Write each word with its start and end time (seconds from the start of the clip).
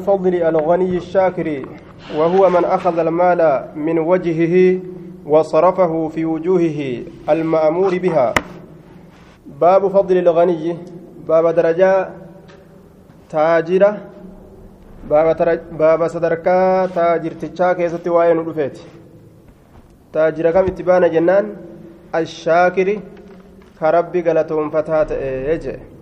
فضل 0.00 0.34
الغني 0.34 0.96
الشاكر 0.96 1.66
وهو 2.16 2.50
من 2.50 2.64
أخذ 2.64 2.98
المال 2.98 3.68
من 3.76 3.98
وجهه 3.98 4.80
وصرفه 5.26 6.08
في 6.08 6.24
وجوهه 6.24 7.02
المأمور 7.28 7.98
بها. 7.98 8.34
باب 9.60 9.88
فضل 9.88 10.16
الغني 10.18 10.78
باب 11.28 11.46
درجة 11.46 12.08
تاجرة 13.30 13.98
باب, 15.10 15.60
باب 15.72 16.08
صدركا 16.08 16.86
تاجر 16.86 17.30
تشاكي 17.30 17.88
ستوائن 17.88 18.38
رفيت. 18.38 18.78
تاجر 20.12 20.50
كم 20.50 20.64
اتبان 20.64 21.10
جنان؟ 21.10 21.56
الشاكر 22.14 22.98
كربي 23.80 24.20
قلتهم 24.22 24.70
فتاة 24.70 25.06
إيجي. 25.50 25.93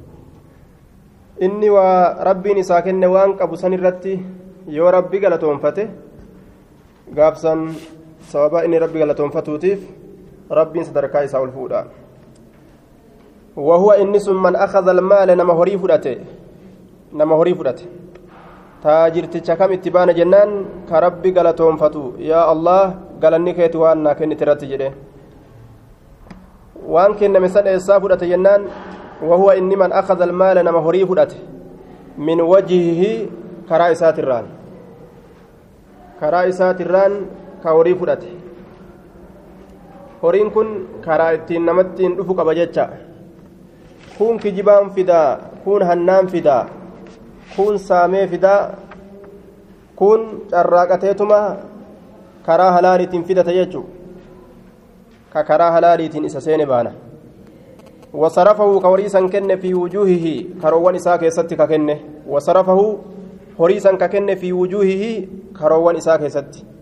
Inni 1.47 1.69
waa 1.77 2.25
rabbiin 2.29 2.63
isaa 2.63 2.83
kenne 2.87 3.07
waan 3.15 3.37
qabu 3.41 3.57
san 3.57 3.73
irratti 3.79 4.15
yoo 4.77 4.91
rabbi 4.97 5.23
galatoonfate 5.25 5.83
gaafsan 7.17 7.61
sababa 8.31 8.65
inni 8.67 8.79
rabbi 8.85 9.03
galatoonfatuutiif 9.03 9.81
rabbiin 10.61 10.87
sadarkaa 10.89 11.27
isaa 11.29 11.43
ol 11.43 11.53
fuudha 11.57 11.83
وهو 13.57 13.91
إنس 14.01 14.29
من 14.29 14.57
أخذ 14.57 14.87
المال 14.89 15.29
نما 15.37 15.53
هري 15.53 15.77
فدته 15.79 16.17
نما 17.13 17.35
هري 17.37 17.53
فدته 17.55 17.85
تاجرت 18.83 19.37
كم 19.59 19.73
اتبان 19.77 20.09
جنان 20.19 20.51
كربي 20.89 21.31
غلطون 21.37 21.77
فتو 21.77 22.05
يا 22.31 22.41
الله 22.53 22.85
غلني 23.23 23.53
كيت 23.53 23.77
وأنا 23.77 24.13
كن 24.19 24.33
ترت 24.41 24.65
جده 24.65 24.91
وان 26.93 27.13
كن 27.21 27.37
فدته 27.45 28.27
جنان 28.33 28.61
وهو 29.23 29.51
إني 29.51 29.77
من 29.77 29.93
أخذ 29.93 30.23
المال 30.23 30.57
نما 30.65 30.79
هري 30.79 31.07
فدته 31.07 31.37
من 32.19 32.41
وجهه 32.41 33.03
كرا 33.69 33.93
إسات 33.93 34.19
الران 34.19 34.47
كرا 36.21 36.49
إسات 36.49 36.81
الران 36.81 37.13
كهري 37.65 37.95
فدته 37.95 38.33
horiin 40.23 40.51
kun 40.55 40.69
karaa 41.03 41.31
ittiin 41.35 41.67
namattiin 41.67 42.13
dhufu 42.17 42.35
qaba 42.39 42.55
jecha 42.55 42.85
kun 44.19 44.39
kijibaan 44.39 44.91
fidaa 44.95 45.39
kun 45.65 45.83
hannaan 45.83 46.27
fidaa 46.31 46.69
kun 47.57 47.79
saamee 47.79 48.27
fidaa 48.31 48.61
kun 49.97 50.47
carraaqateetuma 50.51 51.41
karaa 52.47 52.71
halaaliitiin 52.77 53.25
fidata 53.25 53.53
jechu 53.59 53.83
ka 55.33 55.45
karaa 55.45 55.71
halaaliitiin 55.77 56.25
isa 56.25 56.41
seene 56.41 56.67
baana 56.67 56.93
وصرفه 58.15 58.81
كوريسا 58.81 59.21
كن 59.33 59.57
في 59.57 59.75
وجوهه 59.75 60.27
كروان 60.63 60.95
إساء 60.95 61.17
كيست 61.17 61.55
ككن 61.55 61.89
وصرفه 62.29 62.81
هريسا 63.61 63.93
ككن 63.97 64.35
في 64.35 64.53
وجوهه 64.53 65.05
كروان 65.59 65.97
إساء 65.97 66.17
كيست 66.17 66.73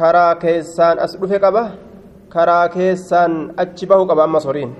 karaa 0.00 0.38
keessaan 0.40 0.96
as 1.04 1.12
dhufe 1.20 1.36
qaba 1.44 1.62
karaa 2.34 2.68
keessaan 2.72 3.32
achi 3.62 3.84
bahu 3.90 4.06
qaba 4.10 4.22
ammas 4.24 4.46
horiin 4.48 4.70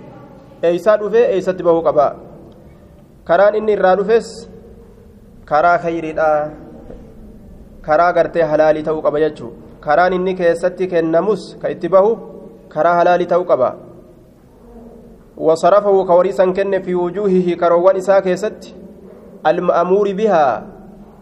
eeysaa 0.69 0.97
dhufe 1.03 1.21
eeysatti 1.35 1.67
bahuu 1.67 1.83
qaba 1.89 2.07
karaan 3.29 3.59
inni 3.59 3.75
irraa 3.77 3.97
dhufes 4.01 4.29
karaa 5.51 5.77
khayriidha 5.85 6.31
karaa 7.87 8.13
gartee 8.17 8.47
halaalii 8.53 8.87
ta'uu 8.89 9.03
qaba 9.07 9.23
jechuu 9.25 9.51
karaan 9.87 10.17
inni 10.19 10.35
keessatti 10.41 10.91
kennamus 10.93 11.43
ka 11.63 11.75
itti 11.75 11.93
bahu 11.95 12.11
karaa 12.75 12.97
halaalii 13.01 13.31
ta'uu 13.33 13.47
qaba 13.53 13.71
وصرفه 15.41 16.05
كوريسا 16.05 16.45
كن 16.53 16.83
في 16.85 16.93
وجوهه 16.95 17.49
كروان 17.57 17.97
إساء 17.97 18.21
كيست. 18.21 18.77
المأمور 19.41 20.13
بها 20.13 20.45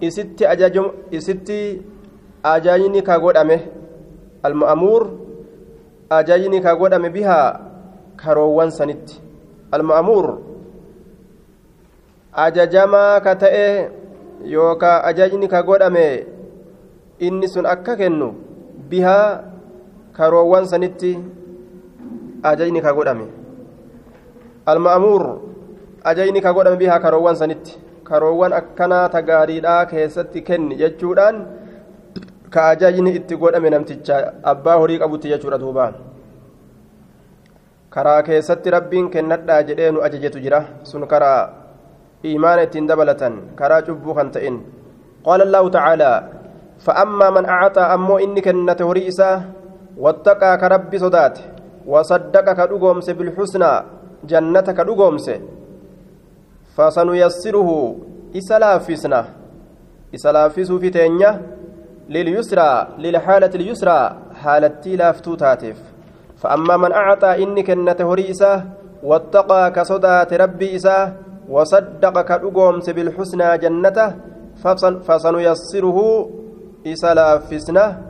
إستي 0.03 0.43
أجاجم 0.53 1.15
إستي 1.15 1.83
أجاجني 2.45 3.01
كاغود 3.01 3.37
أمه 3.37 3.61
المأمور 4.47 5.03
أجاجني 6.13 6.59
كاغود 6.61 6.93
أمه 6.99 7.09
بها 7.09 7.41
كروان 8.19 8.71
سنت. 8.75 9.07
المأمور 9.75 10.27
أجاجما 12.35 13.19
كتئ 13.19 13.57
يوكا 14.43 15.09
أجاجني 15.09 15.47
كاغود 15.47 15.83
أمه 15.83 16.23
إني 17.23 17.47
سن 17.47 17.67
أكا 17.67 17.95
كنو 17.95 18.35
بها 18.91 19.21
كروان 20.17 20.65
سنت. 20.67 21.03
أجاجني 22.45 22.81
كاغود 22.83 23.07
أمه 23.15 23.38
المأمور 24.69 25.23
karoowwan 28.09 28.57
akkanaa 28.57 29.07
ta 29.13 29.21
gaariidhaa 29.29 29.85
keessatti 29.93 30.41
kenni 30.49 30.79
jechuudhaan 30.81 31.37
ka 32.55 32.63
ajajni 32.73 33.11
itti 33.19 33.37
godhame 33.43 33.69
namticha 33.75 34.17
abbaa 34.53 34.77
horii 34.83 34.97
qabutti 35.03 35.33
jechuudha 35.33 35.59
duuba 35.65 35.87
karaa 37.97 38.23
keessatti 38.29 38.73
rabbiin 38.77 39.13
kennadhaa 39.15 39.61
jedhee 39.71 39.91
nu 39.93 40.05
ajajetu 40.09 40.41
jira 40.45 40.63
sun 40.91 41.05
karaa 41.13 41.43
iimaana 42.31 42.65
ittiin 42.69 42.89
dabalatan 42.89 43.37
karaa 43.61 43.85
cubbuu 43.91 44.17
kan 44.19 44.33
ta'in 44.39 44.59
qaala 45.29 45.49
allaahu 45.49 45.71
tacaalaa 45.77 46.19
فأما 46.79 47.31
من 47.31 47.45
أعطى 47.45 47.81
أمو 47.81 48.23
إني 48.23 48.41
كنت 48.41 48.83
هريسة 48.83 49.31
واتقى 49.99 50.51
كربي 50.63 50.99
صدات 50.99 51.37
وصدق 51.87 52.47
كدقومس 52.59 53.09
بالحسنى 53.19 53.73
جنة 54.25 54.61
كدقومس 54.61 55.31
فسنيسره 56.77 57.71
إسلافسنا 58.37 59.25
إسلافس 60.15 60.73
في 60.73 60.91
تنيا 60.91 61.43
لليسرى 62.09 62.89
للحالة 62.99 63.51
اليسرى 63.55 64.17
حالتي 64.43 64.97
لافتو 64.97 65.35
تاتف 65.35 65.77
فأما 66.37 66.77
من 66.77 66.93
أعطى 66.93 67.43
إني 67.43 67.63
كنت 67.63 68.01
هريسة 68.03 68.65
واتقى 69.03 69.71
كصدات 69.71 70.33
ربي 70.33 70.77
إساه 70.77 71.13
وصدق 71.49 72.15
كدقومس 72.29 72.91
بالحسنى 72.91 73.59
جنته 73.59 74.15
فسنيسره 75.07 75.99
إسلافسنا 76.87 78.03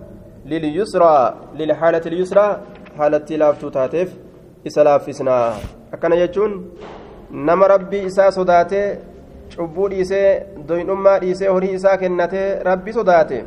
لليسرى 0.46 1.34
للحالة 1.58 2.04
اليسرى 2.06 2.60
حالتي 2.98 3.36
لافتو 3.36 3.68
تاتف 3.68 4.08
إسلافسنا 4.66 5.52
akkana 5.92 6.16
jechuun 6.16 6.52
nama 7.30 7.68
rabbii 7.74 8.04
isaa 8.10 8.30
sodaatee 8.38 8.98
cubbuu 9.56 9.88
dhiisee 9.92 10.28
doyidhummaa 10.68 11.18
dhiisee 11.24 11.48
horii 11.54 11.72
isaa 11.78 11.96
kennatee 12.02 12.48
rabbi 12.68 12.92
sodaate 12.98 13.38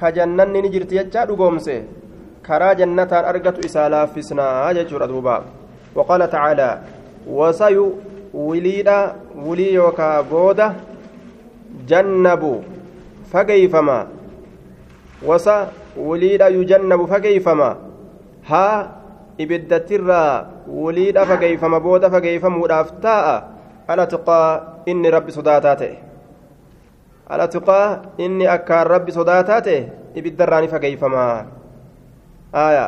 ka 0.00 0.12
jannanni 0.16 0.62
ni 0.62 0.68
jirti 0.74 0.94
jechaa 0.98 1.26
dhugoomse. 1.30 1.76
Karaa 2.42 2.74
jannataan 2.74 3.24
argatu 3.30 3.60
isaa 3.66 3.88
laaffisnaa 3.94 4.74
jechuudha 4.74 5.06
duuba. 5.08 5.34
Waqaala 5.94 6.28
tacaalaa 6.34 6.78
wasayu 7.38 7.84
wiliidha 8.34 8.96
wulii 9.46 9.74
yookaa 9.74 10.22
booda 10.22 10.74
jannabu 11.90 12.52
fageeyfama. 13.32 13.98
Wasa 15.26 15.56
wiliidha 15.96 16.48
yujannabu 16.48 17.06
fageeyfama. 17.12 17.76
Haa 18.42 18.88
ibiddatirraa 19.42 20.32
wuliidha 20.68 21.26
fageeyfama 21.30 21.80
booda 21.80 22.10
fageeyfamuudhaaf 22.14 22.92
taa'a 23.04 23.36
ala 23.88 24.06
tuqaa 24.06 24.48
inni 24.86 25.10
rabbi 25.16 25.32
sodaataa 25.38 25.76
ta'e 25.82 25.94
ala 27.30 27.46
tuqaa 27.54 27.86
inni 28.18 28.46
akkaan 28.56 28.86
rabbi 28.94 29.12
sodaataa 29.18 29.60
ta'e 29.66 29.78
ibiddarraa 30.22 30.60
ni 30.60 30.68
fageeyfamaa 30.74 31.36
aya 32.64 32.86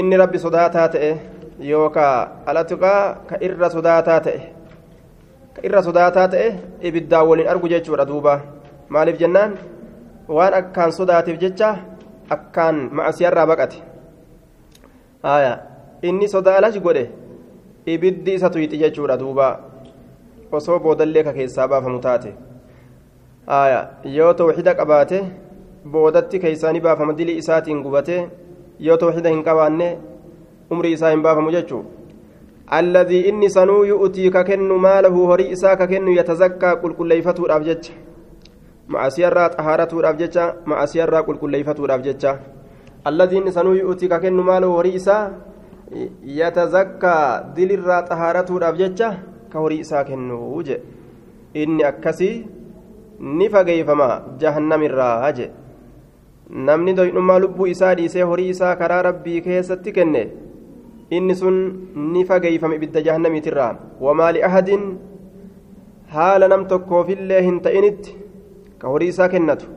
inni 0.00 0.16
rabbi 0.22 0.38
sodaataa 0.46 0.88
ta'e 0.96 1.10
yookaa 1.70 2.16
ala 2.46 2.64
tuqaa 2.72 3.00
ka 3.30 3.40
irra 3.48 3.70
sodaataa 3.76 4.20
ta'e 4.26 4.40
ka 5.56 5.60
irra 5.68 5.82
sodaataa 5.88 6.28
ta'e 6.34 6.48
ibiddaan 6.90 7.28
waliin 7.28 7.48
argu 7.54 7.68
jechuudha 7.74 8.06
duuba 8.12 8.34
maaliif 8.88 9.18
jennaan 9.24 9.58
waan 10.28 10.54
akkaan 10.60 10.92
sodaateef 10.92 11.40
jecha 11.40 11.70
akkaan 12.36 12.88
macasiyarraa 12.92 13.46
baqate 13.46 13.93
haya 15.26 15.52
inni 16.08 16.28
sodaalash 16.34 16.78
godhe 16.86 17.04
ibiddi 17.94 18.34
isa 18.38 18.50
tuyxi 18.50 18.80
jechuudha 18.82 19.16
duuba 19.22 19.48
osoo 20.58 20.78
boodallee 20.84 21.24
ka 21.26 21.32
keessaa 21.38 21.68
baafamu 21.72 22.00
taate 22.06 22.30
haya 23.52 23.80
yoo 24.16 24.32
tawxida 24.40 24.74
qabaate 24.80 25.18
boodatti 25.96 26.38
keeysaani 26.44 26.80
baafama 26.86 27.12
dilii 27.18 27.36
isaatiin 27.42 27.82
gubate 27.82 28.16
yoo 28.86 28.96
tawxida 29.02 29.34
hin 29.34 29.42
qabaanne 29.48 29.88
umrii 30.76 30.92
isaa 30.98 31.10
hin 31.14 31.22
baafamu 31.26 31.50
jechuu 31.56 31.82
alladii 32.78 33.20
inni 33.30 33.50
sanuu 33.56 33.82
yu'tii 33.92 34.30
ka 34.36 34.44
kennu 34.50 34.78
maalahu 34.86 35.26
horii 35.30 35.50
isaa 35.56 35.76
ka 35.76 35.86
kennu 35.92 36.16
yatazakkaa 36.18 36.76
qulqulleeyfatuudhaaf 36.84 37.66
jecha 37.70 37.92
macasiyarraa 38.96 39.48
xahaaratuudhaaf 39.56 40.16
jecha 40.22 40.46
macasiyarraa 40.72 41.22
qulqulleeyfatuudhaaf 41.28 42.06
jecha 42.08 42.32
الذي 43.06 43.50
سنو 43.50 43.72
يؤتي 43.72 44.08
ككن 44.08 44.32
ماله 44.32 44.68
وريسا 44.76 45.16
يتزكى 46.40 47.16
دل 47.56 47.70
الرا 47.78 47.98
طهارته 48.00 48.56
الأبججة 48.56 49.08
كوريسا 49.52 50.02
كنو 50.08 50.38
وجه 50.56 50.78
inni 51.54 51.84
akkasii 51.86 52.46
ni 53.38 53.46
fageeyfama 53.54 54.08
jahannamirraa 54.42 55.32
je 55.36 55.44
namni 56.68 56.94
doynummaa 56.98 57.38
lubbuu 57.44 57.68
isaa 57.72 57.94
dhiisee 57.98 58.24
horii 58.30 58.48
isaa 58.54 58.72
karaa 58.80 59.02
rabbii 59.08 59.40
keessatti 59.44 59.94
kenne 59.98 60.22
inni 61.18 61.36
sun 61.42 61.60
ni 62.14 62.24
fageeyfame 62.30 62.76
ibidda 62.80 63.04
jahannamiitirraa 63.08 63.70
wamaa 64.06 64.32
liahadin 64.36 64.82
haala 66.16 66.48
nam 66.54 66.66
tokkoofillee 66.72 67.42
hin 67.48 67.60
ta'initti 67.68 68.16
ka 68.82 68.94
horii 68.94 69.12
isaa 69.14 69.28
kennatu 69.36 69.70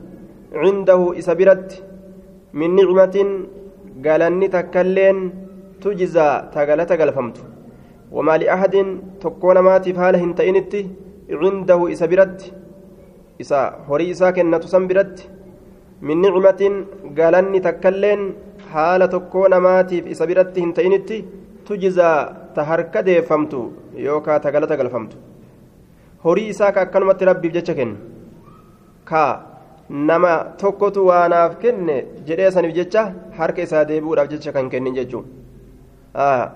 cindahu 0.64 1.08
isa 1.24 1.36
biratti 1.42 1.84
min 2.54 2.76
nicmatin 2.76 3.30
galanni 4.02 4.50
takkailleen 4.50 5.20
tujizaa 5.82 6.50
tagalata 6.54 6.98
galfamtu 6.98 7.42
wamaa 8.12 8.38
liahadin 8.44 8.90
tokkoo 9.24 9.54
namaatiif 9.54 9.98
haala 10.04 10.18
hin 10.24 10.34
ta'initti 10.40 10.82
cindahu 11.42 11.90
isa 11.96 12.08
biratti 12.08 12.54
isa 13.44 13.60
horii 13.90 14.10
isaa 14.16 14.32
kennatu 14.38 14.68
san 14.74 14.88
biratti 14.88 15.30
min 16.02 16.22
nicmatin 16.22 16.76
galanni 17.20 17.60
takkailleen 17.68 18.24
haala 18.74 19.08
tokkoo 19.16 19.48
namaatiif 19.56 20.08
isa 20.14 20.28
biratti 20.28 20.62
hin 20.66 20.74
ta'initti 20.80 21.18
tujizaa 21.68 22.18
ta 22.56 22.64
harka 22.70 23.06
deeffamtu 23.08 23.60
yookaa 24.08 24.40
ta 24.40 24.52
galata 24.56 24.78
galfamtu 24.80 25.18
horii 26.24 26.50
isaa 26.54 26.72
ka 26.72 26.82
akkanumatti 26.88 27.26
rabbiif 27.30 27.54
jecha 27.58 27.74
kennu 27.80 27.98
ka 29.10 29.24
nama 29.90 30.34
tokkotu 30.62 31.08
waanaaf 31.08 31.58
kenne 31.64 31.98
jedhee 32.28 32.52
saniif 32.52 32.74
jecha 32.76 33.04
harka 33.38 33.62
isaa 33.68 33.84
deebi'uudhaaf 33.90 34.30
jecha 34.34 34.52
kan 34.56 34.70
kennin 34.70 34.96
jechuudha 35.00 36.52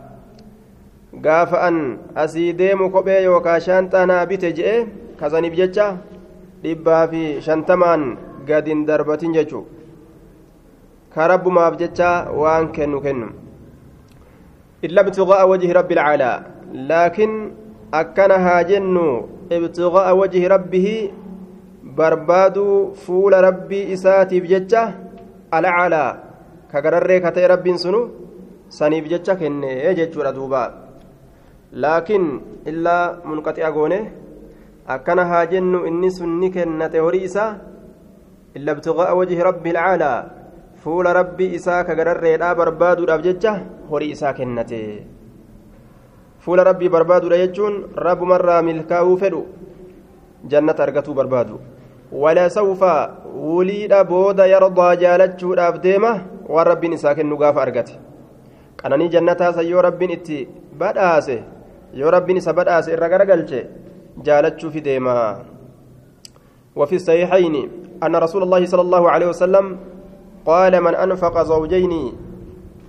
gaafa 1.26 1.62
an 1.68 1.78
asii 2.24 2.54
deemu 2.62 2.90
kophee 2.96 3.22
yookaa 3.24 3.60
shaanxaa 3.68 4.06
naa 4.12 4.26
bite 4.32 4.50
jedhee 4.58 4.88
kasaniif 5.20 5.56
jecha 5.62 5.86
dhibbaa 6.64 7.04
fi 7.14 7.22
shantamaan 7.48 8.04
gadin 8.50 8.86
darbatin 8.90 9.34
jechuudha 9.38 9.70
ka 11.16 11.28
rabbumaaf 11.34 11.78
jecha 11.82 12.10
waan 12.42 12.68
kennu 12.76 13.00
kennu 13.06 13.28
illa 14.88 15.02
ibtiqaa'a 15.08 15.46
wajhi 15.52 15.74
rabbi 15.80 15.96
alcaalaa 16.04 16.38
laakiin 16.92 17.34
akkana 18.02 18.38
haa 18.46 18.62
jennu 18.72 19.08
ibtiqaa'a 19.58 20.14
wajhi 20.22 20.48
rabbihi 20.56 20.96
barbaaduu 21.98 22.96
fuula 23.04 23.42
rabbii 23.48 23.92
isaatiif 23.96 24.46
jecha 24.52 24.82
alcaalaa 25.58 26.12
ka 26.72 26.82
gararree 26.84 27.20
ka 27.24 27.32
ta'e 27.36 27.48
rabbiin 27.54 27.78
sunu 27.84 28.02
saniif 28.78 29.06
jecha 29.12 29.36
kennee 29.36 29.94
jechuudha 30.00 30.32
duuba 30.38 30.62
laakiin 31.84 32.26
illaa 32.72 33.20
munqaxi'a 33.30 33.72
goone 33.76 34.00
akkana 34.96 35.26
haa 35.32 35.46
jennu 35.54 35.86
inni 35.90 36.12
sun 36.18 36.40
ni 36.42 36.50
kennate 36.56 37.00
horii 37.06 37.26
isaa 37.30 37.52
illa 38.58 38.76
ibtiqaa'a 38.76 39.18
wajhi 39.20 39.44
rabbi 39.50 39.74
alcaalaa 39.76 40.20
fuula 40.84 41.14
rabbii 41.20 41.54
isaa 41.60 41.82
ka 41.88 41.96
gararreedhaa 42.00 42.56
barbaaduudhaaf 42.62 43.26
jecha 43.28 43.54
horii 43.90 44.12
isaa 44.16 44.34
kennate 44.40 44.82
fuula 46.44 46.64
rabbii 46.70 46.94
barbaaduudha 46.96 47.42
jechuun 47.44 47.76
rabbumarraa 48.08 48.62
milkaa'uu 48.70 49.18
fedhu 49.24 49.44
jannata 50.52 50.84
argatuu 50.88 51.14
barbaadu 51.20 51.60
sawfa 52.50 53.12
wuliidha 53.36 54.04
booda 54.04 54.46
yardaa 54.48 54.96
jaalachuudhaaf 54.96 55.82
deema 55.82 56.20
waan 56.50 56.68
rabbiin 56.68 56.94
isaa 56.94 57.16
kennu 57.16 57.38
gaafa 57.38 57.62
argate 57.62 58.00
qananii 58.82 59.10
jannataasa 59.10 59.62
yoo 59.62 59.82
rabbiin 59.82 60.12
itti 60.12 60.48
badhaase 60.78 61.44
yoo 61.94 62.12
rabbiin 62.12 62.38
isa 62.38 62.54
badhaase 62.54 62.94
irra 62.94 63.10
garagalche 63.10 63.68
jaalachuufi 64.24 64.82
deema 64.82 65.16
وفي 66.76 66.96
الصحيحين 66.96 67.70
أن 68.04 68.16
رسول 68.16 68.44
الله 68.44 68.66
صلى 68.66 68.82
الله 68.82 69.10
عليه 69.10 69.28
وسلم 69.28 69.78
قال 70.46 70.82
من 70.82 70.96
أنفق 70.96 71.44
زوجين 71.44 72.14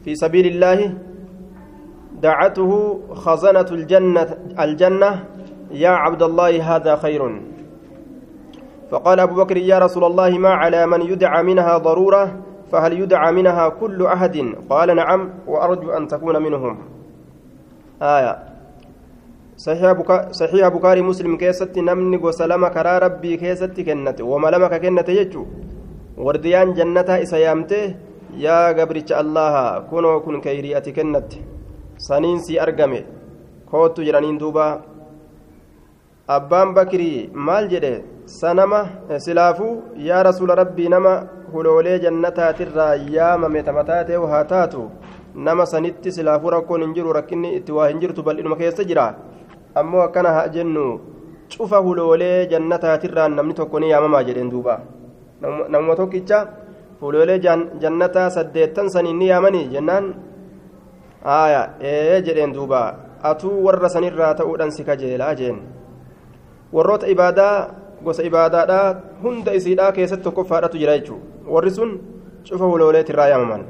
في 0.04 0.14
سبيل 0.14 0.46
الله 0.46 0.94
دعته 2.22 3.00
خزنة 3.14 3.68
الجنة 3.70 4.36
الجنة 4.60 5.24
يا 5.70 5.90
عبد 5.90 6.22
الله 6.22 6.76
هذا 6.76 6.96
خير 6.96 7.40
فقال 8.92 9.20
أبو 9.20 9.34
بكر 9.40 9.56
يا 9.56 9.78
رسول 9.80 10.04
الله 10.04 10.30
ما 10.38 10.52
على 10.62 10.86
من 10.86 11.00
يدعى 11.02 11.40
منها 11.42 11.78
ضرورة؟ 11.78 12.24
فهل 12.72 12.92
يدعى 13.00 13.32
منها 13.32 13.68
كل 13.80 14.06
أحد؟ 14.06 14.36
قال 14.70 14.88
نعم 14.96 15.20
وأرجو 15.48 15.88
أن 15.96 16.08
تكون 16.12 16.36
منهم. 16.42 16.74
آية. 18.02 18.34
صحيح 19.56 19.92
بكا 19.92 20.32
صحيح 20.32 20.68
بكاري 20.68 21.02
مسلم 21.02 21.36
كيست 21.36 21.72
نمني 21.78 22.16
وسلام 22.16 22.68
كرا 22.68 22.98
ربي 22.98 23.36
كيست 23.36 23.80
كنت 23.80 24.20
وما 24.20 24.48
لمك 24.52 24.74
كنت 24.82 25.08
يجو. 25.08 25.42
ورديان 26.20 26.68
جنتها 26.76 27.22
إسيامته 27.22 27.94
يا 28.36 28.76
قبرتش 28.76 29.12
الله 29.12 29.78
كنوا 29.90 30.20
كن 30.24 30.40
كيريئة 30.40 30.86
كنت. 30.92 31.32
saniinsi 32.02 32.58
argame 32.58 33.00
kootu 33.70 34.02
jedhaniin 34.06 34.38
duuba 34.40 34.64
abbaan 36.36 36.74
bakirii 36.74 37.30
maal 37.48 37.68
jedhe 37.72 37.92
sanama 38.24 38.88
silaafuu 39.18 39.82
yaa 39.96 40.22
rasuula 40.22 40.54
rabbii 40.54 40.88
nama 40.88 41.26
huloolee 41.52 41.98
jannataatirraa 41.98 42.94
yaamame 42.94 43.62
tamataatee 43.62 44.16
haa 44.16 44.44
taatu. 44.44 44.90
Nama 45.34 45.66
sanitti 45.66 46.12
silaafuu 46.12 46.50
rakkoon 46.50 46.82
hin 46.82 46.94
jiru 46.94 47.12
rakkinni 47.12 47.54
itti 47.56 47.72
waa 47.72 47.88
hin 47.88 48.00
jirtu 48.00 48.22
bal'inuma 48.22 48.56
keessa 48.56 48.84
jira. 48.84 49.14
Ammoo 49.74 50.02
akkana 50.02 50.32
haa 50.32 50.48
jennu 50.48 51.00
cufa 51.48 51.82
huloolee 51.82 52.46
jannataatirraan 52.46 53.34
namni 53.36 53.54
tokko 53.54 53.80
ni 53.80 53.90
yaamamaa 53.90 54.22
jedheen 54.22 54.50
duuba. 54.50 54.80
Namuma 55.68 55.96
tokkicha 55.96 56.46
huloolee 57.00 57.38
jannataa 57.38 58.30
saddeettan 58.30 58.90
saniin 58.90 59.18
ni 59.18 59.28
yaamanii? 59.28 59.68
jennaan. 59.68 60.14
Aya 61.24 61.70
ee 61.80 62.22
jedheen 62.22 62.54
duuba. 62.54 62.94
Atuu 63.22 63.64
warra 63.64 63.88
sanirraa 63.88 64.34
ta'uudhaan 64.34 64.72
si 64.72 64.84
kajeelaa 64.84 65.34
jeen. 65.34 65.62
Warroota 66.72 67.06
ibaadaa 67.06 67.81
gosa 68.04 68.22
ibaadaadhaa 68.30 68.86
hunda 69.22 69.54
isiidhaa 69.58 69.92
keessatti 69.98 70.24
tokkoffaadhatu 70.28 70.78
jira 70.82 70.98
jechuu 70.98 71.20
warri 71.54 71.70
sun 71.78 71.90
cufa 72.48 72.66
hulooleetirraa 72.72 73.30
yaamaman 73.34 73.64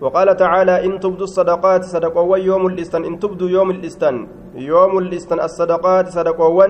وقال 0.00 0.28
تعالى 0.36 0.74
إن 0.86 0.92
تبدوا 1.04 1.28
الصدقات 1.28 1.84
صدقوا 1.84 2.36
يوم 2.50 2.64
الاستن 2.72 3.04
إن 3.04 3.14
تبدوا 3.20 3.48
يوم 3.56 3.68
الاستن 3.76 4.16
يوم 4.56 4.92
الاستن 4.98 5.38
الصدقات 5.48 6.06
صدقوا 6.16 6.66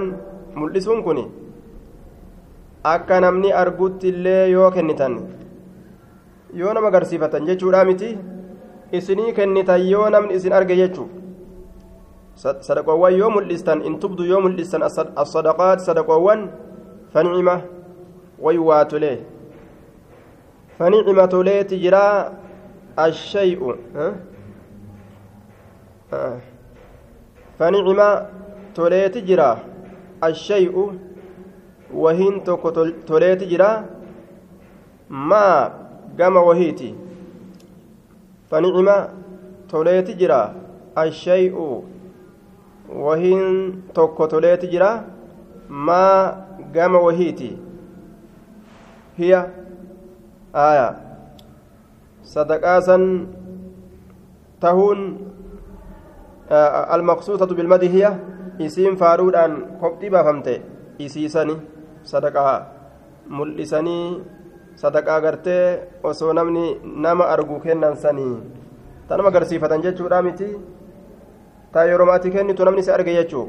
ملسون 0.58 0.98
كني 1.06 1.24
akka 2.82 3.20
namni 3.20 3.52
argutti 3.52 4.08
illee 4.08 4.50
yoo 4.50 4.70
kennitan 4.72 5.14
yoo 6.60 6.72
nama 6.74 6.90
garsiifatan 6.90 7.44
jechuudha 7.48 7.84
miti 7.84 8.16
isinii 8.98 9.32
kennitan 9.36 9.84
yoo 9.84 10.08
namni 10.14 10.34
isin 10.34 10.52
arge 10.52 10.76
jechuu 10.80 11.08
sadaqoowwan 12.40 13.18
yoo 13.20 13.30
mul'istan 13.36 13.84
in 13.84 14.00
tubdu 14.00 14.24
yoo 14.24 14.40
mul'istan 14.40 14.82
assadaqaat 14.82 15.84
sadaqoowwan 15.84 16.48
fanicima 17.12 17.54
way 18.44 18.58
waa 18.58 18.84
tolee 18.84 19.18
fanicima 20.78 21.28
toleeti 21.28 21.78
jiraa 21.84 22.32
ashay'u 22.96 23.74
fanicima 27.58 28.08
toleeti 28.74 29.22
jira 29.22 29.48
ashay'u 30.20 30.84
wahiin 32.02 32.40
tokko 32.44 32.70
toleeti 33.06 33.46
jira 33.52 33.70
maa 35.08 35.70
gama 36.16 36.40
wahiiti 36.48 36.94
fanicima 38.50 38.96
toleeti 39.70 40.14
jira 40.14 40.40
ashay'u 41.04 41.66
wahiin 43.06 43.82
tokko 43.94 44.26
toleeti 44.26 44.66
gama 46.74 46.98
wahiiti 47.06 47.50
hiya 49.18 49.40
aya 50.52 50.88
sadaqaasan 52.24 53.02
tahuun 54.60 55.00
almaqsuusatu 56.96 57.54
bilmadi 57.54 57.88
hiya 57.88 58.10
isiin 58.58 58.96
faaruudhaan 58.96 59.78
kopxii 59.80 60.10
baafamte 60.10 60.54
isiisani 60.98 61.56
sadaqaa 62.02 62.58
mul'isanii 63.28 64.06
sadaqaa 64.82 65.20
gartee 65.20 65.64
osoo 66.02 66.32
namni 66.32 66.80
nama 66.82 67.24
argu 67.34 67.60
kennan 67.64 67.96
sanii 67.96 68.36
tanuma 69.08 69.28
agarsiifatan 69.32 69.82
jechuudha 69.86 70.22
miti 70.22 70.48
taa 71.72 71.84
yeroo 71.90 72.06
maati 72.10 72.30
kennitu 72.34 72.64
namni 72.64 72.82
si 72.82 72.90
arge 72.96 73.14
jechuu 73.14 73.46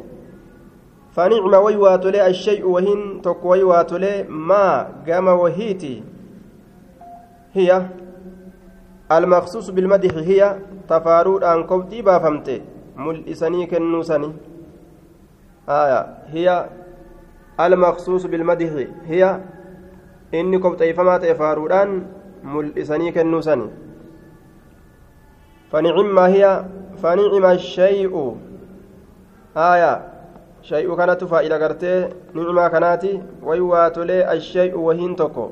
ashay'u 1.16 2.74
wahiin 2.74 3.22
tokko 3.22 3.50
way 3.50 3.64
waa 3.64 3.84
tolee 3.84 4.24
maa 4.30 4.88
gama 5.06 5.36
wahiiti 5.36 6.04
hiya 7.56 7.90
almaqsuusu 9.10 9.74
bilmadixi 9.74 10.24
hiya 10.24 10.60
tafaaruudhaan 10.88 11.64
kobxii 11.68 12.02
baafamte 12.02 12.62
mul'isanii 12.96 13.68
kennuu 13.68 14.04
sani 14.04 14.34
aya 15.68 16.06
hiya 16.34 16.70
المخصوص 17.60 18.26
بالمدح 18.26 18.70
هي 19.06 19.42
إني 20.34 20.58
كبتيفما 20.58 21.18
تفارودان 21.18 22.08
ملئسني 22.44 23.12
كنوسني 23.12 23.68
فنعم 25.72 26.20
هي 26.20 26.66
فنعم 27.04 27.46
الشيء 27.46 28.38
آية 29.58 30.11
شيء 30.62 30.96
كانت 30.96 31.24
فائدة 31.24 31.68
قرتي 31.68 32.10
نعمة 32.34 32.68
كانت 32.68 33.04
ويواتلي 33.44 34.34
الشيء 34.34 34.78
وهين 34.78 35.16
تكو 35.16 35.50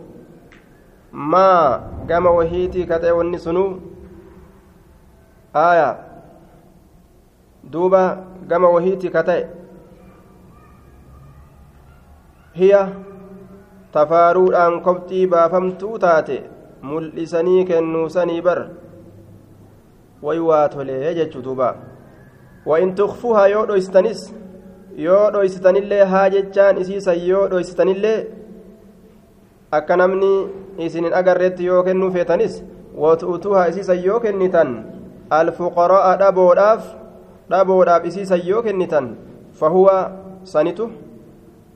ما 1.14 1.82
قام 2.10 2.26
وهيتي 2.26 2.86
كتئ 2.86 3.12
والنسنو 3.12 3.80
آية. 5.56 5.98
دوبا 7.64 8.26
قام 8.52 8.64
وهيتي 8.64 9.10
كتئ. 9.10 9.46
هي 12.54 12.90
tafaaruudhaan 13.94 14.82
kobxii 14.86 15.28
baafamtuu 15.34 15.96
taate 16.04 16.36
mul'isanii 16.90 17.64
kennuusanii 17.70 18.42
bar 18.48 18.60
way 20.26 20.40
waa 20.50 20.68
tolee 20.76 21.14
jechuu 21.20 21.42
duuba 21.48 21.70
وإن 22.66 22.96
تخفوها 22.96 23.48
yoo 23.48 23.66
dhoystanis 23.66 24.34
yoo 25.06 25.26
dhoysitanillee 25.34 26.04
haa 26.14 26.30
jechaan 26.36 26.82
isiisan 26.84 27.20
yoo 27.28 27.44
dhoysitanillee 27.52 28.18
akka 29.80 29.98
namni 30.02 30.32
isinin 30.88 31.14
agarreetti 31.20 31.70
yoo 31.70 31.84
kennuu 31.88 32.12
feetanis 32.16 32.58
watuutuuhaa 33.04 33.68
isiisan 33.74 34.04
yoo 34.08 34.20
kennitan 34.26 34.74
alfuqara'a 35.40 36.18
dhaboodhaaf 36.24 36.90
dhaboodhaaf 37.54 38.10
isiisan 38.12 38.46
yoo 38.50 38.64
kennitan 38.68 39.14
fahuwa 39.62 39.96
sanitu 40.56 40.92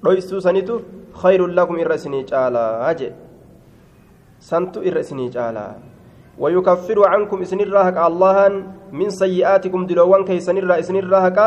dhoystuu 0.04 0.42
sanitu 0.48 0.82
khayrun 1.24 1.56
lakum 1.62 1.82
irra 1.86 2.02
isinii 2.02 2.28
caalaa 2.34 2.94
jee 3.02 3.16
santu 4.52 4.88
irra 4.92 5.08
isinii 5.08 5.32
caalaa 5.38 5.72
ويكفر 6.40 6.98
عنكم 7.08 7.42
إسن 7.42 7.60
الراهق 7.60 7.98
الله 8.06 8.38
من 8.92 9.10
سيئاتكم 9.10 9.86
دلوان 9.86 10.26
كي 10.26 10.40
سن 10.40 10.58
إسن 10.58 10.96
الراهق 10.96 11.40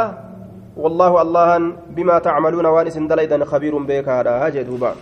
والله 0.77 1.13
الله 1.25 1.51
بما 1.97 2.17
تعملون 2.27 2.67
وان 2.75 2.87
إسن 2.91 3.05
دليدا 3.11 3.39
خبير 3.51 3.75
بك 3.89 4.09
هذا 4.09 4.33
هجدوبا 4.43 4.93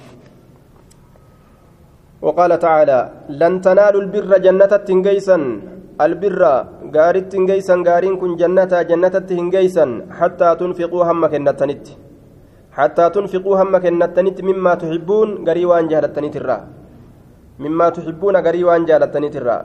وقال 2.25 2.53
تعالى 2.67 3.01
لن 3.41 3.55
تنالوا 3.65 4.03
البر 4.05 4.33
جنة 4.47 4.73
تنجيسا 4.89 5.39
البر 6.07 6.43
غار 6.95 7.17
تنجيسا 7.33 7.75
غارين 7.87 8.15
كن 8.23 8.33
جنة 8.41 8.73
جنة 8.91 9.17
تنجيسا 9.31 9.87
حتى 10.19 10.49
تنفقوا 10.61 11.03
هم 11.09 11.23
كنتنت. 11.33 11.87
حتى 12.79 13.05
تنفقوا 13.15 13.57
هم 13.61 13.75
كنتنت 13.85 14.39
مما 14.49 14.73
تحبون 14.83 15.29
غري 15.47 15.65
وان 15.71 15.87
جهلتنت 15.91 16.37
الرّ 16.41 16.51
مما 17.65 17.87
تحبون 17.97 18.35
غري 18.47 18.63
وان 18.67 18.83
جالتنيت 18.89 19.37
الرا. 19.41 19.59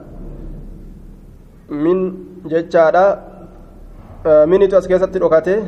من 1.69 1.97
minitu 4.47 4.75
as 4.75 4.87
keessatti 4.87 5.19
dhokate 5.19 5.63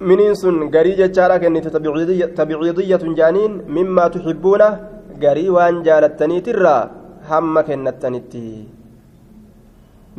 miniin 0.00 0.36
sun 0.36 0.70
garii 0.70 0.96
jechaadha 0.96 1.38
kennite 1.42 1.70
tabiciidiyyatun 1.70 3.14
jaaniin 3.18 3.62
mimmaa 3.76 4.10
tuxibbuuna 4.14 4.68
garii 5.22 5.50
waan 5.56 5.82
jaalattaniitirraa 5.86 6.82
hamma 7.30 7.62
kennattanitti. 7.68 8.42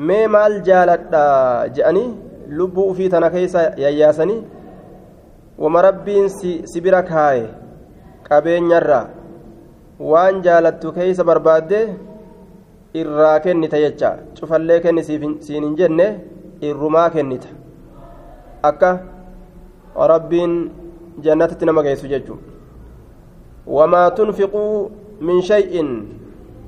Mee 0.08 0.26
maal 0.28 0.56
jaaladha 0.68 1.22
je'anii? 1.76 2.10
Lubbuu 2.58 2.90
ufii 2.92 3.10
tana 3.14 3.30
keessa 3.30 3.62
yayyaasanii 3.84 4.42
wama 5.64 5.82
rabbiin 5.88 6.30
si 6.72 6.82
bira 6.82 7.02
kaaye 7.12 7.46
qabeenyarraa 8.28 9.06
waan 10.12 10.42
jaalattu 10.48 10.92
keeysa 10.98 11.24
barbaadde 11.30 11.80
irraa 13.02 13.40
kennita 13.46 13.78
jecha. 13.84 14.12
Cufallee 14.40 14.80
kenni 14.86 15.04
siin 15.04 15.64
hin 15.64 15.76
jenne 15.80 16.08
irrumaa 16.70 17.10
kennita. 17.16 17.48
Akka 18.72 18.92
rabbiin 19.96 20.70
jannatatti 21.22 21.66
nama 21.66 21.84
geessu 21.84 22.08
jechu 22.08 22.38
wamaa 23.68 24.12
tunfiquu 24.12 24.92
min 25.22 25.42
shay'in 25.42 25.90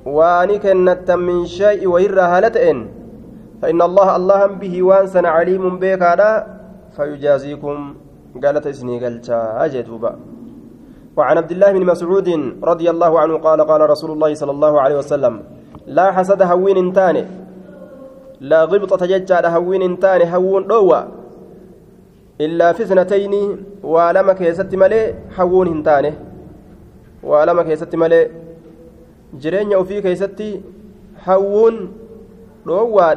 waani 0.06 0.60
kennattan 0.60 1.20
min 1.20 1.46
shay'i 1.46 1.88
wayirraa 1.88 2.28
haala 2.34 2.50
فإن 3.62 3.82
الله 3.82 4.08
الله 4.16 4.42
به 4.58 4.76
وانسن 4.84 5.26
عليم 5.26 5.64
بيكادا 5.78 6.32
فيجازيكم 6.98 7.78
قالت 8.44 8.66
إسني 8.68 8.96
قلتا 9.04 9.40
أجدوبا 9.66 10.12
وعن 11.18 11.36
عبد 11.38 11.52
الله 11.52 11.70
بن 11.78 11.84
مسعود 11.86 12.30
رضي 12.64 12.88
الله 12.90 13.12
عنه 13.20 13.34
قال 13.38 13.60
قال 13.62 13.82
رسول 13.94 14.12
الله 14.12 14.32
صلى 14.34 14.52
الله 14.52 14.74
عليه 14.82 14.98
وسلم 15.02 15.34
لا 15.98 16.08
حسد 16.12 16.42
هوين 16.42 16.78
انتاني 16.78 17.24
لا 18.42 18.66
غبطة 18.66 19.02
ججال 19.06 19.46
هوين 19.46 19.82
انتاني 19.82 20.26
هوون 20.36 20.64
روى 20.74 21.02
إلا 22.46 22.68
في 22.76 22.84
سنتين 22.90 23.34
ولما 23.94 24.34
كيست 24.40 24.72
ملي 24.82 25.02
هوون 25.38 25.68
انتاني 25.76 26.12
ولما 27.30 27.64
كيست 27.68 27.94
ملي 28.02 28.22
جرين 29.42 29.76
وفي 29.80 29.98
كيست 30.06 30.40
هوون 31.28 31.76
روى 32.68 33.08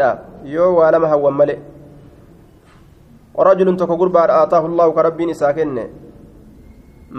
يو 0.54 0.68
ولما 0.78 1.06
هوون 1.12 1.34
ملي 1.40 1.56
ورجل 3.38 3.68
تكو 3.80 3.94
قربا 4.00 4.22
آتاه 4.42 4.64
الله 4.70 4.86
كربين 4.96 5.30
ساكنه 5.42 5.84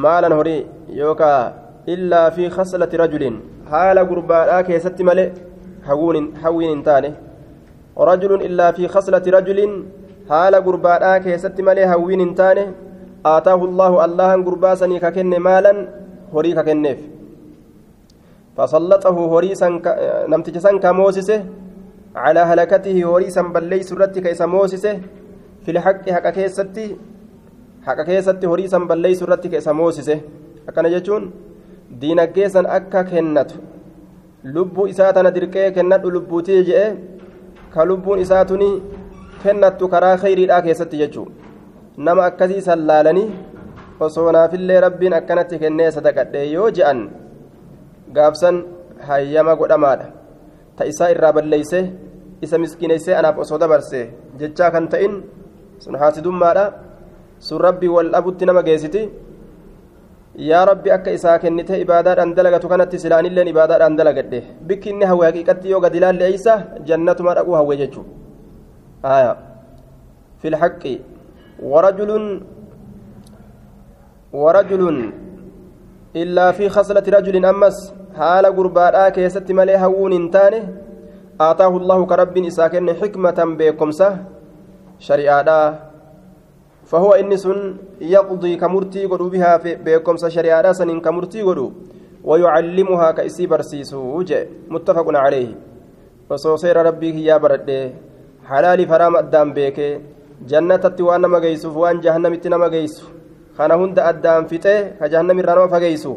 maalan 0.03 0.33
horii 0.37 0.67
yookaa 1.01 1.53
illaa 1.93 2.29
fi 2.37 2.49
khaslati 2.55 2.97
rajulin 3.01 3.35
haala 3.71 4.01
gurbaadhaa 4.09 4.63
keessatti 4.69 5.05
male 5.09 5.23
hawwiin 5.89 6.71
hin 6.71 6.81
taane 6.87 7.11
rajulun 8.09 8.41
illaa 8.47 8.71
fi 8.79 8.89
khaslati 8.95 9.35
rajulin 9.35 9.77
haala 10.29 10.61
gurbaadhaa 10.67 11.19
keessatti 11.25 11.67
malee 11.67 11.87
hawwiin 11.91 12.23
hin 12.25 12.33
taane 12.41 12.63
aataahu 13.33 13.67
allaahu 13.71 13.99
allahan 14.05 14.45
gurbaa 14.47 14.75
sanii 14.81 15.01
ka 15.03 15.11
kenne 15.17 15.39
maalan 15.47 15.81
horii 16.33 16.53
ka 16.59 16.63
kenneef 16.69 16.99
fasallaxahu 18.57 19.27
horii 19.33 19.55
namticha 20.33 20.61
san 20.67 20.79
ka 20.85 20.93
moosise 21.01 21.35
calaa 22.15 22.45
halakatihi 22.51 23.03
horii 23.11 23.35
san 23.37 23.51
balleeysu 23.57 23.95
irratti 23.95 24.25
ka 24.25 24.35
isa 24.37 24.47
moosise 24.55 24.91
filhaqi 25.65 26.15
haqa 26.17 26.31
keessatti 26.37 26.85
haqa 27.87 28.05
keessatti 28.09 28.51
horii 28.51 28.69
san 28.73 28.87
balleeysu 28.91 29.25
irratti 29.27 29.53
keessa 29.55 29.77
moosise 29.81 30.15
akkana 30.69 30.93
jechuun 30.95 31.31
diinagdee 32.01 32.49
akka 32.77 33.03
kennatu 33.11 33.63
lubbuu 34.55 34.87
isaa 34.93 35.13
tana 35.13 35.31
dirqee 35.35 35.71
kennadhu 35.75 36.13
lubbuutii 36.15 36.61
je'e 36.69 36.85
ka 37.73 37.85
lubbuun 37.89 38.19
isaa 38.25 38.45
tuni 38.51 38.69
kennattu 39.45 39.87
karaa 39.93 40.15
khayriidhaa 40.23 40.61
keessatti 40.67 40.97
jechuu 41.01 41.27
nama 41.97 42.25
akkasii 42.29 42.61
san 42.67 42.81
laalanii 42.89 43.27
osoo 44.07 44.31
naafillee 44.35 44.79
rabbiin 44.85 45.13
akkanatti 45.19 45.59
kennee 45.59 45.91
sadaqadhe 45.97 46.41
yoo 46.55 46.69
je'an 46.77 46.99
gaafsan 48.15 48.57
hayyama 49.07 49.55
godhamaadha. 49.59 50.07
Ta 50.77 50.83
isaa 50.91 51.09
irraa 51.13 51.33
balleeyse 51.37 51.79
isa 52.45 52.57
miskiineysee 52.63 53.15
anaaf 53.19 53.37
osoo 53.43 53.59
dabarse 53.63 54.01
jechaa 54.39 54.71
kan 54.75 54.87
ta'in 54.93 55.13
sun 55.83 55.95
haasidummaadha 56.01 56.65
sun 57.47 57.61
rabbii 57.67 57.91
wal 57.95 58.11
dhabutti 58.15 58.45
nama 58.45 58.63
geessiti. 58.67 59.03
Yaa 60.49 60.65
rabbi 60.71 60.91
akka 60.97 61.11
isaa 61.17 61.37
kennite 61.39 61.79
ibaadaadhaan 61.85 62.35
dalagatu 62.37 62.67
kanatti 62.73 62.99
silaanilleen 62.99 63.47
ibaadaadhaan 63.53 63.97
dalagadhe. 63.99 64.43
Bikki 64.67 64.89
inni 64.89 65.05
hawwe 65.11 65.25
haqiiqatti 65.29 65.71
yoo 65.71 65.79
gadi 65.79 65.97
ilaalle 66.03 66.25
eeysa? 66.29 66.53
Jannatuma 66.89 67.35
dhaquu 67.37 67.53
hawwe 67.59 67.77
jechuu 67.83 68.05
warajulun 71.73 72.25
warajulun 74.33 74.97
illaa 76.13 76.51
fi 76.57 76.69
khaslati 76.69 77.13
rajulin 77.15 77.45
ammas 77.45 77.77
haala 78.19 78.51
gurbaadhaa 78.51 79.11
keessatti 79.17 79.57
malee 79.59 79.79
hawwuun 79.83 80.15
hin 80.17 80.27
taane 80.35 80.59
aataahu 81.47 81.79
allahu 81.81 82.07
ka 82.11 82.19
rabbiin 82.21 82.49
isaa 82.51 82.69
kenne 82.69 82.99
xikmatan 83.01 83.57
beekomsa 83.59 84.13
shari'aadhaa 85.09 85.67
فهو 86.85 87.17
إنس 87.17 87.45
يقضي 88.01 88.55
كمرتي 88.61 89.05
قدو 89.05 89.29
بها 89.33 89.57
بكم 89.57 90.15
شريعة 90.17 90.71
سن 90.71 90.99
كمرتي 91.01 91.41
قدو 91.41 91.67
ويعلمها 92.23 93.11
كإسي 93.11 93.47
برسيسو 93.49 94.21
متفق 94.69 95.07
عليه 95.17 95.51
وصوصير 96.29 96.77
ربي 96.77 97.25
يا 97.25 97.37
برد 97.37 97.69
حلال 98.49 98.79
فرام 98.91 99.13
أدام 99.21 99.47
بيك 99.57 99.77
جنة 100.51 100.83
التوان 100.89 101.23
ما 101.33 101.39
جيسو 101.45 101.69
وان 101.81 101.97
جهنم 102.05 102.33
التنما 102.37 102.67
جيسو 102.75 103.05
خانا 103.57 103.75
هند 103.81 103.97
أدام 104.09 104.43
فته 104.51 104.75
كجهنم 104.99 105.37
الرنما 105.43 105.67
فجيسو 105.73 106.13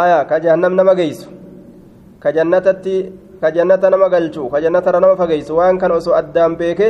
آية 0.00 0.18
كجهنم 0.30 0.72
نما 0.78 0.94
جيسو 1.00 1.28
كجنة 2.22 2.66
التي 2.72 2.96
كجنة 3.42 3.82
نما 3.92 4.08
جلشو 4.14 4.44
كجنة 4.52 4.86
رنما 4.94 5.14
فجيسو 5.20 5.52
وان 5.58 5.76
كان 5.80 5.92
أسو 5.98 6.10
أدام 6.20 6.52
بيك 6.60 6.80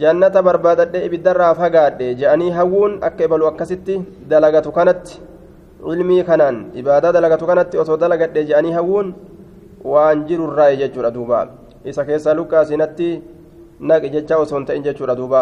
jannata 0.00 0.40
barbaadadhe 0.46 1.04
ibiddarraa 1.06 1.54
fagaadhe 1.60 2.14
je'anii 2.20 2.50
hawwuun 2.58 2.92
akka 3.08 3.24
ibalu 3.26 3.48
akkasitti 3.50 3.94
dalagatu 4.30 4.72
kanatti 4.76 5.18
ilmii 5.92 6.22
kanaan 6.28 6.58
ibaadaa 6.80 7.12
dalagatu 7.16 7.48
kanatti 7.50 7.80
osoo 7.82 7.98
dalagadhe 8.02 8.44
je'anii 8.50 8.76
hawwuun 8.78 9.08
waan 9.92 10.24
jirurraa 10.28 10.70
jechuudha 10.82 11.10
duuba 11.16 11.40
isa 11.84 12.04
keessaa 12.04 12.34
lukkaasinatti 12.34 13.08
naqi 13.80 14.08
jecha 14.14 14.36
osoo 14.38 14.58
hin 14.58 14.66
ta'in 14.66 14.82
jechuudha 14.84 15.16
duuba. 15.16 15.40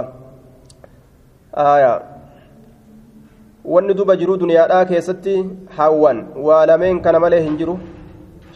Wanni 3.65 3.95
duba 3.95 4.17
jiruu 4.17 4.37
duniyaadhaa 4.41 4.85
keessatti 4.91 5.35
hawwan 5.79 6.19
waa 6.47 6.67
lameen 6.67 7.01
kana 7.03 7.19
malee 7.21 7.41
hin 7.43 7.57
jiru 7.59 7.79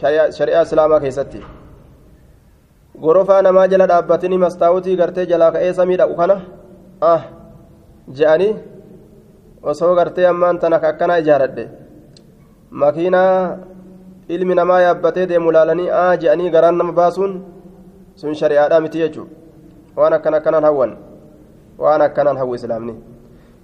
shari'aa 0.01 0.63
islaamaa 0.63 0.99
keessatti. 0.99 1.43
Gorofaa 3.03 3.41
namaa 3.41 3.67
jala 3.67 3.87
dhaabbatini 3.91 4.37
mastaawutii 4.37 4.95
gartee 4.95 5.25
jalaa 5.25 5.51
ka'ee 5.51 5.73
samii 5.73 5.97
dhaqu 6.01 6.15
kana 6.15 6.35
ah 7.11 7.21
je'anii 8.17 8.51
osoo 9.63 9.95
gartee 9.95 10.27
ammaan 10.31 10.59
tana 10.59 10.81
akkanaa 10.89 11.17
ijaaradhe. 11.23 11.69
Makiinaa 12.71 13.57
ilmi 14.29 14.55
namaa 14.55 14.81
yaabbatee 14.81 15.25
deemu 15.27 15.51
laalanii 15.51 15.89
ah 15.89 16.13
je'anii 16.17 16.49
garaan 16.49 16.77
nama 16.77 16.91
baasuun 17.01 17.33
sun 18.15 18.33
shari'aadhaa 18.35 18.81
miti 18.81 18.99
jechuudha 18.99 19.31
waan 19.95 20.13
akkan 20.13 20.33
akkanaan 20.33 20.63
hawwan 20.63 20.91
waan 21.77 22.01
akkanaan 22.01 22.37
hawwu 22.37 22.55
islaamni. 22.55 22.95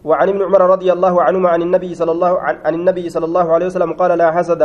وعن 0.03 0.29
ابن 0.29 0.41
عمر 0.43 0.61
رضي 0.61 0.91
الله 0.93 1.21
عنهما 1.21 1.49
عن 1.49 1.61
النبي 1.61 1.95
صلى 1.95 2.11
الله 2.11 2.39
عن 2.39 2.73
النبي 2.75 3.09
صلى 3.09 3.25
الله 3.25 3.53
عليه 3.53 3.65
وسلم 3.65 3.93
قال 3.93 4.11
لا 4.17 4.31
حسد 4.31 4.63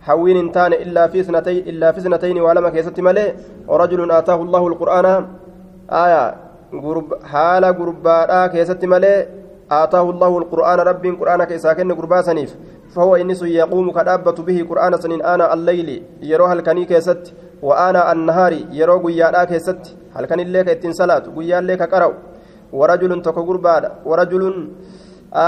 حوين 0.00 0.52
تان 0.52 0.72
إلا 0.72 1.06
في 1.06 1.22
سنتين 1.22 1.68
إلا 1.70 1.92
في 1.92 2.00
سنتين 2.00 2.40
ولما 2.40 2.70
كيست 2.70 3.00
ملئ 3.00 3.34
ورجل 3.68 4.10
آتاه 4.10 4.42
الله 4.42 4.62
القرآن 4.68 5.06
آية 5.90 6.34
قرب 6.84 7.08
حال 7.24 7.64
قرباء 7.64 8.46
كيست 8.46 8.84
ملئ 8.84 9.26
آتاه 9.70 10.10
الله 10.10 10.38
القرآن 10.38 10.78
رب 10.90 11.04
قرآن 11.20 11.44
كيساكن 11.44 11.92
قربا 11.92 12.22
سنيف 12.22 12.50
فهو 12.94 13.16
إنس 13.16 13.42
يقوم 13.42 13.86
كدابة 13.92 14.38
به 14.48 14.66
قرآن 14.70 14.92
سنين 14.98 15.22
آنا 15.22 15.54
الليل 15.54 16.02
يروها 16.22 16.52
الكني 16.52 16.84
كيست 16.84 17.34
وآنا 17.62 18.12
النهار 18.12 18.52
يرو 18.78 18.98
قيادا 19.04 19.44
كيست. 19.50 19.82
هل 20.14 20.24
كان 20.30 20.40
الليك 20.40 20.68
اتن 20.68 20.92
صلاة؟ 21.00 21.24
قيا 21.36 21.58
الليك 21.58 21.82
قرأ 21.92 22.10
ورجل 22.78 23.12
تكو 23.22 23.42
قربادا 23.48 23.90
ورجل 24.08 24.42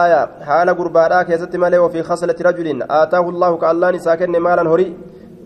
آية 0.03 0.21
حال 0.47 0.69
قربادا 0.79 1.23
كيست 1.29 1.57
ملئ 1.57 1.79
وفي 1.85 2.01
خصلة 2.09 2.39
رجل. 2.49 2.69
آتاه 3.01 3.27
الله 3.33 3.51
كالله 3.63 3.99
ساكن 4.07 4.35
مالا 4.47 4.65
هري 4.73 4.89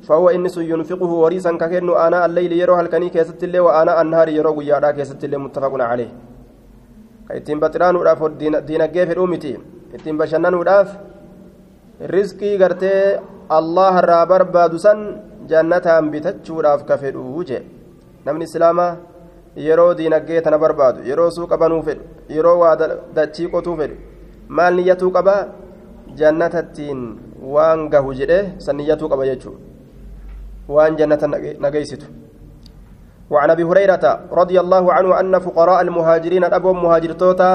فهو 0.07 0.27
إنس 0.37 0.57
ينفقه 0.73 1.11
وريسا 1.23 1.53
ككن 1.61 1.89
آناء 2.07 2.23
الليل 2.29 2.53
يروح 2.53 2.79
الكني 2.85 3.09
كيست 3.15 3.41
اللي 3.47 3.61
وآناء 3.67 3.97
النهار 4.03 4.29
يرو 4.29 4.53
قيادا 4.59 4.91
كيست 4.97 5.25
اللي 5.25 5.39
متفق 5.45 5.75
عليه. 5.93 6.11
ittiin 7.27 7.59
baxiraanuudhaaf 7.59 8.21
diinagdee 8.69 9.07
fedhuu 9.11 9.27
miti 9.27 9.53
ittiin 9.97 10.19
bashannanuudhaaf 10.21 10.89
rizqii 12.15 12.59
gartee 12.63 13.19
allah 13.59 13.93
irraa 14.03 14.27
barbaadu 14.33 14.79
san 14.79 15.01
jannataan 15.51 16.11
bitachuudhaaf 16.15 16.85
ka 16.89 16.99
fedhuu 17.03 17.45
jee 17.51 17.63
namni 18.27 18.49
islaamaa 18.49 18.91
yeroo 19.67 19.93
diinagdee 20.01 20.41
tana 20.47 20.59
barbaadu 20.65 21.07
yeroo 21.11 21.31
suuqa 21.37 21.61
banuu 21.63 21.83
fedhu 21.89 22.05
yeroo 22.37 22.59
waa 22.63 22.75
dachii 23.17 23.49
qotuu 23.55 23.77
fedhu 23.81 23.97
maal 24.59 24.75
niyyatuu 24.81 25.11
qabaa 25.17 25.41
jannatattiin 26.21 27.01
waan 27.55 27.89
gahu 27.95 28.15
jedhee 28.21 28.45
san 28.67 28.77
niyyatuu 28.83 29.09
qaba 29.15 29.27
jechuudha 29.33 29.61
waan 30.69 30.97
jannata 30.99 31.27
nageessitu. 31.65 32.07
وعن 33.31 33.51
ابي 33.51 33.65
هريره 33.67 34.05
رضي 34.31 34.57
الله 34.61 34.85
عنه 34.93 35.11
ان 35.21 35.35
فقراء 35.39 35.81
المهاجرين 35.83 36.45
ابو 36.45 36.73
مهاجرتوتا 36.73 37.51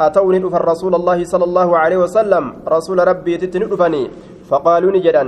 اتوني 0.00 0.38
دفن 0.44 0.62
رسول 0.72 0.94
الله 0.94 1.18
صلى 1.24 1.44
الله 1.44 1.68
عليه 1.82 1.98
وسلم 2.04 2.44
رسول 2.68 2.98
ربي 3.08 3.32
تتني 3.40 3.64
دفني 3.72 4.02
فقالوا 4.48 4.92
نجدا 4.96 5.24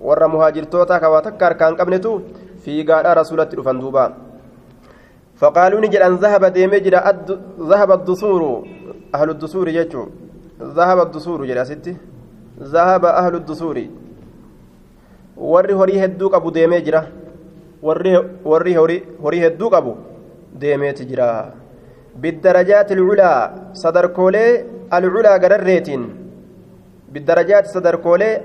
ور 0.00 0.22
مهاجرتوتا 0.32 0.98
كواتكر 0.98 1.52
كان 1.52 1.72
قبنتو 1.78 2.12
في 2.64 2.82
قال 2.88 3.06
رسولة 3.20 3.44
دفن 3.44 3.78
دوبا 3.80 4.04
فقالوا 5.40 5.80
نجدا 5.80 6.08
ذهب 6.24 6.44
ديمجر 6.56 6.94
ذهب 7.70 7.90
الدثور 7.98 8.42
أهل 9.14 9.28
الدثور 9.30 9.66
يجو 9.68 10.02
ذهب 10.76 10.98
الدثور 11.06 11.38
جرا 11.48 11.64
ستي 11.64 11.92
ذهب 12.74 13.04
أهل 13.04 13.34
الدثور 13.40 13.76
ور 15.52 15.66
هري 15.80 15.94
هدوك 16.04 16.34
ابو 16.34 16.50
ديمجره 16.50 17.02
warri 17.82 18.74
horii 18.74 19.40
hedduu 19.40 19.70
qabu 19.70 19.96
deemeeti 20.52 21.06
jira. 21.06 21.52
Biddarajaati 22.22 22.94
alculaa 22.94 23.50
sadarkoolee 23.72 24.64
alculaa 24.90 25.38
gararreetiin. 25.38 26.19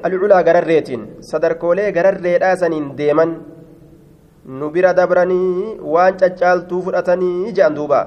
Alculaa 0.07 0.43
gararreetiin 0.47 1.01
sadarkoolee 1.29 1.91
gararreedhaa 1.97 2.55
saniin 2.61 2.87
deeman 2.99 3.31
nu 4.59 4.69
bira 4.75 4.93
dabranii 4.99 5.77
waan 5.93 6.17
caccaaltuu 6.21 6.81
fudhatanii 6.85 7.51
jedhan 7.57 7.75
duuba 7.77 7.99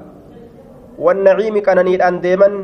wannaciimi 1.06 1.60
qananiidhaan 1.68 2.16
deeman 2.24 2.54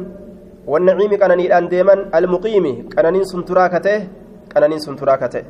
wannaciimi 0.72 1.16
qananiidhaan 1.22 1.70
deeman 1.74 2.00
almuqiimi 2.18 2.72
qananiin 2.94 3.26
sun 3.32 3.44
turaa 3.48 3.68
kate 3.74 3.94
qananiin 4.54 4.80
sun 4.86 4.96
turaa 5.00 5.18
kate 5.22 5.40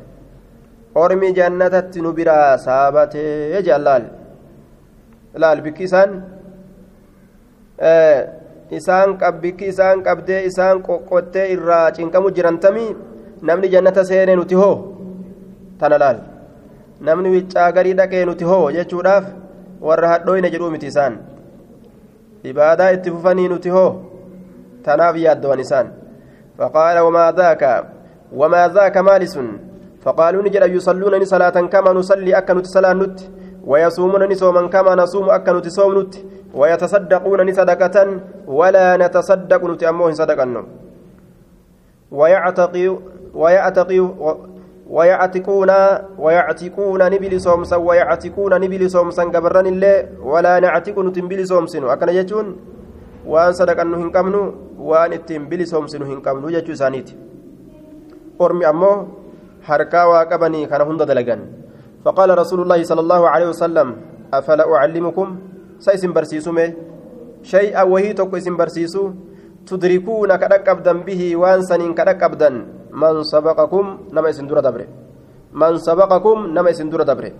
ormi 1.03 1.33
jannatatti 1.39 2.01
nu 2.05 2.11
biraa 2.19 2.57
saabatee 2.67 3.61
jedhan 3.67 3.83
laal 3.87 4.03
laal 5.43 5.59
bikki 5.65 5.87
isaan 8.71 9.17
qabbikki 9.17 9.65
isaan 9.73 10.03
qabdee 10.03 10.45
isaan 10.49 10.81
qoqqottee 10.87 11.51
irraa 11.55 11.91
cinqamu 11.91 12.31
jirantamii 12.35 12.95
namni 13.41 13.69
jannata 13.69 14.03
seenee 14.05 14.35
nuti 14.35 14.55
hoo? 14.55 14.75
Tana 15.79 15.97
laal 15.99 16.17
namni 17.01 17.29
wiccaa 17.35 17.71
garii 17.71 17.93
dhaqee 17.99 18.25
nuti 18.25 18.43
hoo 18.51 18.71
jechuudhaaf 18.71 19.25
warra 19.81 20.07
hadhooyna 20.13 20.49
jedhuu 20.49 20.71
miti 20.71 20.87
isaan. 20.87 21.17
Ibaadaa 22.43 22.89
itti 22.95 23.11
fufanii 23.11 23.47
nuti 23.49 23.69
hoo? 23.69 23.91
Tanaaf 24.83 25.15
yaaddowan 25.17 25.59
isaan. 25.59 25.87
Faqaala 26.57 27.03
wamaa 27.03 27.31
daaka 27.31 27.71
wamaa 28.31 28.67
daaka 28.69 29.03
maali 29.03 29.27
sun? 29.27 29.49
Faqaaluu 30.03 30.41
ni 30.41 30.49
jedha 30.49 30.65
yusalluunani 30.75 31.25
salaatan 31.25 31.69
kama 31.69 31.93
nusalli 31.93 32.33
akka 32.33 32.53
nuti 32.53 32.69
salaan 32.69 32.97
nutti 32.97 33.29
ويصومون 33.65 34.23
نصوما 34.31 34.67
كما 34.67 34.95
نصوم 34.95 35.29
أكنت 35.29 35.67
صوم 35.67 35.99
نت 35.99 36.13
ويتصدقون 36.53 37.53
صدقة 37.53 37.97
ولا 38.47 38.87
نتصدق 38.97 39.61
نت 39.71 39.83
أموه 39.83 40.11
صدقة 40.11 40.63
ويعتقي 42.11 42.85
ويعتقي 43.33 43.99
ويعتقون 44.89 45.71
ويعتقون 46.19 47.01
نبل 47.13 47.33
صومسا 47.41 47.75
ويعتقون 47.75 48.53
نبل 48.61 48.81
صومسا 48.89 49.23
قبرن 49.23 49.67
الله 49.73 49.95
ولا 50.21 50.59
نعتق 50.59 50.99
نتنبل 50.99 51.47
صومسن 51.47 51.83
أكن 51.93 52.09
يجون 52.09 52.47
وأن 53.25 53.51
صدقا 53.53 53.83
نهن 53.83 54.09
قمنو 54.15 54.53
وأن 54.79 55.13
التنبل 55.13 55.67
صومسن 55.67 56.01
هن 56.09 56.19
قمنو 56.25 56.47
يجو 56.49 56.73
سانيت 56.73 57.09
أرمي 58.41 58.69
أموه 58.69 59.07
harkaa 59.65 60.07
waa 60.07 60.25
qabanii 60.25 60.67
kana 60.67 60.83
hunda 60.85 61.05
dalagan 62.05 62.13
faqaala 62.13 62.37
rasuulu 62.37 62.69
llaahi 62.69 62.85
sala 62.85 63.01
allaahu 63.01 63.25
aleyhi 63.25 63.49
wasalam 63.49 63.89
afala 64.31 64.65
ucallimukum 64.69 65.27
sa 65.81 65.93
isin 65.93 66.13
barsiisume 66.13 66.77
shay'a 67.41 67.85
wahii 67.85 68.13
tokko 68.13 68.37
isin 68.37 68.53
barsiisu 68.57 69.13
tudrikuuna 69.65 70.37
ka 70.37 70.47
dhaqqabdan 70.47 71.01
bihi 71.01 71.35
waan 71.35 71.65
saniin 71.65 71.97
ka 71.97 72.05
dhaqqabdan 72.05 72.65
man 72.93 73.25
sabaqakum 73.25 74.13
nama 74.13 74.29
isin 74.29 74.45
dura 74.45 74.61
dabre 74.61 74.85
man 75.49 75.81
sabaqakum 75.81 76.53
nama 76.53 76.69
isin 76.69 76.89
dura 76.93 77.05
dabre 77.05 77.33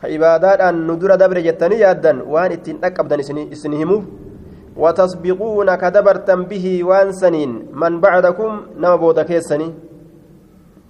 ka 0.00 0.08
ibaadaadhaan 0.12 0.76
nu 0.76 0.96
dura 1.00 1.16
dabre 1.16 1.40
jettanii 1.40 1.80
yaaddan 1.80 2.20
waan 2.28 2.52
ittiin 2.52 2.76
dhaqqabdan 2.84 3.20
isin 3.20 3.48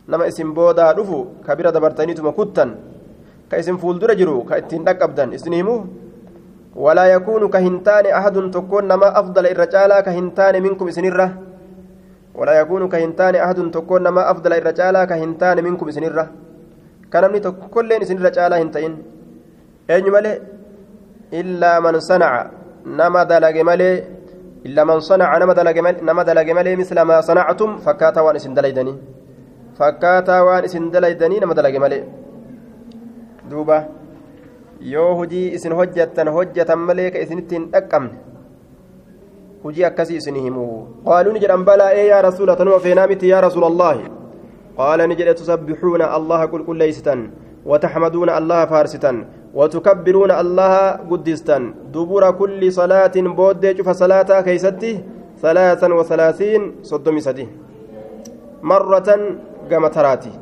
nama 0.08 0.26
isin 0.30 0.54
boodaa 0.54 0.94
dhufu 0.94 1.42
ka 1.46 1.56
bira 1.58 1.72
dabartaniituma 1.74 2.32
kuttan 2.32 2.76
ka 3.50 3.58
isin 3.58 3.78
fuuldura 3.78 4.14
jiru 4.14 4.42
ka 4.48 4.58
ittiin 4.62 4.84
dhaqqabdan 4.86 5.32
isin 5.34 5.54
walaa 6.76 7.06
yakuunu 7.08 7.48
ka 7.48 7.58
hin 7.58 7.80
taane 7.80 8.12
ahadun 8.12 8.50
tokkoon 8.52 8.86
nama 8.86 9.08
afdala 9.20 9.48
irra 9.48 9.66
caalaa 9.74 10.02
ka 10.06 10.10
hin 10.16 10.30
taane 10.38 10.60
minkum 10.60 10.88
isinirra 10.92 11.28
walaa 12.38 12.56
yakuunu 12.60 12.88
ka 12.92 12.98
hin 13.02 13.14
taane 13.20 13.40
ahadun 13.44 13.70
tokkoon 13.76 14.02
nama 14.04 14.26
afdala 14.32 14.58
irra 14.60 14.72
caalaa 14.80 15.06
ka 15.10 15.16
hin 15.22 15.32
taane 15.40 15.62
minkum 15.66 15.88
isinirra 15.88 16.24
ka 17.12 17.20
namni 17.24 17.40
tokkolleen 17.46 18.02
isinirra 18.06 18.30
caalaa 18.38 18.60
hin 18.62 18.70
ta'in 18.74 18.94
eenyu 19.88 20.12
malee 20.16 20.36
illaa 21.40 21.80
man 21.86 22.00
sanaca 22.08 22.50
nama 23.00 23.24
dalage 23.24 23.62
malee 23.70 23.94
illaa 24.68 24.84
man 24.90 25.00
sanaca 25.00 25.40
nama 26.10 26.24
dalage 26.28 26.52
malee 26.60 26.76
misla 26.82 27.04
maa 27.12 27.22
sanactum 27.30 27.80
fakkaataa 29.78 30.40
waan 30.48 30.64
isin 30.68 30.90
dalaydanii 30.94 31.40
nama 31.44 31.54
dalage 31.58 31.78
malee 31.84 32.02
duuba 33.50 33.78
yoo 34.92 35.10
hujii 35.20 35.46
isin 35.58 35.72
hojjattan 35.80 36.28
hojjatan 36.36 36.78
malee 36.90 37.08
ka 37.14 37.18
isinitti 37.24 37.54
hin 37.58 37.66
dhaqqabne 37.72 38.12
hujii 39.64 39.84
akkasii 39.90 40.16
isin 40.22 40.38
himu 40.44 40.66
qaaluu 41.08 41.32
ni 41.36 41.40
jedhan 41.44 41.64
balaa 41.70 41.90
ee 42.02 42.06
yaa 42.12 42.22
rasuula 42.28 42.56
tanuma 42.60 42.78
feenaa 42.86 43.06
miti 43.12 43.28
yaa 43.32 43.40
rasuula 43.46 43.66
allaahi 43.72 44.04
qaala 44.78 45.06
ni 45.10 45.14
jedhe 45.22 45.34
tusabbihuuna 45.42 46.10
allaha 46.20 46.46
qulqulleeysitan 46.54 47.20
وتحمدون 47.70 48.30
الله 48.30 48.60
فارستا 48.72 49.12
وتكبرون 49.58 50.30
الله 50.42 50.74
قدستا 51.10 51.58
دبر 51.94 52.24
كل 52.40 52.62
صلاة 52.80 53.16
بود 53.38 53.64
شوف 53.76 53.88
صلاة 54.02 54.30
كيستي 54.46 54.92
ثلاثا 55.42 55.88
وثلاثين 55.98 56.62
صدم 56.90 57.16
سدي 57.26 57.46
مرة 58.70 59.08
قام 59.70 59.86
تراتي 59.86 60.32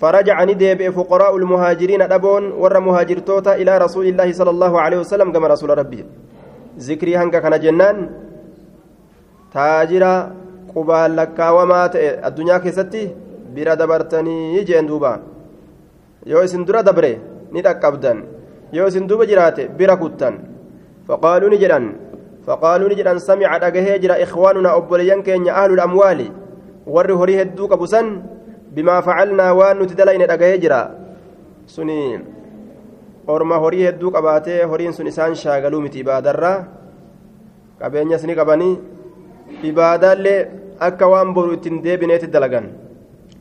فرجع 0.00 0.36
ندب 0.44 0.80
فقراء 0.96 1.36
المهاجرين 1.36 2.02
أبون 2.02 2.44
ور 2.62 2.74
مهاجرتوتا 2.80 3.52
إلى 3.60 3.72
رسول 3.78 4.06
الله 4.06 4.28
صلى 4.32 4.50
الله 4.50 4.72
عليه 4.80 4.98
وسلم 4.98 5.28
كما 5.32 5.46
رسول 5.48 5.70
ربي 5.78 6.04
ذكري 6.78 7.16
هنك 7.16 7.36
كان 7.42 7.54
جنان 7.60 7.96
تاجرا 9.54 10.14
قبال 10.74 11.10
لك 11.16 11.38
وما 11.56 11.82
الدنيا 12.28 13.74
دبرتني 13.80 14.64
جين 14.64 14.86
دوبا 14.86 15.12
yoo 16.26 16.44
isin 16.44 16.64
dura 16.66 16.82
dabre 16.82 17.16
ni 17.52 17.62
dhaqqabdan 17.62 18.18
yoo 18.72 18.86
isin 18.88 19.06
duuba 19.08 19.24
jiraate 19.26 19.68
bira 19.78 19.96
kuttan 19.96 20.34
faqaaluu 21.08 21.48
ni 21.48 21.58
jedhan 21.58 21.96
faqaaluu 22.46 22.88
ni 22.88 22.94
jedhan 23.00 23.18
samica 23.18 23.58
dhagahee 23.58 23.98
jira 24.02 24.20
ikhwaanuna 24.20 24.76
obboleeyyan 24.76 25.22
keenya 25.22 25.54
ahlul 25.56 25.80
amwaali 25.80 26.28
warri 26.86 27.14
horii 27.20 27.38
hedduu 27.40 27.68
qabu 27.68 27.86
san 27.86 28.22
bimaa 28.74 29.02
facalnaa 29.02 29.52
waan 29.54 29.78
nuti 29.78 29.94
dalayne 29.98 30.26
dhagahee 30.30 30.58
jira 30.62 30.80
suni 31.66 32.18
orma 33.26 33.58
horii 33.62 33.84
hedduu 33.88 34.10
qabaatee 34.14 34.64
horiin 34.70 34.92
sun 34.96 35.06
isaan 35.12 35.34
shaagaluu 35.42 35.80
miti 35.84 36.00
ibaadarraa 36.04 36.56
qabeenyas 37.80 38.24
ni 38.28 38.34
qabanii 38.40 38.74
ibaadaallee 39.70 40.40
akka 40.88 41.08
waan 41.12 41.34
boru 41.34 41.52
ittiin 41.56 41.82
deebineeti 41.84 42.26
dalagan 42.32 42.72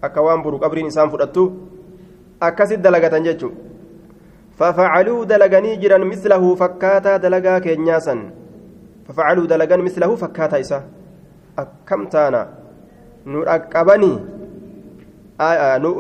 akka 0.02 0.22
waan 0.22 0.44
boru 0.44 0.60
qabriin 0.60 0.92
isaan 0.92 1.10
fudhattu 1.14 1.44
akkasit 2.48 2.82
dalagatan 2.82 3.24
dalaganii 5.28 5.78
jiran 5.80 6.04
mislahu 6.12 6.56
fakkaataa 6.60 7.18
dalagaa 7.24 7.60
keenyaa 7.64 8.00
san 8.00 8.20
fafacaluu 9.08 9.48
dalagan 9.48 9.82
mislahu 9.88 10.18
fakkaataa 10.18 10.60
isa 10.60 10.80
akkam 11.64 12.08
taana 12.14 12.59
nu 13.32 13.40
dhaqqabanii 13.46 14.18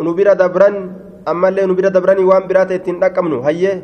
nu 0.06 0.12
bira 0.18 0.34
dabran 0.36 0.76
ammallee 1.26 1.66
nu 1.70 1.74
bira 1.78 1.90
dabranii 1.90 2.26
waan 2.32 2.48
biraata 2.50 2.74
ittiin 2.80 3.00
dhaqqabnu 3.00 3.42
hayyee 3.48 3.76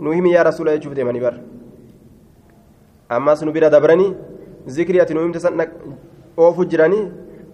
nu 0.00 0.12
himi 0.16 0.32
yaa 0.32 0.44
rasuula 0.48 0.76
jechuuf 0.76 0.94
deemanii 0.96 1.20
bar 1.20 1.34
ammas 3.08 3.42
nu 3.42 3.52
bira 3.52 3.70
dabranii 3.70 4.14
zikrii 4.66 5.00
ati 5.00 5.14
nu 5.14 5.20
himte 5.26 5.40
san 5.40 5.54
oofu 6.36 6.64
jiranii 6.70 7.04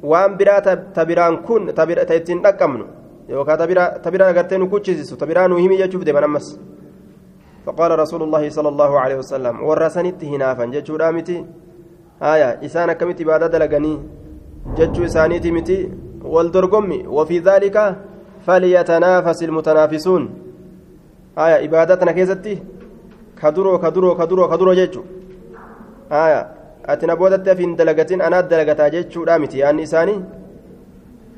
waan 0.02 0.36
biraata 0.38 0.76
ta 0.94 1.04
biraan 1.04 1.42
kun 1.42 1.72
ta 1.74 2.14
ittiin 2.20 2.42
dhaqqabnu 2.42 2.84
yookaan 3.28 3.58
tabira 4.04 4.26
agartee 4.28 4.58
nu 4.58 4.68
kuchisisu 4.68 5.16
tabiraa 5.16 5.48
nu 5.48 5.56
himi 5.56 5.76
jechuuf 5.82 6.04
deeman 6.04 6.24
ammas 6.24 6.58
فقال 7.64 7.98
رسول 7.98 8.22
الله 8.22 8.44
صلى 8.48 8.68
الله 8.68 8.92
عليه 9.00 9.16
وسلم 9.24 9.54
ورسنت 9.64 10.20
هنافا 10.24 10.64
جتشو 10.64 10.96
رامتي 11.00 11.36
آية 12.20 12.60
إسانا 12.66 12.92
كمت 12.92 13.22
بعد 13.22 13.42
جتشو 14.78 15.04
إسانيتي 15.04 15.50
متي 15.50 15.78
والدرقم 16.24 16.88
وفي 17.16 17.38
ذلك 17.38 17.76
فليتنافس 18.46 19.42
المتنافسون. 19.42 20.22
آية 21.38 21.56
إبادتنا 21.64 22.12
كيستي. 22.12 22.54
كدرو 23.42 23.78
كدرو 23.78 24.14
كدرو 24.14 24.48
كدرو 24.48 24.72
جتشو. 24.72 25.02
آية 26.12 26.40
أتنا 26.84 27.14
بودت 27.14 27.48
في 27.48 27.64
دلقتين 27.74 28.22
أنا 28.22 28.40
دلقتا 28.40 28.88
جتشو 28.88 29.24
رامتي 29.24 29.58
يعني 29.58 29.82
إساني 29.82 30.16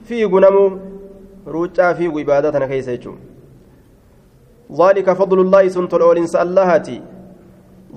في 0.05 0.27
fiigu 1.47 2.21
ibaadaa 2.21 2.53
tana 2.53 2.67
keessa 2.67 2.97
jechuun 2.97 3.19
ذلك 4.73 5.13
فضل 5.13 5.41
الله 5.41 5.69
سن 5.69 5.89
تلول 5.89 6.19
إنس 6.19 6.37
اللهاتي 6.37 7.03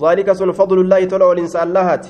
ذلك 0.01 0.31
سن 0.31 0.51
فضل 0.51 0.79
الله 0.81 1.05
تلول 1.05 1.39
إنس 1.39 1.55
اللهاتي 1.55 2.09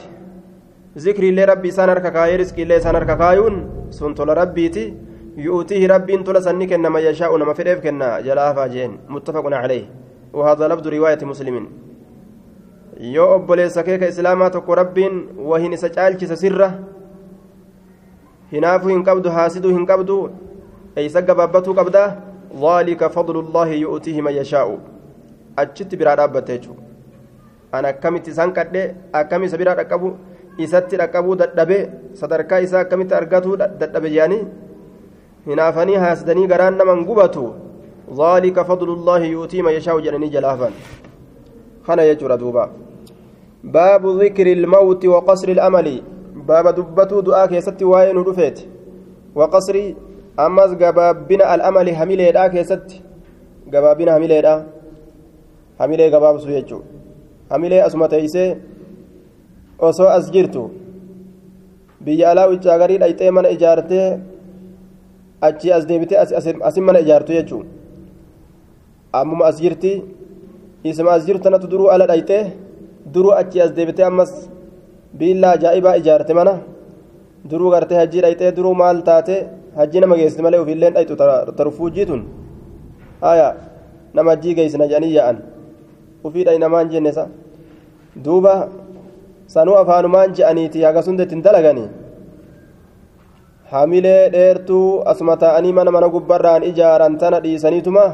ذكر 0.97 1.23
الله 1.23 1.45
ربي 1.45 1.71
سنر 1.71 1.99
كاي 1.99 2.36
رزق 2.41 2.58
الله 2.60 2.80
سنر 2.80 3.04
كايون 3.04 3.56
سن 3.97 4.15
تل 4.17 4.30
ربيتي 4.41 4.93
يؤتيه 5.38 5.88
ربي 5.88 6.17
تل 6.25 6.38
سنك 6.43 6.73
إنما 6.73 6.99
يشاء 6.99 7.32
نما 7.38 7.54
فريف 7.54 7.80
كنا 7.86 8.19
جلافا 8.25 8.67
جين 8.73 8.91
متفق 9.10 9.45
عليه 9.62 9.86
وهذا 10.34 10.67
لفظ 10.67 10.88
رواية 10.88 11.21
مسلم 11.21 11.56
yoo 12.99 13.36
obboleessa 13.36 13.84
kee 13.88 13.97
ka 13.97 14.08
islaamaa 14.12 14.49
tokko 14.52 14.75
rabbiin 14.75 15.13
wahin 15.49 15.73
isa 15.73 15.89
caalchisa 15.89 16.36
sirra 16.36 16.67
hinaafuu 18.52 18.89
hin 18.91 19.04
qabdu 19.10 19.32
haasiduu 19.36 19.71
hin 19.75 19.86
qabdu 19.91 20.17
eeysa 20.95 21.21
gabaabbatuu 21.21 21.75
ذلك 22.56 23.08
فضل 23.08 23.39
الله 23.39 23.67
يؤتيه 23.67 24.21
من 24.21 24.34
يشاء 24.34 24.80
dhaabbatte 25.60 26.52
jechuudha 26.56 26.84
an 27.71 27.86
akkamitti 27.86 28.32
isaan 28.32 28.54
kadhe 28.54 28.95
akkami 29.13 29.45
isa 29.45 29.58
biraa 29.58 29.75
dhaqqabu 29.75 30.15
isatti 30.57 30.97
dhaqqabuu 31.01 31.35
dadhabe 31.35 31.79
sadarkaa 32.21 32.59
isaa 32.67 32.81
akkamitti 32.85 33.15
argatuu 33.21 33.57
dadhabe 33.57 34.09
jedhanii 34.09 34.43
hinaafanii 35.47 35.95
haasidanii 36.05 36.47
garaan 36.47 36.77
naman 36.77 37.05
gubatu 37.05 37.53
ذلك 38.09 38.57
فضل 38.62 38.89
الله 38.89 39.21
يؤتيه 39.23 39.62
من 39.62 39.73
يشاء 39.77 40.01
jedhanii 40.01 40.29
jalaafan 40.33 40.73
kana 41.85 42.03
jechuudha 42.09 42.38
duuba 42.38 42.69
باب 43.63 44.07
ذكر 44.07 44.47
الموت 44.47 45.05
وقصر 45.05 45.49
الأمل 45.49 46.01
باب 46.47 46.65
دبتو 46.75 47.19
دعاء 47.19 47.45
كيستي 47.47 47.85
واين 47.85 48.17
ودفيت 48.17 48.57
وقصر 49.35 49.75
ammas 50.45 50.71
gabaabbina 50.81 51.45
al'amali 51.53 51.91
hamileedhaa 51.99 52.49
keessatti 52.49 53.01
gabaabbina 53.73 54.12
hamileedhaa 54.15 54.59
hamilee 55.79 56.09
gabaabsu 56.13 56.47
jechuudha 56.47 56.88
hamilee 57.49 57.81
asuma 57.88 58.07
teeysee 58.13 58.47
osoo 59.87 60.09
as 60.17 60.25
jirtu 60.33 60.63
biyya 62.05 62.25
alaa 62.31 62.47
wiccaa 62.51 62.77
garii 62.81 62.99
dhayxee 63.03 63.31
mana 63.37 63.49
ijaartee 63.55 64.07
achii 65.47 65.71
as 65.77 65.83
deebitee 65.89 66.17
asin 66.69 66.83
mana 66.87 66.99
ijaartu 67.05 67.31
jechuudha 67.37 67.69
ammuma 69.19 69.45
as 69.49 69.57
jirti 69.63 69.91
isma 70.89 71.11
as 71.17 71.23
jirtu 71.27 71.41
tanatu 71.45 71.67
duruu 71.73 71.87
ala 71.93 72.05
dhayxee 72.11 72.43
duruu 73.13 73.33
achii 73.41 73.61
as 73.65 73.71
deebitee 73.77 74.05
ammas 74.11 74.31
biillaa 75.19 75.53
ajaa'ibaa 75.57 75.95
ijaarte 76.01 76.33
mana 76.39 76.53
duruu 77.49 77.69
gartee 77.73 77.97
hajjii 78.01 78.21
dhayxee 78.25 78.51
duruu 78.57 78.73
maal 78.81 78.97
taate 79.09 79.35
hajji 79.79 79.99
nama 80.03 80.15
geessiti 80.19 80.41
malee 80.45 80.59
ofiilleen 80.63 80.93
dhayxu 80.97 81.15
tarfuujjiitun 81.59 82.21
haya 83.25 83.47
nama 84.15 84.29
hajjii 84.33 84.53
geessina 84.59 84.85
jedhanii 84.91 85.13
yaa'an 85.17 85.37
ufii 86.27 86.43
dhayi 86.47 86.59
namaan 86.65 86.87
jenne 86.93 87.11
sa 87.17 87.23
duuba 88.25 88.53
sanuu 89.53 89.75
afaanumaan 89.81 90.33
je'aniiti 90.38 90.83
haga 90.88 91.01
sunda 91.05 91.23
ittiin 91.25 91.43
dalaganii 91.45 91.88
hamilee 93.71 94.29
dheertuu 94.33 95.01
asuma 95.12 95.35
taa'anii 95.43 95.73
mana 95.77 95.91
mana 95.95 96.07
gubbarraan 96.15 96.63
ijaaran 96.71 97.17
tana 97.21 97.39
dhiisaniituma 97.43 98.05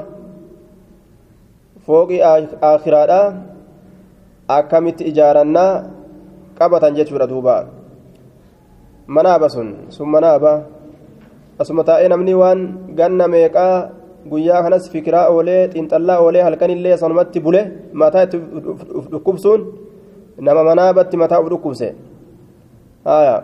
fooqii 1.88 2.21
aakiraadha 2.69 3.19
akkamitti 4.58 5.04
ijaarannaa 5.12 5.71
qabatan 6.60 6.95
jechuudha 6.98 7.28
duuba 7.32 7.56
manaaba 9.17 9.48
sun 9.56 9.69
sun 9.95 10.08
manaaba 10.15 10.54
asuma 11.62 11.84
taa'ee 11.89 12.10
namni 12.13 12.34
waan 12.41 12.60
ganna 13.00 13.28
meeqaa 13.36 13.76
guyyaa 14.32 14.62
kanas 14.65 14.86
fikiraa 14.93 15.28
oolee 15.34 15.62
xiinxallaa 15.74 16.19
oolee 16.26 16.43
halkanillee 16.48 16.98
sanumatti 17.02 17.39
bule 17.45 17.62
mataa 18.02 18.24
itti 18.28 18.38
dhukkubsuun 19.12 19.62
nama 20.39 20.63
manaabatti 20.63 21.17
mataa 21.17 21.39
uf 21.43 21.50
dhukkubse 21.50 21.95
haya 23.06 23.36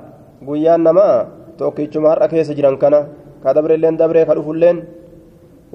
guyyaan 0.48 0.82
namaa 0.88 1.26
tokkichuma 1.58 2.10
har'a 2.14 2.28
keessa 2.28 2.54
jiran 2.58 2.78
kana 2.78 3.00
ka 3.44 3.54
dabreilleen 3.54 3.98
dabree 3.98 4.26
ka 4.26 4.36
dhufulleen 4.36 4.84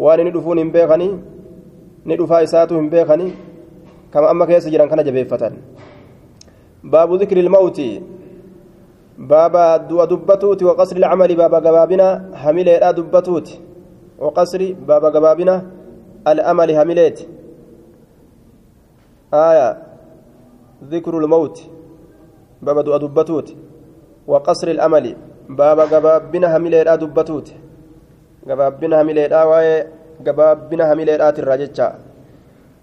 waan 0.05 0.21
inni 0.21 0.33
dhufuun 0.37 0.59
hin 0.59 0.71
beekanii 0.77 1.13
ni 2.05 2.17
dhufaa 2.21 2.43
isaatu 2.49 2.75
hin 2.81 2.91
beekanii 2.91 3.33
kama 4.11 4.29
amma 4.35 4.47
keessa 4.51 4.71
jiran 4.71 4.89
kana 4.89 5.03
jabeeffatan 5.09 5.57
baabu 6.85 7.19
dhikri 7.23 7.41
ilmawti 7.47 7.89
baaba 9.19 9.79
du'a 9.79 10.07
dubbatuuti 10.13 10.65
waqasri 10.69 11.01
ilcamali 11.01 11.37
baaba 11.37 11.61
gabaabina 11.61 12.07
hamileedha 12.45 12.93
dubbatuuti 12.93 13.61
waqasri 14.19 14.75
baaba 14.75 15.11
gabaabina 15.11 15.55
al'amali 16.25 16.75
hamileeti 16.75 17.29
aya 19.33 19.86
dhikru 20.91 21.21
lmawti 21.21 21.71
baaba 22.63 22.83
du'a 22.83 22.99
dubbatuuti 22.99 23.57
waqasri 24.27 24.71
il'amali 24.73 25.17
baaba 25.49 25.87
gabaabina 25.87 26.49
hamileedha 26.49 26.97
dubbatuuti 26.97 27.55
gabaabina 28.47 28.97
hamileedha 28.97 29.47
waa'ee 29.47 29.87
gabaabina 30.27 30.87
hamileedhaatirraa 30.87 31.63
jecha 31.65 31.89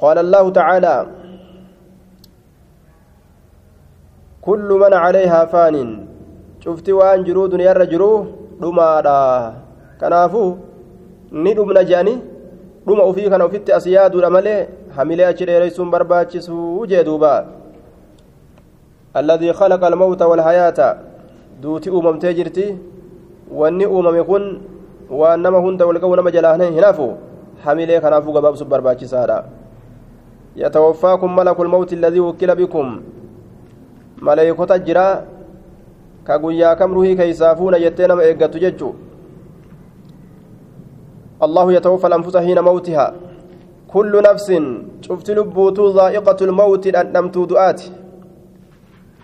قال 0.04 0.18
الله 0.18 0.50
تعالى 0.60 0.96
كل 4.42 4.70
من 4.84 4.94
عليها 4.94 5.46
فان 5.46 5.76
شفت 6.60 6.90
وان 6.90 7.24
جرو 7.24 7.48
دنيا 7.48 7.74
رجرو 7.74 8.12
kanaafuu 10.00 10.58
ni 11.32 11.54
dhumna 11.54 11.84
je'anii 11.84 12.20
dhuma 12.88 13.06
ufii 13.06 13.30
kana 13.30 13.46
ofitti 13.46 13.74
as 13.74 13.86
yaaduudha 13.88 14.30
malee 14.30 14.68
hamilee 14.96 15.26
achi 15.26 15.46
dheereysuun 15.46 15.90
alladii 19.14 19.54
khalaqa 19.54 19.88
almawta 19.88 20.28
walhayaata 20.28 20.98
duuti 21.62 21.90
uumamtee 21.90 22.34
jirti 22.34 22.78
wanni 23.52 23.86
uumame 23.86 24.24
kun 24.24 24.62
waan 25.10 25.42
nama 25.42 25.58
hunda 25.58 25.86
walga'u 25.86 26.16
nama 26.16 26.32
jalaa 26.32 26.56
hin 26.58 26.80
hafu 26.80 27.18
hamilee 27.66 28.00
kanaafuu 28.00 28.34
gabaabsuuf 28.34 28.70
barbaachisaadha 28.70 29.44
يتوفاكم 30.56 31.36
ملك 31.36 31.60
الموت 31.60 31.94
الذي 31.94 32.20
وكل 32.20 32.56
بكم 32.56 33.02
ملائكة 34.22 34.78
جرا 34.78 35.26
كغويا 36.28 36.74
كم 36.74 36.94
روحي 36.94 37.16
كيسافون 37.16 37.74
يتينا 37.74 38.16
ما 38.16 38.24
إيقاتو 38.24 38.60
ججو 38.60 38.90
الله 41.46 41.74
يتوفى 41.74 42.08
الأنفس 42.08 42.38
حين 42.38 42.60
موتها 42.60 43.14
كل 43.94 44.14
نفس 44.30 44.48
شفت 45.02 45.28
لبوتو 45.32 45.90
ذائقة 45.90 46.40
الموت 46.42 46.86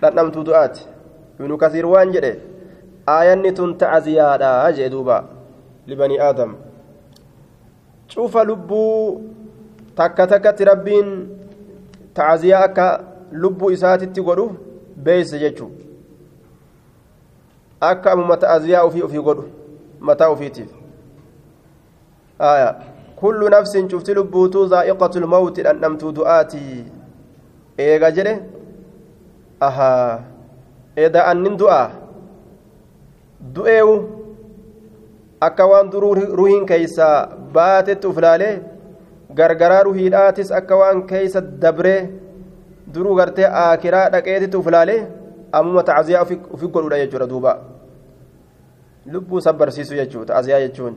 dhandhamtuu 0.02 0.44
du'aati 0.44 0.88
ibnu 1.40 1.58
kasiir 1.58 1.86
waan 1.86 2.12
jedhe 2.12 2.32
aayanni 3.08 3.52
tun 3.54 3.78
ta'aziyaadha 3.78 4.72
jee 4.78 4.90
duuba 4.90 5.24
libanii 5.88 6.20
aadam. 6.20 6.56
Cufa 8.08 8.44
lubbuu 8.44 9.22
takka 9.96 10.28
takkatti 10.28 10.66
rabbiin 10.66 11.08
ta'aziyaa 12.14 12.64
akka 12.64 12.88
lubbuu 13.32 13.72
isaatitti 13.72 14.22
godhuuf 14.22 14.52
beeyse 15.04 15.40
jechuu. 15.40 15.72
Akka 17.82 18.12
amuma 18.12 18.38
ta'aziyaa 18.38 18.84
ofii 18.84 19.04
ofii 19.04 19.26
godhu 19.30 19.46
mataa 20.00 20.30
ofiitiif. 20.30 20.70
Kullu 23.16 23.50
nafsin 23.50 23.90
cufti 23.90 24.14
lubbuutuu 24.14 24.68
zaa'iqatul 24.68 25.28
mawti 25.28 25.64
dhandhamtuu 25.64 26.12
du'aatii. 26.12 26.86
Eega 27.78 28.12
jedhe 28.12 28.34
ahaa 29.68 30.20
eda 31.06 31.26
annin 31.32 31.58
du'a 31.62 31.84
du'eewu 33.56 33.96
akka 35.48 35.70
waan 35.72 35.92
duruu 35.92 36.14
ruhiin 36.40 36.66
keeysaa 36.72 37.16
baatetti 37.54 38.08
uf 38.08 38.18
laalee 38.26 38.56
gargaraa 39.38 39.84
ruhiidhaatis 39.88 40.52
akka 40.60 40.76
waan 40.82 41.04
keeysa 41.12 41.42
dabree 41.62 42.00
duruu 42.94 43.16
gartee 43.20 43.48
aakiraa 43.64 44.10
dhaqeetitti 44.16 44.58
uf 44.62 44.68
laalee 44.76 45.00
ammuma 45.60 45.84
tacziyaa 45.90 46.24
ufi 46.26 46.68
godhudha 46.74 46.98
jechuudha 47.04 47.30
duuba 47.34 47.54
lubbuu 49.14 49.42
sabbarsiisu 49.48 49.96
jechuu 50.02 50.26
tacziyaa 50.32 50.60
jechuun 50.66 50.96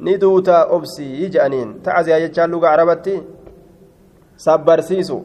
ni 0.00 0.20
duuta 0.20 0.64
obsii 0.76 1.30
je'aniin 1.34 1.74
tacziyaa 1.82 2.20
jechaan 2.24 2.50
luga 2.50 2.70
arabatti 2.70 3.14
sabbarsiisu 4.46 5.18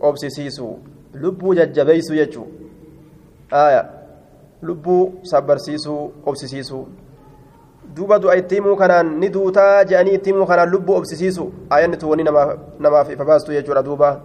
obsisiisu 0.00 0.68
lubbuu 1.14 1.54
jajjabeeysu 1.54 2.14
jechuu 2.14 2.46
aya 3.50 3.84
lubbuu 4.62 5.20
sabbarsiisuu 5.22 6.12
obsisiisuu 6.26 6.86
duuba 7.96 8.18
du'a 8.18 8.36
itti 8.36 8.54
himuu 8.54 8.76
kanaan 8.76 9.18
ni 9.20 9.28
duutaa 9.32 9.84
je'anii 9.84 10.14
itti 10.14 10.30
himuu 10.30 10.46
kanaan 10.46 10.70
lubbuu 10.70 10.96
obsisiisu 10.96 11.52
ayanni 11.70 11.96
tuwwanii 11.96 12.24
namaaf 12.24 13.10
ifa 13.10 13.24
baastu 13.24 13.52
jechuudha 13.52 13.82
duuba 13.82 14.20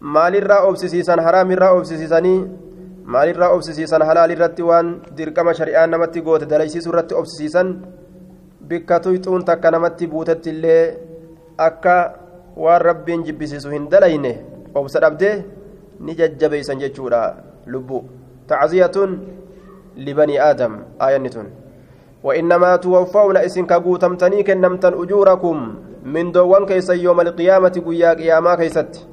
maalirraa 0.00 0.62
obsisiisan 0.70 1.20
haraamirraa 1.20 1.70
obsisiisanii 1.72 2.40
maalirraa 3.04 3.48
obsisiisan 3.50 4.02
halaalirratti 4.02 4.62
waan 4.62 4.90
dirqama 5.16 5.54
shari'aan 5.54 5.90
namatti 5.90 6.20
goote 6.22 6.46
dalaysiisuu 6.50 6.92
irratti 6.92 7.14
obsisiisan 7.14 7.74
bikka 8.68 9.00
tuyxuun 9.00 9.44
takka 9.44 9.70
namatti 9.70 10.06
buutetti 10.06 10.50
illee 10.50 10.82
akka 11.68 11.96
waan 12.56 12.80
rabbiin 12.80 13.24
jibbisiisu 13.24 13.70
hin 13.70 13.90
dalayne 13.90 14.32
obsa 14.74 15.00
dhabdee 15.00 15.44
ni 16.00 16.14
jajjabeeysan 16.14 16.78
jechuudha 16.78 17.36
lubbu 17.66 18.04
tacziyatun 18.46 19.18
libanii 19.96 20.38
aadam 20.38 20.84
aayanni 21.00 21.30
tun 21.30 21.48
وإنما 22.18 22.76
توفون 22.82 23.36
إسن 23.36 23.66
كقوتمتني 23.66 24.42
كنمتن 24.42 24.92
أجوركم 25.02 25.56
من 26.02 26.32
دوان 26.32 26.66
كيس 26.66 26.90
يوم 26.90 27.20
القيامة 27.20 27.74
قيا 27.86 28.10
قياما 28.18 28.54
كيست 28.54 29.06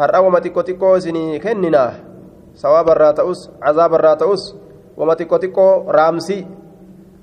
har'a 0.00 0.22
wama 0.22 0.40
xiqqoo 0.40 0.62
xiqqoo 0.64 0.96
isinii 0.96 1.40
kennina 1.44 1.92
sawaaba 2.54 2.94
irraa 2.94 3.12
ta'us 3.12 3.50
cazaaba 3.60 3.98
irraa 3.98 4.16
ta'us 4.16 4.54
wama 4.96 5.18
xiqqoo 5.18 5.40
xiqqoo 5.42 5.90
raamsii 5.92 6.46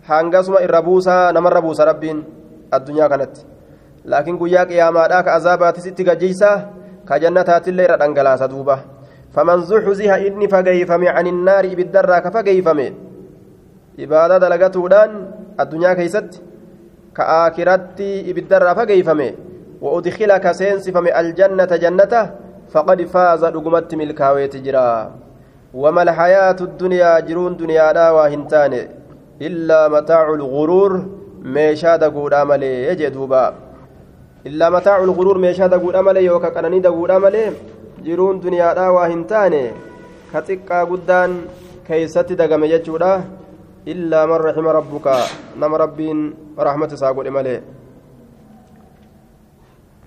hangasuma 0.09 0.61
irra 0.61 0.81
buusaa 0.83 1.31
laakiin 4.13 4.37
guyyaa 4.41 4.65
qiyaamaadhaa 4.71 5.23
ka 5.23 5.33
azaabaatis 5.39 5.89
itti 5.91 6.07
gajjiisaa 6.09 6.57
ka 7.05 7.19
jannataatillee 7.23 7.87
irra 7.87 7.97
dhangalaasa 8.03 8.51
duuba 8.53 8.77
faman 9.35 9.65
zuxziha 9.71 10.19
inni 10.27 10.51
fageeyfame 10.53 11.09
ani 11.09 11.35
innaari 11.35 11.73
ibiddarraa 11.77 12.21
ka 12.21 12.31
fageeyfame 12.37 12.87
ibaadaa 14.05 14.39
dalagatuudhaan 14.45 15.19
addunyaa 15.65 15.95
keeysatti 15.99 16.41
ka 17.19 17.27
aakiratti 17.41 18.09
ibiddarraa 18.31 18.75
fageeyfame 18.81 19.29
وأدخل 19.81 20.37
كسينسفم 20.37 21.07
الجنة 21.07 21.65
جنته 21.65 22.29
فقد 22.69 23.01
فاز 23.05 23.45
دغمت 23.45 23.95
ملكاويت 23.95 24.57
جرا 24.57 25.11
وما 25.73 26.01
الحياة 26.01 26.55
الدنيا 26.61 27.19
جرون 27.19 27.57
دنيا 27.57 27.93
لا 27.93 28.11
وهنتان 28.11 28.87
إلا 29.41 29.87
متاع 29.87 30.33
الغرور 30.33 31.05
ميشا 31.41 31.95
إلا 34.47 34.69
متاع 34.69 35.03
الغرور 35.03 35.37
ميشا 35.37 35.67
دغود 35.67 35.95
عملي 35.95 36.25
يوكا 36.25 36.49
كنني 36.55 36.79
دغود 36.79 37.11
عملي 37.11 37.45
جرون 38.05 38.39
دنيا 38.39 38.73
لا 38.77 38.87
وهنتان 38.95 39.53
كتقا 40.33 40.79
قدان 40.83 41.31
كيست 41.87 42.29
دغم 42.39 42.63
يجودا 42.63 43.13
إلا 43.87 44.19
من 44.25 44.37
رحم 44.47 44.67
ربك. 44.67 45.07
نم 45.59 45.73
ربين 45.75 46.17
رحمة 46.59 46.91
ساقود 47.01 47.27
عملي 47.27 47.61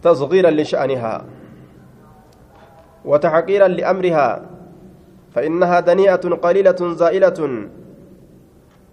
تصغيرا 0.03 0.51
لشأنها 0.51 1.15
وتحقيرا 3.05 3.69
لأمرها 3.69 4.29
فإنها 5.35 5.81
دنيئة 5.81 6.25
قليلة 6.45 6.81
زائلة. 7.01 7.41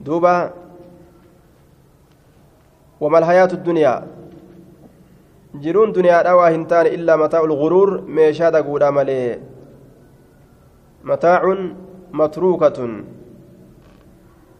دوبا 0.02 0.38
وما 3.02 3.18
الحياة 3.20 3.52
الدنيا؟ 3.54 3.96
جرون 5.56 5.92
دنيا 5.92 6.22
دوا 6.22 6.50
هنتان 6.56 6.86
إلا 6.86 7.16
متاع 7.16 7.42
الغرور 7.44 8.02
ميشاد 8.02 8.56
قودا 8.56 8.90
ملي 8.92 9.40
متاع 11.04 11.42
متروكة 12.14 12.90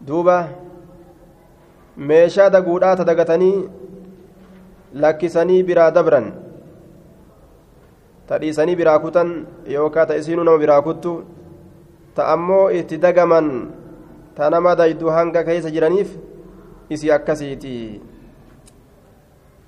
دوبا 0.00 0.48
meeshaa 1.98 2.50
daguudhaa 2.54 2.96
tadagatanii 2.98 3.68
lakkisanii 5.04 5.62
biraa 5.68 5.90
dabran 5.90 6.26
ta 8.28 8.38
dhiisanii 8.38 8.76
biraa 8.80 8.98
kutan 9.04 9.32
yookaan 9.72 10.06
ta 10.08 10.18
isiinuu 10.20 10.44
nama 10.46 10.58
biraa 10.62 10.82
kuttu 10.88 11.14
ta 12.14 12.28
ammoo 12.34 12.70
itti 12.80 12.98
dagaman 13.04 13.48
ta 14.36 14.50
nama 14.54 14.76
daydu 14.80 15.10
hanga 15.16 15.42
keessa 15.48 15.70
jiraniif 15.76 16.14
isii 16.96 17.10
akkasiiti 17.16 17.74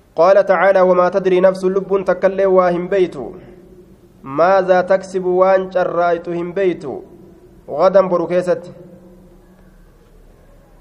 hin 2.75 2.87
beeytu 2.93 3.25
maazaa 4.23 4.83
taksibu 4.83 5.37
waan 5.39 5.69
carraayitu 5.75 6.31
hin 6.31 6.53
beeytu 6.53 6.95
gadan 7.67 8.09
boru 8.09 8.27
keessatti 8.27 8.71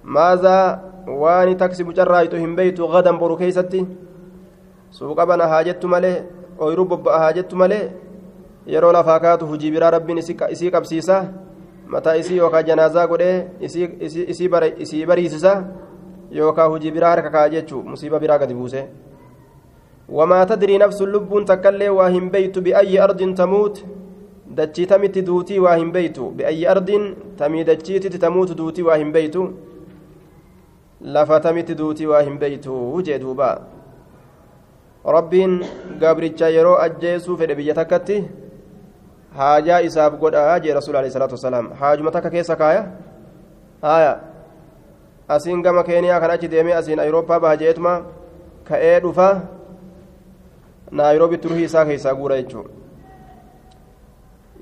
maazaa 0.03 0.65
waan 1.23 1.57
taksibu 1.57 1.93
carraayitu 1.99 2.37
hin 2.37 2.57
beeytu 2.57 2.89
gadan 2.95 3.19
boru 3.19 3.37
keessatti 3.43 3.83
suuqa 4.99 5.27
bana 5.27 5.47
haa 5.53 5.63
jettu 5.69 5.89
malee 5.89 6.17
ooyiruu 6.59 6.87
bobba'a 6.95 7.19
haa 7.25 7.33
jettu 7.33 7.57
malee 7.57 7.85
yeroo 8.67 8.93
lafaa 8.93 9.21
kaatu 9.27 9.47
hujii 9.47 9.71
biraa 9.77 9.91
rabbiin 9.97 10.19
isii 10.19 10.71
qabsiisa 10.71 11.21
mataa 11.87 12.15
isii 12.23 12.41
yookaan 12.43 12.67
janaazaa 12.67 13.07
godhee 13.07 13.51
isii 14.81 15.07
bariisisa 15.07 15.55
yookaan 16.41 16.71
hujii 16.71 16.93
biraa 16.99 17.15
harka 17.15 17.31
kaa'a 17.31 17.55
jechuun 17.55 17.89
musiiba 17.95 18.21
biraa 18.21 18.39
gadi 18.39 18.55
buuse. 18.55 18.83
Wamaa 20.19 20.45
tadrii 20.53 20.79
nafsun 20.83 21.11
lubbuun 21.17 21.45
takkaallee 21.51 21.89
waa 21.99 22.09
hin 22.19 22.31
beeytu 22.31 22.61
bi'ayyi 22.69 22.99
ardiin 23.07 23.35
tamuut 23.41 23.83
dachii 24.61 24.87
tamitti 24.93 25.23
duutii 25.27 25.59
waa 25.67 25.75
hin 25.81 25.93
beeytu 25.97 26.31
bi'ayyi 26.39 26.67
ardiin 26.75 27.05
tamii 27.43 27.65
dachiititti 27.65 28.19
tamuutu 28.25 28.55
duutii 28.63 28.83
waa 28.89 28.97
hin 29.03 29.13
beeytu 29.13 29.45
lafa 31.19 31.41
tamitti 31.41 31.75
duutii 31.83 32.07
waa 32.07 32.23
hin 32.23 32.39
beeytu 32.39 33.03
jee 33.03 33.19
duubaa. 33.19 33.59
rabbiin 35.05 35.53
gabricha 36.01 36.49
yeroo 36.55 36.75
ajjeesuu 36.87 37.37
fedhe 37.37 37.55
biyya 37.61 37.75
takkatti 37.75 38.17
haajaa 39.37 39.79
isaaf 39.91 40.19
godhaa 40.25 40.59
jee 40.65 40.75
rasuul 40.79 40.97
alayhi 41.01 41.13
salaatu 41.15 41.39
wasalaam 41.39 41.71
haajuma 41.81 42.11
takka 42.17 42.31
keessa 42.35 42.57
kaaya 42.63 42.83
haya 43.83 44.11
asiin 45.37 45.63
gama 45.63 45.85
keeniyaa 45.89 46.21
kan 46.21 46.31
achi 46.35 46.51
deemee 46.57 46.75
asiin 46.81 47.01
ayurooppaa 47.07 47.41
baha 47.47 47.57
jeetuma 47.63 47.95
ka'ee 48.69 49.01
dhufa 49.07 49.31
naayiroobitti 50.99 51.49
ruhii 51.49 51.65
isaa 51.71 51.85
keessaa 51.91 52.15
guura 52.21 52.37
jechuudha 52.43 52.71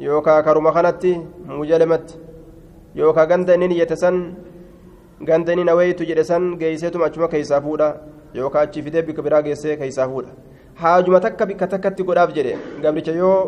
yookaa 0.06 0.42
karuma 0.42 0.72
kanatti 0.72 1.12
mujalematti 1.60 2.18
yookaa 3.00 3.26
ganda 3.26 3.54
inni 3.54 3.68
niyyate 3.68 3.96
san 4.02 4.18
ganda 5.30 5.52
inni 5.52 5.64
naweeytu 5.70 6.04
jedhe 6.10 6.24
san 6.24 6.44
geeyseetuma 6.60 7.06
achuma 7.06 7.28
keessaa 7.28 7.60
fuudha 7.60 7.88
yookaa 8.34 8.60
achi 8.66 8.82
fidee 8.82 9.02
bikka 9.08 9.22
biraa 9.22 9.42
geessee 9.46 9.76
keessaa 9.80 10.08
fuudha 10.12 10.30
haajuma 10.82 11.20
takka 11.20 11.46
bikka 11.50 11.66
takkatti 11.72 12.06
godhaaf 12.10 12.34
jedhe 12.36 12.54
gabricha 12.82 13.12
yoo 13.22 13.38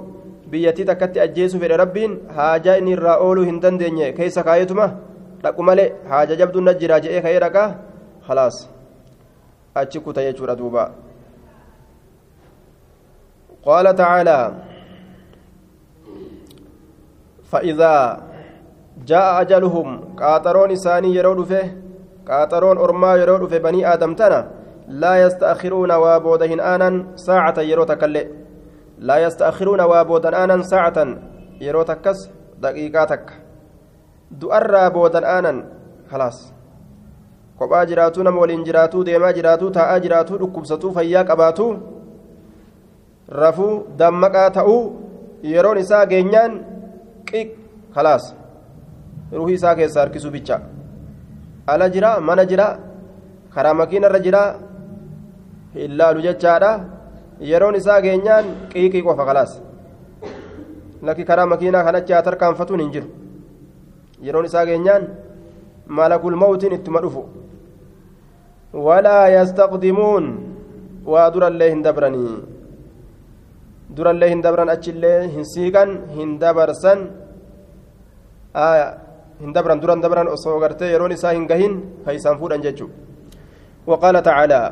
biyyattii 0.54 0.84
takkatti 0.90 1.20
ajjeesuu 1.26 1.60
fedhe 1.64 1.76
rabbiin 1.82 2.18
haajaa 2.38 2.76
inni 2.80 2.96
irraa 2.96 3.16
ooluu 3.26 3.44
hin 3.50 3.60
dandeenye 3.66 4.12
keessa 4.18 4.42
kaayetuma 4.48 4.88
dhaqu 5.44 5.62
malee 5.68 5.86
haaja 6.14 6.40
jabduun 6.42 6.64
na 6.70 6.74
jiraa 6.80 7.00
jedhee 7.06 7.22
ka'ee 7.26 7.40
dhaqaa 7.46 7.68
khalaas 8.26 8.58
achi 9.82 10.00
kuta 10.06 10.26
jechuudha 10.26 10.56
duuba 10.62 10.90
قال 13.64 13.94
تعالى 13.94 14.54
فإذا 17.44 18.20
جاء 19.06 19.40
أجلهم 19.40 20.14
قاتلون 20.20 20.76
ساني 20.76 21.14
يرون 21.14 21.44
فيه 21.44 21.82
قاتلون 22.28 22.78
أرما 22.78 23.14
يرون 23.16 23.48
في 23.48 23.58
بني 23.58 23.92
آدم 23.92 24.14
تنا 24.14 24.50
لا 24.88 25.22
يستأخرون 25.24 25.92
وابودهن 25.92 26.60
آنا 26.60 27.06
ساعة 27.16 27.60
يروتك 27.60 28.02
لا 28.98 29.16
يستأخرون 29.18 29.80
وابودا 29.80 30.44
آنا 30.44 30.62
ساعة 30.62 31.16
يروتك 31.60 32.12
دقيقاتك 32.58 33.32
دو 34.30 34.48
بودا 34.94 35.38
آنا 35.38 35.64
خلاص. 36.10 36.52
قبا 37.60 37.84
جراتون 37.84 38.28
مولين 38.28 38.62
جراتو 38.64 39.02
ديما 39.02 39.30
جراتو 39.30 39.68
تا 39.68 39.98
جراتو 39.98 40.36
ركب 40.36 40.64
فياك 40.94 41.30
أباتو 41.30 41.76
rafuu 43.30 43.86
dammaqaa 43.98 44.50
ta'uu 44.50 44.82
yeroon 45.42 45.78
isaa 45.78 46.06
geenyaan 46.06 46.52
qiq 47.30 47.48
khalaas. 47.94 48.34
Ruhii 49.32 49.54
isaa 49.54 49.74
keessaa 49.74 50.02
harkisuu 50.04 50.30
bicha. 50.30 50.60
Ala 51.66 51.88
jira 51.94 52.20
mana 52.20 52.44
jira 52.44 52.66
karaa 53.54 53.74
makiinarra 53.74 54.20
jira 54.26 54.42
hin 55.74 55.96
laalu 55.98 56.22
jechaadha. 56.26 56.72
Yeroon 57.40 57.74
isaa 57.74 58.00
geenyaan 58.02 58.44
qiiqii 58.72 59.02
qofa 59.06 59.24
khalaas. 59.24 59.52
Lakki 61.02 61.24
karaa 61.24 61.46
makiinaa 61.46 61.84
kanatti 61.84 62.12
haa 62.12 62.22
tarkaanfatuun 62.22 62.80
hin 62.80 62.92
jiru. 62.92 63.08
Yeroon 64.26 64.44
isaa 64.44 64.66
geenyaan 64.66 65.08
malakul 65.86 66.36
mawtiin 66.36 66.72
ittuma 66.78 67.00
dhufu. 67.00 67.22
Walaa 68.86 69.28
yastaqdimuun 69.28 70.26
waa 71.06 71.30
durallee 71.34 71.70
hin 71.70 71.82
dabranii 71.82 72.59
durallee 73.96 74.30
hin 74.32 74.42
dabran 74.46 74.68
achillee 74.76 75.28
hin 75.34 75.44
siiqan 75.52 75.90
hin 76.16 76.38
dabarsan 76.42 76.98
hin 79.42 79.52
dabran 79.56 79.80
duran 79.82 80.00
dabran 80.04 80.28
osoo 80.36 80.58
gartee 80.64 80.90
yeroon 80.94 81.12
isaa 81.18 81.32
hin 81.38 81.46
gahin 81.52 81.74
ka 82.04 82.12
isaan 82.18 82.38
fuudhan 82.42 82.62
jechuu 82.66 82.90
وقال 83.90 84.22
تعالى 84.22 84.62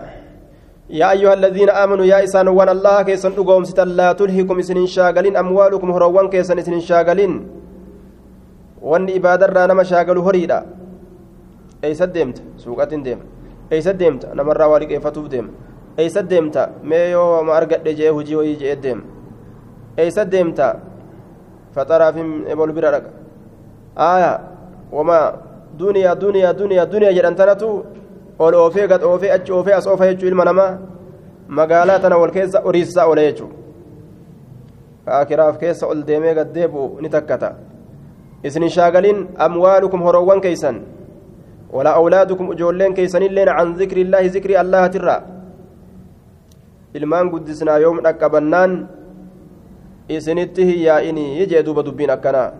يا 1.00 1.11
أيها 1.16 1.35
الذين 1.40 1.70
آمنوا 1.70 2.04
يا 2.04 2.24
إسان 2.24 2.48
وان 2.48 2.68
الله 2.76 3.02
كيسن 3.09 3.33
أقوم 3.40 3.64
لا 4.00 4.12
تلهكم 4.12 4.57
إسن 4.62 4.78
شاغلين 4.87 5.35
أموالكم 5.37 5.88
هروان 5.96 6.26
كيسن 6.28 6.59
إسن 6.59 6.81
شاغلين 6.81 7.35
wanni 8.83 9.12
ibaadarraa 9.18 9.66
nama 9.66 9.85
shaagalu 9.85 10.22
horiidha 10.22 10.62
eeysa 11.83 12.07
deemta 12.07 12.42
suuqatiin 12.62 13.02
deema 13.04 13.24
eeysa 13.70 13.92
deemta 13.92 14.35
namarraa 14.38 14.68
waa 14.72 14.78
liqeeffatuuf 14.78 15.26
deema 15.33 15.50
eeysa 15.98 16.22
deemta? 16.30 16.62
Mee 16.82 17.11
yoo 17.11 17.42
ma 17.44 17.52
argadhe 17.58 17.94
jee 17.98 18.08
hujii 18.16 18.37
wayii 18.40 18.56
jee 18.62 18.76
deema 18.82 19.02
eeysa 19.96 20.24
deemta? 20.32 20.76
Faxaraaf 21.74 22.16
bol 22.56 22.72
bira 22.72 22.90
dhaqa. 22.94 23.11
Aaya 23.96 24.32
wama 24.92 25.18
duniyaa 25.78 26.14
duniyaa 26.20 26.52
duniyaa 26.58 26.87
duniyaa 26.92 27.12
jedhan 27.18 27.34
tanatu 27.37 27.68
ol 28.38 28.54
oofee 28.54 28.87
gad 28.88 29.02
oofee 29.02 29.30
achi 29.37 29.52
oofee 29.52 29.74
as 29.74 29.87
oofa 29.87 30.06
jechuu 30.11 30.28
ilma 30.28 30.44
namaa 30.44 30.78
magaalaa 31.48 31.98
tana 31.98 32.16
wal 32.18 32.30
keessa 32.37 32.61
horiisisaa 32.66 33.06
oole 33.06 33.22
jechuu. 33.28 33.48
Kaakiraaf 35.04 35.58
keessa 35.58 35.87
ol 35.87 36.02
deemee 36.06 36.34
gad 36.34 36.54
deebi'u 36.54 37.00
ni 37.00 37.08
takkata. 37.08 37.52
Isin 38.44 38.68
shaagaliin 38.70 39.26
amwaalukum 39.46 40.02
horoowwan 40.02 40.40
keeysan 40.40 40.76
walaa 41.72 41.94
awlaadukum 42.00 42.52
ijoolleen 42.52 42.94
keeysanilleen 42.94 43.48
can 43.56 43.74
zikri 43.76 44.00
illaahi 44.00 44.28
zikrii 44.28 44.56
allahatirraa 44.56 45.20
ilmaan 46.94 47.31
guddisnaa 47.33 47.79
yoom 47.85 48.01
dhaqqabannaan 48.07 48.72
isinitti 50.09 50.64
hiyyaa'inii 50.70 51.46
jee 51.51 51.62
duuba 51.66 51.83
dubbiin 51.87 52.11
akkanaa 52.16 52.51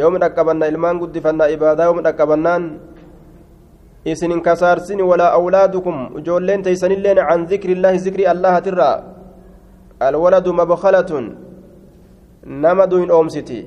yoom 0.00 0.14
dhaqqabanna 0.22 0.66
ilmaan 0.72 0.98
guddifannaa 1.02 1.50
ibaadaa 1.56 1.86
yoom 1.90 2.00
dhaqqabannaan 2.06 2.62
isinin 4.04 4.40
kasaarsini 4.48 5.02
walaa 5.10 5.32
awlaadukum 5.38 5.96
ijoolleen 6.20 6.62
teeysanilleen 6.62 7.20
can 7.28 7.46
zikri 7.52 7.72
illaahi 7.76 7.98
zikrii 8.06 8.26
allahatirraa 8.34 8.96
alwaladu 10.08 10.52
mabkalatun 10.60 11.24
nama 12.64 12.86
duyin 12.90 13.10
oomsiti 13.10 13.60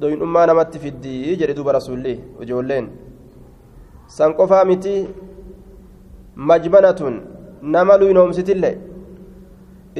doyinummaa 0.00 0.46
namatti 0.46 0.78
fiddii 0.84 1.36
jedhe 1.40 1.54
duuba 1.56 1.72
rasuulli 1.78 2.14
ijoolleen 2.44 2.86
san 4.06 4.34
qofaa 4.38 4.64
miti 4.70 4.94
majbanatun 6.50 7.14
nama 7.62 7.96
luynoomsitillee 7.98 8.76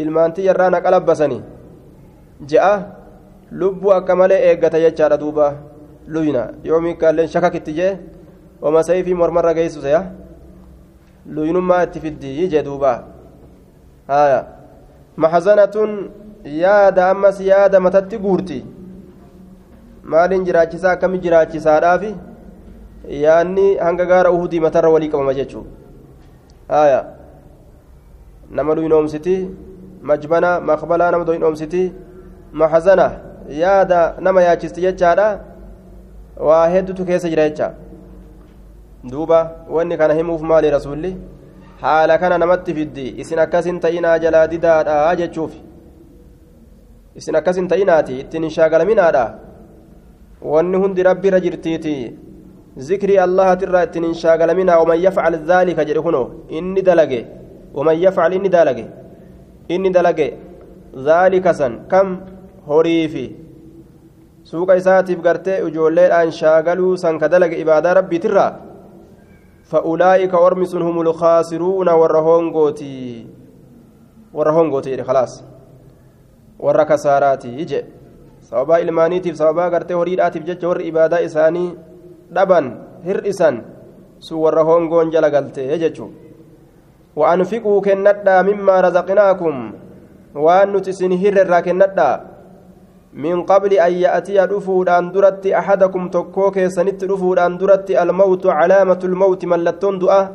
ilmaantii 0.02 0.44
yarraa 0.46 0.70
naqa 0.70 0.90
labbasanii 0.90 1.42
je'a 2.52 2.72
lubbuu 3.62 3.92
akka 3.92 4.16
malee 4.16 4.40
eeggata 4.50 4.80
jechaadha 4.84 5.16
duuba 5.22 5.52
luyna 6.14 6.42
yoomii 6.64 6.94
kaalleen 7.02 7.28
shakakitti 7.28 7.72
jee 7.78 7.92
wama 8.62 8.82
sayfii 8.82 9.14
mormarra 9.14 9.54
geessu 9.54 9.82
seya 9.82 10.02
luynummaa 11.36 11.82
itti 11.88 12.00
fiddii 12.00 12.48
jee 12.54 12.62
duuba 12.62 12.92
haya 14.06 14.40
maxzanatun 15.16 16.10
yaada 16.44 17.10
ammas 17.10 17.40
yaada 17.50 17.80
matatti 17.80 18.18
guurti 18.18 18.64
maaliin 20.02 20.44
jiraachisaa 20.44 20.92
akkami 20.96 21.18
jiraachisaadhaafi 21.24 22.14
yaanni 23.24 23.66
hanga 23.76 24.04
gaara 24.12 24.30
uhudii 24.36 24.60
matarra 24.66 24.90
walii 24.90 25.08
qabama 25.14 25.34
jechuu 25.34 25.66
haya 26.68 27.00
nama 28.50 28.74
luynoomsiti 28.74 29.34
majbana 30.02 30.60
maqbalaa 30.60 31.10
nama 31.10 31.24
doynoomsiti 31.24 31.82
maxzana 32.52 33.06
yaada 33.62 34.00
nama 34.20 34.42
yaachisti 34.42 34.80
jechaadha 34.86 35.26
waa 36.48 36.66
heddutu 36.74 37.04
keessa 37.04 37.28
jira 37.32 37.48
jecha 37.48 37.68
duuba 39.10 39.38
wanni 39.70 39.96
kana 39.96 40.14
himuuf 40.14 40.42
maali 40.42 40.70
rasuulli 40.76 41.16
haala 41.82 42.18
kana 42.18 42.38
namatti 42.38 42.74
fiddi 42.74 43.06
isin 43.22 43.38
akkasin 43.44 43.80
ta'inaa 43.80 44.18
jalaa 44.24 44.46
didaadha 44.52 45.16
jechuuf 45.20 45.52
isin 47.16 47.36
akkasin 47.40 47.68
ta'inaati 47.68 48.20
ittiin 48.22 48.42
hin 48.48 48.54
shaagalaminaadha 48.56 49.24
wanni 50.52 50.76
hundi 50.82 51.02
rabbi 51.10 51.28
irra 51.28 51.40
jirtiiti 51.46 51.94
zikrii 52.88 53.18
allahatirraa 53.26 53.82
ittiin 53.88 54.04
hin 54.08 54.14
shaagalaminaa 54.22 54.78
waman 54.82 55.02
yafcal 55.06 55.36
dhaalika 55.50 55.84
jedhe 55.90 56.02
kuno 56.08 56.22
inni 56.60 56.82
dalage 56.82 57.20
waman 57.74 57.96
yafcal 58.04 58.32
inni 58.32 58.48
dalage 58.48 58.86
inni 59.68 59.90
dalage 59.90 60.28
dhaalika 60.94 61.54
san 61.54 61.86
kam 61.88 62.16
horiifi 62.68 63.26
suuqa 64.50 64.76
isaatiif 64.80 65.20
gartee 65.22 65.60
ijoolleedhaan 65.68 66.32
shaagaluu 66.40 66.96
san 66.96 67.18
ka 67.18 67.28
dalage 67.28 67.56
ibaadaa 67.60 67.94
rabbiitirraa 68.00 68.52
فأولئك 69.70 70.34
أرمس 70.34 70.74
هم 70.74 71.00
الخاسرون 71.00 71.88
والرهونغوتي 71.88 73.26
والرهونغوتي 74.34 75.02
خلاص 75.02 75.32
والركساراتي 76.58 77.48
يجي 77.48 77.84
sababaa 78.50 78.78
ilmaaniitiif 78.82 79.36
sababaa 79.38 79.70
gartee 79.70 79.94
horiidhaatiif 79.94 80.44
jecha 80.44 80.68
warri 80.68 80.88
ibaadaa 80.90 81.22
isaanii 81.22 81.68
dhaban 82.34 82.66
hir'isan 83.06 83.62
sun 84.18 84.38
warra 84.42 84.64
hongoon 84.66 85.12
jala 85.14 85.30
galtee 85.30 85.78
jechuun 85.78 86.10
وأنفقوا 87.16 87.80
كندا 87.80 88.36
مما 88.42 88.80
رزقناكم 88.80 89.54
وأن 90.34 90.68
نتسن 90.72 91.12
هرر 91.22 91.52
كندا 91.60 92.10
من 93.14 93.42
قبل 93.42 93.72
أن 93.86 93.92
يأتي 93.92 94.38
رفود 94.38 94.88
أن 94.88 95.12
درت 95.12 95.46
أحدكم 95.46 96.02
تكوك 96.08 96.56
سنت 96.76 97.04
رفود 97.04 97.38
أن 97.38 97.58
درت 97.58 97.90
الموت 97.90 98.44
علامة 98.46 99.00
الموت 99.04 99.42
ملتون 99.44 99.98
دعاء 99.98 100.26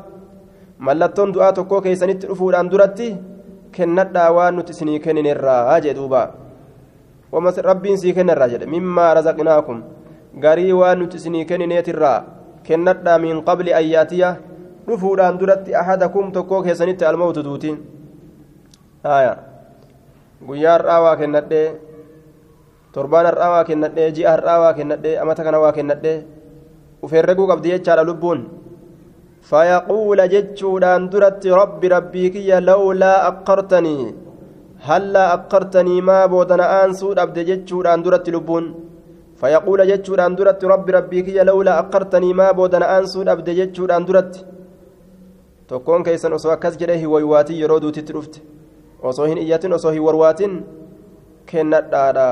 mallattoon 0.77 1.31
du'aa 1.33 1.53
tokkoo 1.53 1.81
keessanitti 1.81 2.27
dhufuudhaan 2.27 2.69
duratti 2.71 3.15
kennadhaa 3.75 4.31
waan 4.37 4.55
nuti 4.55 4.73
isinii 4.75 4.99
kenninerraa 4.99 5.79
jee 5.85 5.93
duuba 5.95 6.23
rabbiin 7.69 7.97
sii 7.97 8.13
kennarraa 8.13 8.47
jedhe 8.53 8.65
mimmaa 8.65 9.13
razaqnaakum 9.13 9.83
garii 10.39 10.73
waan 10.73 10.99
nuti 10.99 11.17
isinii 11.17 11.45
kennineetirraa 11.45 12.23
kennadhaa 12.63 13.17
min 13.19 13.41
qabli 13.43 13.73
ayyaatiya 13.73 14.35
dhufuudhaan 14.87 15.39
duratti 15.41 15.77
ahadakum 15.81 16.31
tokkoo 16.37 16.61
keessanitti 16.65 17.05
almawtu 17.11 17.43
duutiin 17.47 17.77
haya 19.03 19.33
guyyaa 20.47 20.75
har'aa 20.77 20.99
waa 21.05 21.15
kennadhee 21.21 21.67
torbaan 22.97 23.25
har'aa 23.31 23.49
waa 23.55 23.63
kennadhee 23.69 24.11
ji'a 24.17 24.35
har'aa 24.35 24.59
waa 24.63 24.73
kennadhee 24.79 25.15
amata 25.23 25.47
kana 25.47 25.63
waa 25.63 25.73
kennadhee 25.77 26.19
ufeerreguu 27.05 27.47
qabdi 27.51 27.73
jechaadha 27.75 28.09
lubbuun 28.11 28.41
فيقول 29.49 30.19
جتشودان 30.33 31.01
درت 31.13 31.43
ربي 31.61 31.87
ربي 31.95 32.23
كي 32.33 32.49
لولا 32.69 33.13
أقرتني 33.29 33.97
هلا 34.87 35.23
أقرتني 35.37 35.95
ما 36.09 36.19
بودنا 36.33 36.65
أنسو 36.83 37.07
أبد 37.23 37.37
جتشودان 37.49 37.99
درت 38.05 38.27
لبون 38.35 38.65
فيقول 39.39 39.79
جتشودان 39.89 40.31
درت 40.37 40.61
ربي 40.73 40.91
ربي 40.97 41.19
كي 41.25 41.39
لولا 41.49 41.73
أقرتني 41.81 42.29
ما 42.39 42.47
بودنا 42.57 42.85
أنسو 42.97 43.19
أبد 43.33 43.49
جتشودان 43.59 44.03
درت 44.09 44.33
tokkoon 45.67 46.03
keessan 46.07 46.33
osoo 46.37 46.51
akkas 46.55 46.77
jedhee 46.81 46.97
hiwaywaatii 47.03 47.61
yeroo 47.61 47.79
duutitti 47.83 48.13
dhufte 48.17 48.39
osoo 49.11 49.25
hin 49.31 49.37
iyyatin 49.45 49.73
osoo 49.77 49.91
hin 49.95 50.03
warwaatin 50.07 50.53
kennadhaadha 51.51 52.27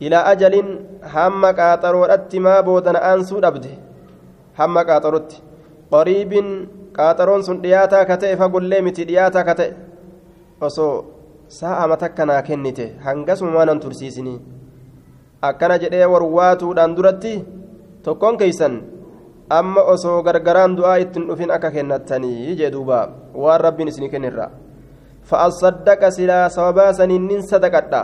ilaa 0.00 0.24
ajalin 0.32 0.68
hamma 1.14 1.52
qaaxaroodhatti 1.60 2.40
maa 2.46 2.62
boodana 2.68 3.00
aansuu 3.10 3.40
dhabde 3.46 3.72
hamma 4.60 4.84
qaaxarotti 4.90 5.42
qariibin 5.92 6.48
qaaxaroon 6.98 7.42
sun 7.48 7.62
dhiyaataa 7.64 8.04
ka 8.10 8.16
ta'e 8.22 8.36
fagollee 8.42 8.80
miti 8.86 9.04
dhiyaataa 9.10 9.44
ka 9.48 9.54
ta'e 9.60 9.70
osoo 10.68 10.92
saa'ama 11.58 11.96
takkanaa 12.02 12.42
kennite 12.48 12.86
hangasuma 13.06 13.52
maanan 13.56 13.80
tursiisinii 13.84 14.38
akkana 15.48 15.78
jedhee 15.82 16.06
warwaatuudhaan 16.14 16.96
duratti 16.96 17.32
tokkoon 18.04 18.36
keeysan 18.42 18.74
amma 19.50 19.82
osoo 19.92 20.22
gargaraan 20.22 20.76
du'aa 20.76 20.98
ittiin 21.04 21.26
dhufin 21.28 21.50
akka 21.50 21.70
kennattanii 21.70 22.56
jee 22.56 22.70
duuba 22.72 23.08
waan 23.34 23.60
rabbiin 23.60 23.88
isinii 23.88 24.08
kennirra 24.10 24.50
fa'asaddaqa 25.30 26.10
silaa 26.16 26.48
sababaa 26.48 26.92
saniin 26.92 27.26
nin 27.28 27.42
sadaqadha 27.42 28.02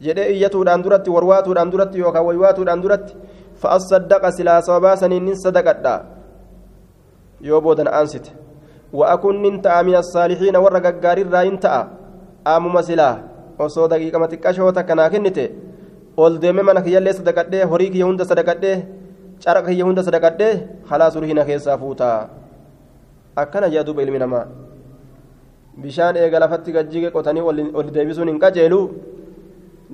jedhee 0.00 0.28
iyyatuudhaan 0.34 0.84
duratti 0.84 1.10
warwaatuudhaan 1.10 1.72
duratti 1.72 1.98
yookaan 1.98 2.26
waywaatuudhaan 2.28 2.82
duratti 2.82 3.16
fa'asaddaqa 3.62 4.32
silaa 4.36 4.60
sababaa 4.68 4.96
saniin 4.96 5.24
nin 5.24 5.36
sadaqadha 5.44 5.94
yoo 7.40 7.60
boodan 7.60 7.88
aansite 7.88 8.30
wa'akun 8.92 9.40
nin 9.42 9.62
ta'a 9.64 9.82
min 9.84 9.94
assaalixiina 10.02 10.60
warra 10.60 10.80
gaggaarirraa 10.80 11.44
nin 11.48 11.58
ta'a 11.64 11.80
aamuma 12.52 12.82
silaa 12.82 13.14
osoo 13.58 13.88
daqiiqama 13.88 14.28
xiqqashoo 14.32 14.72
takka 14.72 14.94
naa 14.94 15.10
kennite 15.10 15.44
ol 16.16 16.38
deeme 16.42 16.62
mana 16.62 16.80
kiyyallee 16.84 17.12
sadaqadhee 17.20 17.64
horii 17.64 17.90
kiyya 17.92 18.06
hunda 18.06 18.24
sadaqadhee 18.24 18.76
cara 19.44 19.62
kiyya 19.62 19.84
hunda 19.84 20.02
sadaqadhee 20.02 20.54
halaas 20.90 21.16
urhina 21.16 21.44
keessaa 21.48 21.78
fuutaa 21.78 22.28
akkana 23.36 23.70
jea 23.70 23.84
duuba 23.84 24.02
ilmi 24.02 24.18
namaa 24.18 24.46
bishaan 25.82 26.16
eega 26.16 26.38
lafatti 26.42 26.72
gajjige 26.76 27.10
qotanii 27.16 27.44
ol 27.80 27.90
deebisuun 27.96 28.28
hin 28.32 28.40
qajeelu 28.44 28.80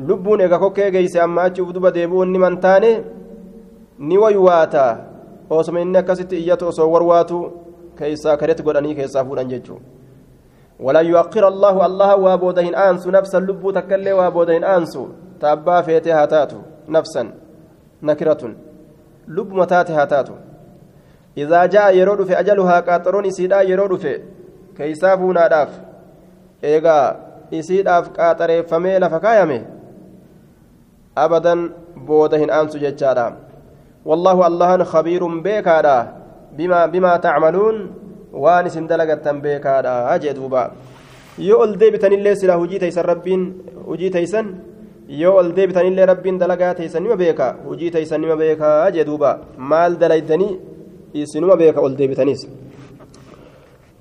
lubbuun 0.09 0.41
eega 0.41 0.59
kokkee 0.59 0.91
geeyse 0.91 1.19
amma 1.27 1.43
achi 1.49 1.63
uf 1.63 1.73
duba 1.77 1.91
deebi'uun 1.97 2.33
ni 2.33 2.39
mantaane 2.45 2.93
ni 3.99 4.19
waywaata 4.19 4.85
osoma 5.51 5.81
inni 5.81 5.99
akkasitti 5.99 6.41
iyyatu 6.43 6.69
osoo 6.69 6.89
warwaatu 6.95 7.41
keeysaa 7.99 8.37
karetti 8.37 8.63
godhanii 8.63 8.95
keessaa 9.01 9.25
fuudhan 9.25 9.49
jechuu 9.49 9.81
ولا 10.81 11.01
يؤخر 11.01 11.49
الله 11.49 11.87
الله 11.87 12.11
وابودهن 12.17 12.75
أنسو 12.75 13.11
نفسا 13.11 13.39
لبو 13.47 13.71
تكلي 13.71 14.13
وابودهن 14.13 14.65
أنسو 14.65 15.03
تابا 15.41 15.77
فيتها 15.87 16.25
تاتو 16.27 16.59
نفسا 16.89 17.23
نكرة 18.03 18.43
لب 19.29 19.53
متاتها 19.53 20.05
تاتو 20.05 20.35
إذا 21.37 21.67
جاء 21.67 21.97
يرود 21.97 22.25
في 22.25 22.41
أجلها 22.41 22.81
قاطرون 22.81 23.27
إسيدا 23.27 23.63
يرود 23.63 23.99
في 23.99 24.21
كيسافونا 24.77 25.49
داف 25.49 25.81
إيغا 26.65 26.99
إسيداف 27.55 28.09
قاطري 28.09 28.63
فميلا 28.63 29.09
فكايمي 29.09 29.61
أبدا 31.19 31.55
بودهن 31.97 32.51
أنسو 32.51 32.79
جتشادا 32.79 33.35
والله 34.05 34.47
الله 34.47 34.85
خبير 34.85 35.23
بيكادا 35.41 35.99
بما 36.57 36.87
بما 36.87 37.17
تعملون 37.17 38.05
waan 38.35 38.67
isin 38.67 38.91
dalagattan 38.91 39.39
beekaadha 39.39 40.19
jee 40.19 40.35
duuba. 40.35 40.75
Yoo 41.39 41.63
ol 41.63 41.79
deebitanillee 41.79 42.35
sila 42.35 42.59
hujii 42.59 42.79
taysan 42.83 43.05
rabbiin 43.07 43.43
hujii 43.87 44.11
taysan 44.11 44.47
yoo 45.09 45.37
ol 45.41 45.53
deebitanillee 45.57 46.07
rabbiin 46.13 46.39
dalagaa 46.39 46.75
taysan 46.75 47.03
nima 47.03 47.17
beeka 47.17 47.57
hujii 47.69 47.91
taysan 47.91 48.21
nima 48.21 48.37
beekaa 48.37 48.91
jee 48.91 49.05
duuba. 49.05 49.39
Maal 49.59 49.97
dalaydanii 50.03 50.53
isinuma 51.15 51.57
beeka 51.57 51.81
ol 51.81 51.97
deebitanis 51.99 52.47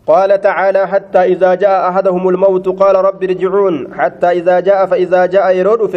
قال 0.08 0.41
تعالى 0.41 0.88
حتى 0.88 1.22
إذا 1.34 1.54
جاء 1.54 1.89
أحدهم 1.89 2.30
الموت 2.30 2.70
قال 2.70 2.95
رب 2.95 3.24
ارجعون 3.24 3.93
حتى 3.93 4.30
إذا 4.39 4.60
جاء 4.60 4.86
فإذا 4.86 5.26
جاء 5.26 5.56
يرود 5.58 5.95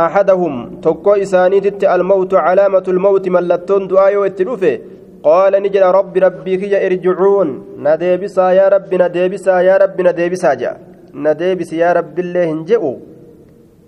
أحدهم 0.00 0.80
تقو 0.82 1.12
إسانيت 1.14 1.84
الموت 1.84 2.34
علامة 2.34 2.86
الموت 2.88 3.28
ملتون 3.28 3.88
دعاء 3.88 4.16
واتلوفه 4.16 4.78
قال 5.22 5.52
نجد 5.62 5.76
رب 5.98 6.16
ربي 6.16 6.56
كي 6.56 6.86
ارجعون 6.86 7.48
نديبسا 7.86 8.50
يا 8.50 8.66
رب 8.68 8.90
نديبسا 9.02 9.60
يا 9.68 9.76
رب 9.82 10.00
نديبسا 10.06 10.54
جاء 10.60 10.74
نديبس 11.14 11.72
يا 11.72 11.90
رب 11.98 12.18
الله 12.18 12.44
هنجئوا 12.52 12.96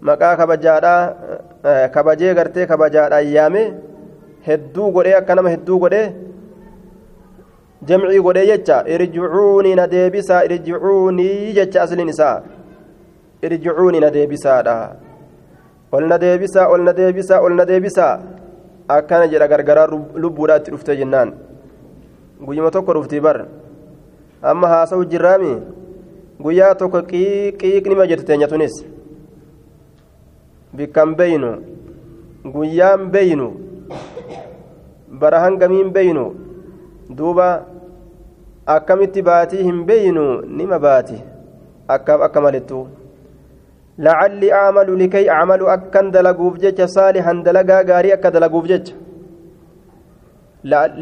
maqaa 0.06 0.36
kabajaadhaa 0.40 1.88
kabajee 1.94 2.34
gartee 2.38 2.66
kabajaadhaa 2.70 3.20
yaame 3.36 3.62
hedduu 4.48 4.90
godhee 4.96 5.14
akka 5.20 5.34
nama 5.34 5.50
hedduu 5.54 5.78
godhee 5.84 6.06
jamcii 7.88 8.20
godhee 8.26 8.46
jecha 8.50 8.76
irjicuunii 8.94 9.74
na 9.80 9.86
deebisaa 9.94 10.42
irjicuunii 10.48 11.52
jecha 11.58 11.82
asliin 11.82 12.08
isaa 12.14 12.36
irjicuunii 13.48 14.00
na 14.04 14.10
deebisaadha 14.16 14.76
ol 15.92 16.06
na 16.12 16.18
deebisaa 16.24 16.66
ol 16.74 16.82
na 16.88 16.92
deebisaa 16.98 17.40
ol 17.46 17.54
na 17.60 17.64
deebisaa 17.70 18.12
akkana 18.96 19.26
jedha 19.32 19.48
gargaraa 19.52 19.86
lubbuudhaa 20.24 20.56
itti 20.60 20.70
dhuftee 20.74 20.96
jennaan 21.00 21.32
guyyuma 22.46 22.70
tokko 22.76 22.94
dhuftii 22.98 23.20
bar 23.26 23.38
amma 24.52 24.68
haasa'u 24.74 25.04
jirraami 25.12 25.52
guyyaa 26.46 26.74
tokko 26.82 27.02
qiiqnima 27.60 28.06
jette 28.10 28.24
teenya 28.30 28.48
tunis 28.52 28.74
bikkan 30.78 31.16
beeynu 31.20 31.50
guyyaan 32.54 33.02
beeynu 33.14 33.48
bara 35.20 35.42
hangamiin 35.44 35.90
beeynu 35.96 36.24
duuba 37.18 37.48
akkamitti 38.76 39.26
baatii 39.30 39.66
hin 39.68 39.82
beeynu 39.90 40.24
nima 40.60 40.78
baati 40.86 41.18
akkaaf 41.96 42.20
akka 42.28 42.40
malittu 42.46 42.80
لعلي 44.06 44.48
أعمل 44.52 44.88
لكي 45.02 45.30
أعمل 45.30 45.62
أكن 45.66 46.10
دلقوف 46.10 46.54
جج 46.62 46.80
صالحا 46.96 47.32
دلقا 47.46 47.78
غاري 47.88 48.12
أكا 48.14 48.28
دلقوف 48.28 48.64
جج 48.70 48.86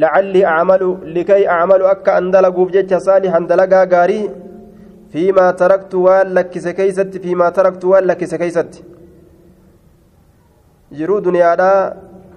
لعلي 0.03 0.47
أعمل 0.47 0.83
لكي 1.17 1.49
أعمل 1.49 1.83
أكا 1.83 2.19
أن 2.19 2.31
دلقوف 2.31 2.69
جج 2.77 2.93
صالحا 3.09 3.41
دلقا 3.51 3.81
غاري 3.93 4.21
فيما 5.13 5.47
تركت 5.51 5.95
والك 5.95 6.59
سكيست 6.67 7.13
فيما 7.25 7.49
تركت 7.57 7.85
والك 7.85 8.25
سكيست. 8.25 8.73
Jiruu 10.99 11.21
duniyaadhaa 11.27 11.79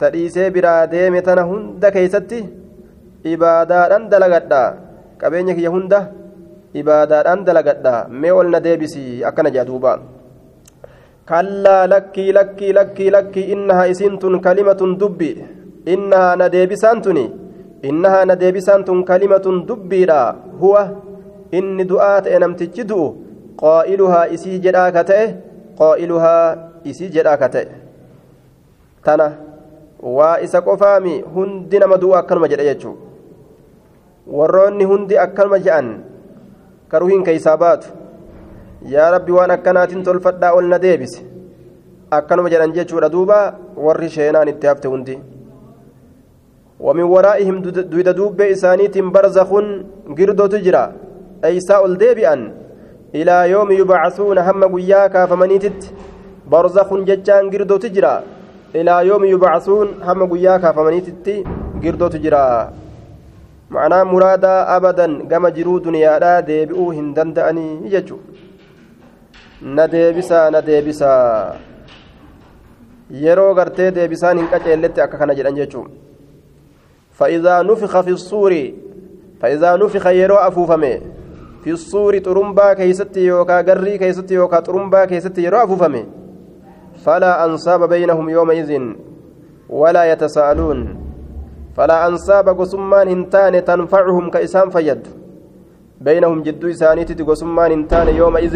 tadhiisee 0.02 0.50
biraa 0.56 0.82
deeme 0.94 1.22
tana 1.28 1.48
hunda 1.50 1.92
keeysatti 1.96 2.40
ibaadaadhaan 3.34 4.10
dalagadha 4.14 4.62
qabeenya 5.24 5.58
kiyya 5.58 5.74
hunda 5.76 6.00
ibaadaadhaan 6.82 7.44
dalagadha 7.50 7.96
mee 8.22 8.34
ol 8.40 8.50
na 8.56 8.66
deebisi 8.68 9.04
akkana 9.32 9.54
jedha 9.58 9.70
duuba 9.72 9.94
كلا 11.30 11.80
لكي 11.94 12.32
لكي 12.38 12.70
لكي 12.78 13.08
لكي 13.16 13.54
إنها 13.54 13.84
إسنتن 13.92 14.34
كلمة 14.46 14.82
دبي 15.02 15.32
إنها 15.94 16.30
نديبسانتني 16.42 17.26
إنها 17.90 18.20
نديبسانتن 18.30 19.00
كلمة 19.10 19.46
دبي 19.70 20.02
لا 20.10 20.22
هو 20.62 20.76
إن 21.58 21.78
دعاء 21.92 22.26
نمتج 22.44 22.78
دؤ 22.90 23.04
قائلها 23.64 24.22
إسي 24.34 24.58
جراكته 24.66 25.24
قائلها 25.82 26.38
إسي 26.90 27.06
جراكته 29.06 29.06
تنا 29.06 29.28
وإسا 30.00 30.60
قفامي 30.60 31.24
هندي 31.36 31.80
نما 31.80 31.96
دؤ 31.96 32.14
أكلم 32.14 32.46
جرا 32.46 32.62
يجو 32.62 32.96
warroonni 34.30 34.86
hundi 34.86 35.18
akkanuma 35.18 35.60
je'an 35.60 35.88
karuhiin 36.90 37.24
keeysaa 37.24 37.80
yaa 38.94 39.12
rabbi 39.12 39.32
waan 39.32 39.52
akkanaatiin 39.52 40.04
tolfadhaa 40.04 40.54
ol 40.54 40.68
na 40.70 40.78
deebise 40.78 41.26
akkanuma 42.12 42.50
jedhan 42.50 42.74
jechuudha 42.74 43.10
duuba 43.10 43.58
warri 43.76 44.10
sheenaan 44.10 44.48
itti 44.54 44.68
hafte 44.68 44.88
hundi 44.88 45.20
ومن 46.80 47.04
ورائهم 47.04 47.62
دويد 47.92 48.10
دوب 48.10 48.42
إسانيت 48.42 48.98
برزخ 48.98 49.50
قردو 50.18 50.46
تجرى 50.48 50.86
أي 51.46 51.60
ساء 51.60 51.94
ديبئا 51.94 52.36
إلى 53.16 53.52
يوم 53.52 53.72
يبعثون 53.72 54.38
هم 54.38 54.62
قياك 54.76 55.16
فمنيتت 55.30 55.82
برزخ 56.52 56.90
ججان 57.10 57.44
إلى 58.76 59.08
يوم 59.08 59.24
يبعثون 59.26 59.88
هم 60.08 60.20
قياك 60.34 60.72
فمنيتت 60.76 61.28
قردو 61.84 62.08
تجرى 62.08 62.70
معناه 63.70 64.04
مرادا 64.04 64.76
أبدا 64.76 65.08
كما 65.30 65.50
جرو 65.50 65.78
دنيا 65.78 66.40
ديبئو 66.40 66.92
هندندأني 66.92 67.68
يجو 67.94 68.18
نديبسا 69.64 70.50
نديبسا. 70.50 71.14
gartee 73.58 73.96
deebisaan 73.96 74.38
hin 74.38 74.48
qaceelletti 74.48 75.02
akka 75.02 75.18
kana 75.18 75.34
jedhan 75.34 75.56
jechuun 75.56 75.90
فإذا 77.20 77.62
نفخ 77.62 78.02
في 78.02 78.10
الصور 78.10 78.72
فإذا 79.42 79.76
نفخ 79.76 80.06
يرو 80.08 80.36
أفوفمي. 80.36 81.02
في 81.64 81.72
الصور 81.72 82.18
ترمبا 82.18 82.74
كيستي 82.74 83.20
يوكا 83.20 83.62
قري 83.62 83.98
كيستي 83.98 84.34
يوكا 84.34 84.60
ترمبا 84.60 85.06
كيستي 85.06 85.44
يرو 85.44 85.58
أفوفمي. 85.58 86.06
فلا 87.06 87.46
أنصاب 87.46 87.82
بينهم 87.90 88.30
يومئذ 88.30 88.72
ولا 89.70 90.04
يتساءلون. 90.12 90.80
فلا 91.78 91.98
أنصاب 92.08 92.50
قسمان 92.60 93.08
هنتان 93.08 93.54
تنفعهم 93.66 94.26
كإسام 94.30 94.70
فيد. 94.70 95.04
بينهم 96.02 96.38
جدو 96.44 96.68
إسانيتي 96.70 97.24
قسمان 97.24 97.72
هنتان 97.72 98.08
يومئذ. 98.22 98.56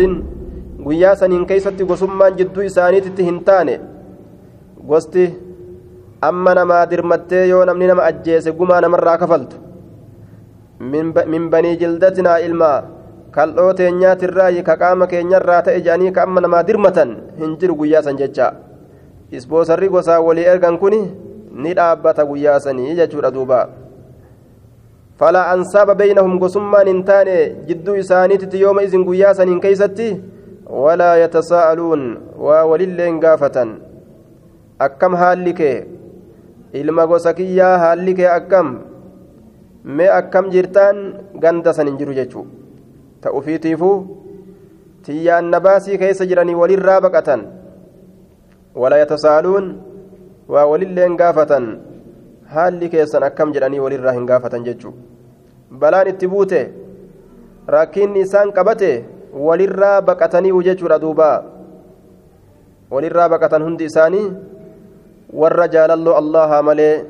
قياسا 0.85 1.25
إن 1.25 1.45
كيستي 1.45 1.83
قسمان 1.83 2.31
جدو 2.35 2.61
إسانيتي 2.61 3.23
هنتان. 3.29 3.69
amma 6.27 6.51
namaa 6.55 6.85
dirmattee 6.91 7.49
yoo 7.49 7.65
namni 7.67 7.87
nama 7.87 8.03
ajjeese 8.09 8.51
gumaa 8.59 8.81
namarraa 8.83 9.17
kafaltu 9.21 9.57
min 11.33 11.49
banii 11.53 11.75
jildatinaa 11.81 12.37
ilmaa 12.47 12.77
kal'oo 13.35 13.73
teenyaatirraa 13.73 14.51
ka 14.69 14.77
qaama 14.77 15.07
keenyarraa 15.11 15.61
ta'e 15.67 15.81
jedhanii 15.85 16.11
ka 16.17 16.23
amma 16.23 16.41
namaa 16.45 16.63
dirmatan 16.63 17.15
hin 17.39 17.57
jiru 17.61 17.75
guyyaa 17.79 18.03
san 18.07 18.17
jecha 18.17 18.53
ispoosarri 19.31 19.89
gosaa 19.89 20.19
walii 20.27 20.45
ergan 20.53 20.77
kun 20.77 20.97
ni 21.65 21.73
dhaabbata 21.79 22.25
guyyaa 22.25 22.59
sanii 22.59 22.95
jechuudha 22.99 23.33
duuba 23.37 23.59
falaa 25.17 25.47
ansaaba 25.55 25.95
beeynahum 25.95 26.39
gosummaan 26.45 26.87
hin 26.91 27.03
taane 27.09 27.37
jidduu 27.67 27.97
isaaniititti 28.03 28.61
yooma 28.61 28.85
isin 28.87 29.05
guyyaa 29.09 29.33
saniin 29.41 29.61
keeysatti 29.65 30.09
walaa 30.85 31.15
yatasaa'aluun 31.23 32.07
waa 32.47 32.63
walilleen 32.71 33.19
gaafatan 33.25 33.77
akkam 34.87 35.15
haalli 35.21 35.53
kee 35.61 35.77
ilma 36.81 37.07
gosa 37.13 37.33
kiyyaa 37.39 37.77
haalli 37.85 38.19
kee 38.19 38.33
akkam 38.39 38.75
mee 39.83 40.11
akkam 40.19 40.51
jirtaan 40.57 41.07
ganda 41.45 41.73
san 41.79 41.89
hin 41.91 41.97
jiru 42.01 42.43
jechuu 43.23 43.31
ta'ufiitiifuu 43.31 43.95
tiyyaan 45.05 45.49
nabaasii 45.51 45.97
keessa 45.97 46.25
jiranii 46.25 46.55
walirraa 46.55 47.01
baqatan 47.01 47.47
wala 48.75 48.97
yatasaaluun 48.97 49.81
waa 50.47 50.65
walilleen 50.65 51.17
gaafatan 51.17 51.79
haalli 52.45 52.89
keessan 52.89 53.23
akkam 53.23 53.53
jedhanii 53.53 53.79
walirraa 53.79 54.11
hin 54.11 54.25
gaafatan 54.25 54.63
jechuu 54.63 54.93
balaan 55.79 56.07
itti 56.07 56.27
buute 56.27 56.73
rakkinni 57.67 58.19
isaan 58.19 58.51
qabate 58.53 59.05
walirraa 59.33 60.01
baqatanii 60.01 60.63
jechuudha 60.63 60.99
duuba 60.99 61.43
walirraa 62.91 63.29
baqatan 63.29 63.63
hundi 63.63 63.85
isaanii 63.85 64.31
warra 65.33 65.67
jaalalloo 65.67 66.15
allaha 66.15 66.63
malee 66.63 67.05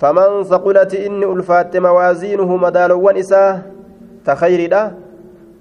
faman 0.00 0.44
saqulati 0.44 1.04
inni 1.06 1.26
ulfaatte 1.26 1.80
mawaaziinuhu 1.80 2.58
madaalowwan 2.58 3.16
isaa 3.16 3.62
ta 4.24 4.36
khayriidha 4.36 5.09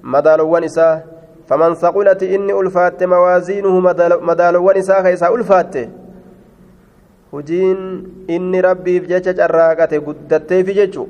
madaalowwan 0.01 0.63
isaa 0.63 1.01
faman 1.47 1.75
saqulati 1.75 2.25
inni 2.35 2.53
ulfaatte 2.53 3.05
mawaaziinuhu 3.05 3.81
madaalowwan 4.21 4.77
isaa 4.77 5.03
ka 5.03 5.11
isaa 5.11 5.31
ulfaatte 5.31 5.89
hujiin 7.31 7.79
inni 8.27 8.61
rabbiif 8.61 9.07
jecha 9.07 9.33
carraaqate 9.33 9.99
guddatteefi 9.99 10.73
jechu 10.73 11.09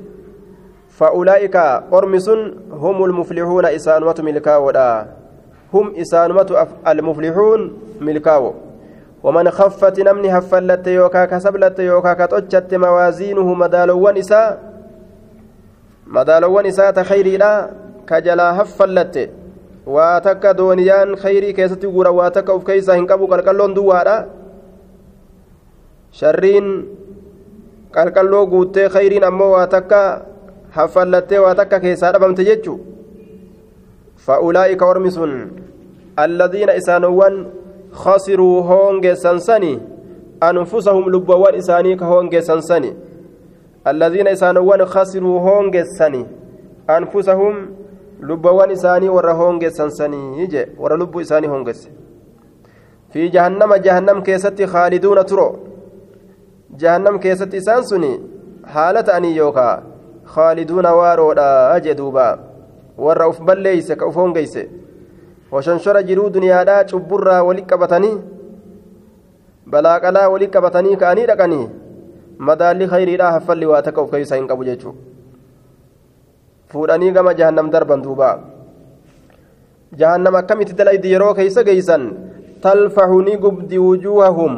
fa'ulaa'ika 0.98 1.84
ormi 1.90 2.20
sun 2.20 2.40
hum 2.80 3.00
ulmuflixuuna 3.00 3.72
isaanumatu 3.72 4.22
milkaa'oodha 4.22 5.06
hum 5.72 5.92
isaanumatu 5.96 6.58
almuflixuun 6.84 7.70
milkaa'o 8.00 8.70
ومن 9.22 9.50
خفت 9.50 10.00
نمني 10.00 10.38
هفلت 10.38 10.86
يوكا 10.86 11.24
كسبلت 11.24 11.78
يوكا 11.78 12.12
كتوجت 12.14 12.74
موازينه 12.74 13.54
مدالوان 13.54 14.16
إساء 14.16 14.72
مدالوان 16.06 16.66
إساء 16.66 16.90
تخيري 16.90 17.36
لا 17.36 17.70
كجلا 18.10 18.62
هفلت 18.62 19.30
واتك 19.86 20.46
دونيان 20.46 21.16
خيري 21.16 21.52
كيستي 21.52 21.86
غورا 21.86 22.08
واتك 22.08 22.50
أوف 22.50 22.64
كيسا 22.66 22.94
هنكبو 22.94 23.26
قلقلون 23.26 23.74
دوارا 23.74 24.16
شرين 26.12 26.66
qalqalloo 27.90 28.46
guuttee 28.46 28.88
khayriin 28.88 29.24
ammoo 29.26 29.50
waa 29.52 29.66
takka 29.66 30.22
haffallattee 30.76 31.40
waa 31.42 31.54
takka 31.58 31.80
keessaa 31.84 32.12
dhabamte 32.14 32.44
jechu 32.46 32.74
fa'ulaa'ika 34.26 34.86
ormi 34.86 35.10
sun 35.10 35.32
alladiina 36.16 36.76
isaanowwan 36.80 37.34
خسروا 37.92 38.62
هونج 38.62 39.12
سنسني 39.12 39.78
أنفسهم 40.42 41.10
لبوان 41.10 41.54
إساني 41.54 41.96
كهونج 41.96 42.38
سنسني 42.38 42.96
الذين 43.86 44.28
إسانوان 44.28 44.84
خسروا 44.84 45.40
هونج 45.40 45.84
سني 48.20 48.28
أنفسهم 48.28 48.38
لبوان 48.38 48.70
إساني 48.70 49.08
ورا 49.08 49.32
هونج 49.32 49.66
سنسني 49.66 50.42
يجي 50.42 50.66
ورا 50.78 50.96
لب 50.96 51.18
إساني 51.18 51.48
هونج 51.48 51.70
في 53.10 53.28
جهنم 53.28 53.74
جهنم 53.74 54.22
كيست 54.22 54.62
خالدون 54.62 55.26
ترو 55.26 55.56
جهنم 56.76 57.16
كيست 57.18 57.54
إسان 57.54 57.82
سني 57.82 58.20
حالة 58.64 59.16
أني 59.16 59.36
يوكا 59.36 59.82
خالدون 60.24 60.86
وارو 60.86 61.32
أجدوبا 61.32 62.38
ورا 62.98 63.28
أفبل 63.28 63.58
ليس 63.58 63.92
كأفون 63.92 64.32
جيسي 64.32 64.80
washanshora 65.50 66.02
jiruu 66.02 66.30
duniyaadhaa 66.30 66.84
cubburraa 66.84 67.42
wali 67.42 67.62
qabatanii 67.62 68.18
balaaqalaa 69.66 70.28
wali 70.28 70.48
qabatanii 70.48 70.96
ka'anii 70.96 71.26
dhaqanii 71.26 71.68
madaalli 72.38 72.86
khayriidhaa 72.86 73.32
haffalli 73.32 73.66
waa 73.66 73.82
takka 73.82 74.00
of 74.00 74.10
keeysaa 74.10 74.36
hin 74.36 74.46
qabu 74.46 74.64
jechuu 74.64 74.94
fuudhanii 76.72 77.12
gama 77.16 77.34
jahannam 77.40 77.70
darban 77.74 78.02
duuba 78.06 78.30
jahannam 80.00 80.34
akkamitti 80.40 80.78
dalaydi 80.80 81.12
yeroo 81.14 81.32
keeysa 81.38 81.64
geeysan 81.68 82.04
talfaxu 82.66 83.18
ni 83.28 83.34
gubdi 83.44 83.78
wujuuhahum 83.86 84.54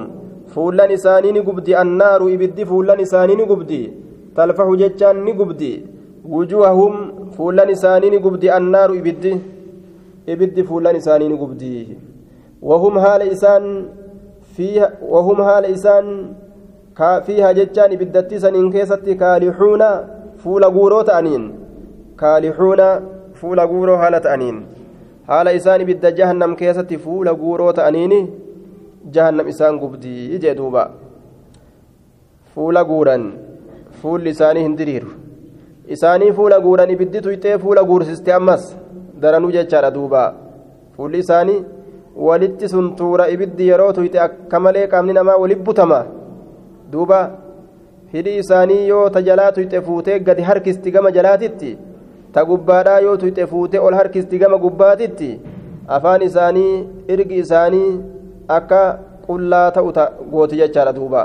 fuullan 0.54 0.90
isaanii 0.98 1.32
ni 1.36 1.42
gubdi 1.48 1.74
annaaru 1.82 2.28
ibiddi 2.34 2.68
fuullan 2.70 3.00
isaanii 3.06 3.36
ni 3.40 3.46
gubdi 3.52 3.80
talfaxu 4.36 4.76
jechaan 4.82 5.24
ni 5.26 5.32
gubdi 5.40 5.72
wujuuhahum 6.34 6.94
fuullan 7.36 7.70
isaanii 7.76 8.10
ni 8.14 8.18
gubdi 8.26 8.50
annaaru 8.58 8.94
ibiddi 9.00 9.32
ibiddi 10.34 10.64
fuulan 10.64 10.96
isaanii 10.96 11.28
ni 11.28 11.36
gubdii 11.36 11.98
wahum 12.70 12.98
haala 13.04 13.24
isaan 13.24 13.64
wahum 15.14 15.38
haala 15.48 15.68
isaan 15.76 16.06
fiiha 17.26 17.54
jechaan 17.54 17.92
ibiddatti 17.96 18.40
saniin 18.44 18.70
keessatti 18.76 19.16
kaalixuuna 19.22 19.88
fuula 20.44 20.70
guuroo 20.76 21.02
ta'aniin 21.08 21.44
kaalixuuna 22.22 22.88
fuula 23.40 23.66
guuroo 23.72 23.96
haala 24.02 24.20
ta'aniin 24.26 24.58
haala 25.30 25.52
isaan 25.58 25.80
ibidda 25.84 26.10
jahannam 26.18 26.56
keessatti 26.60 26.98
fuula 27.06 27.34
guuroo 27.42 27.72
ta'aniini 27.78 28.20
jahannam 29.16 29.48
isaan 29.54 29.78
gubdii 29.82 30.38
jee 30.44 30.54
duuba 30.60 30.84
fuula 32.54 32.84
guuran 32.90 33.24
fuulli 34.02 34.30
isaanii 34.36 34.62
hin 34.68 34.78
diriiru 34.80 35.10
isaanii 35.96 36.32
fuula 36.38 36.60
guuran 36.66 36.90
ibiddi 36.96 37.20
tuyxee 37.26 37.58
fuula 37.66 37.84
guursiste 37.90 38.32
ammas 38.38 38.64
daranuu 39.22 39.52
jechaadha 39.58 39.90
duuba 39.98 40.24
fuulli 40.96 41.18
isaanii 41.24 41.60
walitti 42.26 42.68
suntuura 42.74 43.28
ibiddi 43.34 43.68
yeroo 43.70 43.92
tuyxe 43.98 44.20
akka 44.26 44.60
malee 44.64 44.86
qaamni 44.92 45.12
namaa 45.18 45.36
wali 45.42 45.54
butama 45.68 46.00
duuba 46.92 47.20
hidhi 48.14 48.36
isaanii 48.42 48.82
yoo 48.88 49.06
ta 49.14 49.22
jalaa 49.28 49.52
tuyxe 49.56 49.80
fuutee 49.86 50.18
gadi 50.26 50.42
harkisti 50.48 50.90
gama 50.96 51.10
jalaatitti 51.16 51.70
ta 52.32 52.44
gubbaadhaa 52.50 53.00
yoo 53.06 53.16
tuyxe 53.22 53.46
fuutee 53.52 53.84
ol 53.86 53.98
harkisti 54.00 54.42
gama 54.42 54.58
gubbaatitti 54.64 55.30
afaan 55.96 56.26
isaanii 56.28 56.74
irgi 57.14 57.40
isaanii 57.44 57.90
akka 58.58 58.82
qullaa 59.28 59.68
ta'u 59.78 59.92
gooti 60.34 60.60
jechaadha 60.62 60.98
duuba 60.98 61.22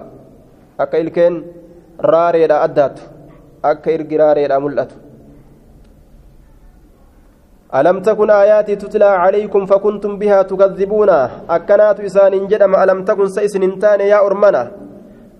akka 0.85 1.03
ilkeen 1.03 1.43
raareedha 2.13 2.63
addaatu 2.69 3.11
akka 3.73 3.97
irgi 3.97 4.23
raareedha 4.23 4.63
mul'atu 4.65 5.07
ألم 7.75 7.99
تكن 7.99 8.29
آياتي 8.29 8.75
تتلى 8.75 9.05
عليكم 9.05 9.65
فكنتم 9.65 10.11
بها 10.19 10.41
تكذبون 10.41 11.09
أكنات 11.49 11.99
إسان 11.99 12.47
جدم 12.47 12.75
ألم 12.75 12.99
تكن 13.05 13.27
سيس 13.27 13.55
ننتان 13.55 13.99
يا 13.99 14.25
أرمنا 14.25 14.71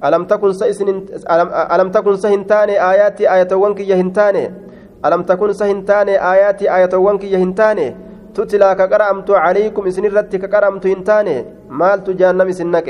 ألم 0.06 0.24
تكن 0.26 0.52
سيسن 0.54 0.88
ألم, 1.34 1.48
ألم 1.74 1.90
تكن 1.92 2.16
سهنتان 2.24 2.70
آياتي 2.70 3.24
آياتوان 3.34 3.74
كي 3.74 3.84
يهنتان 3.92 4.36
ألم 5.06 5.22
تكن 5.30 5.54
سهنتان 5.54 6.10
آياتي 6.10 6.66
آياتوان 6.76 7.18
كي 7.22 7.28
يهنتان 7.34 7.80
تتلى 8.36 8.70
كقرأمت 8.80 9.30
عليكم 9.46 9.84
إسن 9.90 10.06
الرت 10.06 10.34
كقرأمت 10.44 10.84
هنتان 10.94 11.28
مالت 11.70 12.08
جهنم 12.20 12.48
إسنك. 12.54 12.88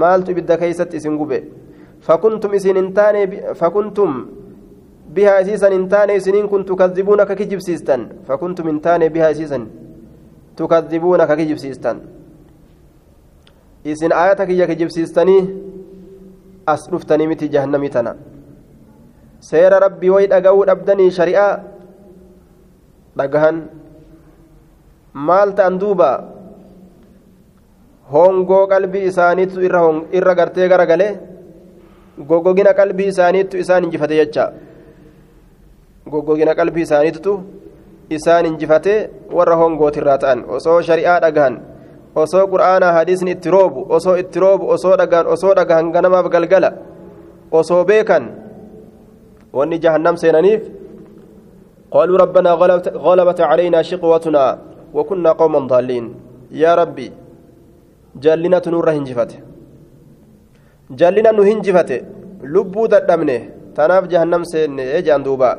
مالت 0.00 0.28
بدا 0.36 0.54
كيست 0.60 0.94
إسن 0.94 1.14
قبه 1.20 1.40
فكنتم 2.06 2.50
إسن 2.58 2.76
هنتان 2.76 3.16
فكنتم 3.60 4.10
بها 5.14 5.32
أسيسا 5.40 5.68
هنتان 5.76 6.10
إسنين 6.10 6.46
كنت 6.52 6.68
تكذبون 6.68 7.20
ككجب 7.28 7.60
سيستان 7.68 8.00
فكنتم 8.28 8.64
هنتان 8.68 9.02
بها 9.14 9.30
أسيسا 9.30 9.58
تكذبون 10.58 11.20
ككجب 11.24 11.58
سيستان 11.64 11.98
aayata 13.84 14.46
kiyya 14.46 14.66
kijibsiistanii 14.66 15.48
as 16.66 16.90
dhuftanii 16.90 17.26
miti 17.26 17.48
jahannamii 17.48 17.88
tana 17.88 18.14
seera 19.48 19.78
rabbii 19.86 20.12
way 20.14 20.26
dhaga'uu 20.32 20.64
dhabdanii 20.70 21.10
shari'aa 21.18 21.52
dhagahan 23.18 23.56
maal 25.28 25.54
ta'an 25.58 25.78
duuba 25.82 26.10
hongoo 28.14 28.66
qalbii 28.72 29.04
isaaniitu 29.10 29.64
irra 30.18 30.34
gartee 30.40 30.68
garagalee 30.72 31.12
goggogina 32.30 32.72
qalbii 32.80 33.08
isaaniitu 33.12 33.56
isaan 33.62 33.84
injifate 33.86 34.14
jecha 34.20 34.44
goggogina 36.12 36.54
qalbii 36.54 36.84
isaaniitu 36.88 37.32
isaan 38.16 38.46
injifate 38.50 38.94
warra 39.36 39.56
hongootirraa 39.62 40.18
ta'an 40.24 40.44
osoo 40.56 40.78
shari'aa 40.88 41.18
dhagahan 41.24 41.54
osoo 42.22 42.46
qur'aanaa 42.52 42.92
hadiisni 42.98 43.30
itti 43.36 43.50
roobu 43.56 43.86
osoo 43.96 44.16
itti 44.22 44.38
roobu 44.44 44.68
osoo 44.74 44.96
dhagaan 45.00 45.26
osoo 45.34 45.54
dhagahan 45.58 45.92
ganamaaf 45.94 46.26
galgala 46.34 46.70
osoo 47.60 47.84
beekan 47.90 48.24
wanni 49.56 49.78
jahannam 49.84 50.16
seenaniif 50.24 50.62
قالوا 51.94 52.18
ربنا 52.18 52.50
غلبت, 52.60 52.86
غلبت 53.06 53.40
علينا 53.40 53.78
شقوتنا 53.82 54.44
وكنا 54.94 55.30
قوما 55.32 55.60
ضالين. 55.70 56.04
يا 56.50 56.74
ربي 56.74 57.08
جلنا 58.18 58.58
نور 58.66 58.90
هنجفت 58.90 59.30
جلنا 60.90 61.30
نهنجفت 61.38 61.90
لبو 62.54 62.82
ددمنه. 62.92 63.40
تناف 63.78 64.04
جهنم 64.10 64.42
سين 64.42 64.80
اجان 64.80 65.22
دوبا. 65.22 65.50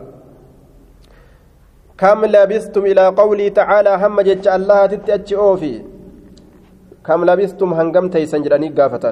كم 1.97 2.19
لبثتم 2.25 2.83
إلى 2.91 3.03
قولي 3.19 3.47
تعالى 3.49 3.91
هم 4.01 4.17
جج 4.27 4.47
الله 4.47 4.79
تتأتي 4.91 5.35
أوفي. 5.35 5.73
كم 7.07 7.21
لبستم 7.25 7.69
هنقم 7.77 8.05
تيسن 8.11 8.41
جراني 8.43 8.69
قافة 8.75 9.05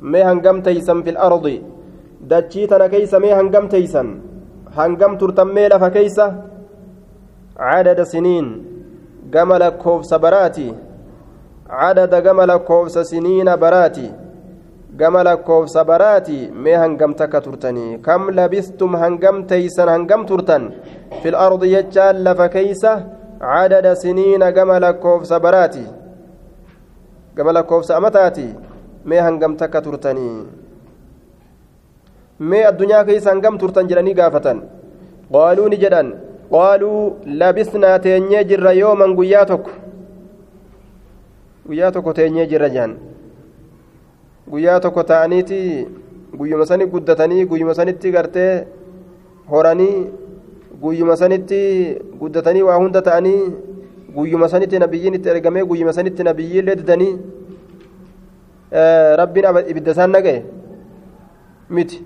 ما 0.00 0.20
هنقم 0.32 0.56
تيسن 0.64 0.98
في 1.04 1.10
الأرض. 1.10 1.46
دجيتنا 2.30 2.86
كيس 2.92 3.14
ما 3.22 3.30
هنقم 3.40 3.66
تيسن 3.72 4.08
هنقم 4.76 5.12
ترتم 5.20 5.48
ميلا 5.54 5.78
فكيس 5.82 6.18
عدد 7.68 8.02
سنين 8.12 8.46
قمل 9.34 9.62
كوفس 9.82 10.10
براتي 10.24 10.68
عدد 11.80 12.14
قمل 12.26 12.50
كوفس 12.68 12.96
سنين 12.98 13.48
براتي 13.62 14.08
قمل 15.00 15.28
كوفس 15.34 15.76
براتي 15.90 16.40
ما 16.64 16.74
هنقم 16.82 17.12
تكترتني 17.20 17.86
كم 18.06 18.22
لبستم 18.38 18.92
هنقم 19.02 19.36
تيسن 19.50 19.88
هنقم 19.94 20.22
ترتن 20.28 20.62
في 21.22 21.28
الأرض 21.32 21.64
يجال 21.64 22.24
لفكيس 22.24 22.84
عدد 23.40 23.86
سنين 24.02 24.42
قمل 24.56 24.84
كوفس 24.90 25.32
براتي 25.32 25.86
gama 27.36 27.52
lakkoofsa 27.52 27.96
amataati 27.96 28.46
mee 29.04 29.20
hangam 29.20 29.56
takka 29.60 29.80
turtanii 29.86 30.36
mee 32.40 32.64
addunyaa 32.70 33.04
keessa 33.04 33.30
hangam 33.30 33.58
turtan 33.58 33.88
jedhanii 33.88 34.14
gaafatan. 34.14 34.62
Qaaluu 35.32 35.68
ni 35.68 35.76
jedhan. 35.82 36.14
Qaaluu 36.50 37.16
labisnaa 37.26 37.98
teenyee 37.98 38.44
jirra 38.44 38.72
yooman 38.72 39.14
guyyaa 39.18 39.44
tokko? 39.46 39.70
Guyyaa 41.66 41.92
tokko 41.92 42.12
teenyee 42.12 42.46
jirra 42.46 42.68
jedhan 42.68 42.96
guyyaa 44.50 44.80
tokko 44.80 45.02
ta'aniiti 45.02 45.58
guyyuma 46.38 46.66
sani 46.66 46.86
guddatanii 46.86 47.44
guyyuma 47.50 47.74
sanitti 47.74 48.10
gartee 48.16 48.66
horanii 49.50 50.06
guyyuma 50.82 51.16
sanitti 51.16 51.58
guddatanii 52.20 52.62
waa 52.68 52.76
hunda 52.78 53.02
ta'anii 53.08 53.40
guyyuma 54.14 54.48
sanitti 54.52 54.78
nabiyyiin 54.78 55.14
itti 55.18 55.28
ergamee 55.34 55.64
guyyuma 55.70 55.92
sanitti 55.92 56.24
nabiyyiillee 56.28 56.76
didanii 56.82 57.12
rabbiin 59.22 59.58
ibidda 59.72 59.90
isaan 59.96 60.14
nagaye 60.16 60.44
miti 61.70 61.98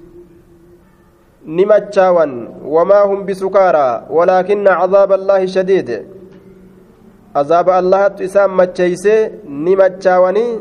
wamaa 2.64 3.04
hum 3.04 3.24
bisukaaraa 3.24 4.02
walaakinna 4.10 4.76
cazaaba 4.80 5.14
allaahi 5.14 5.48
shadiid 5.48 5.90
azaaba 7.34 7.76
allahattu 7.76 8.22
isaan 8.22 8.50
macheeysee 8.50 9.30
ni 9.48 9.76
machaawanii 9.76 10.60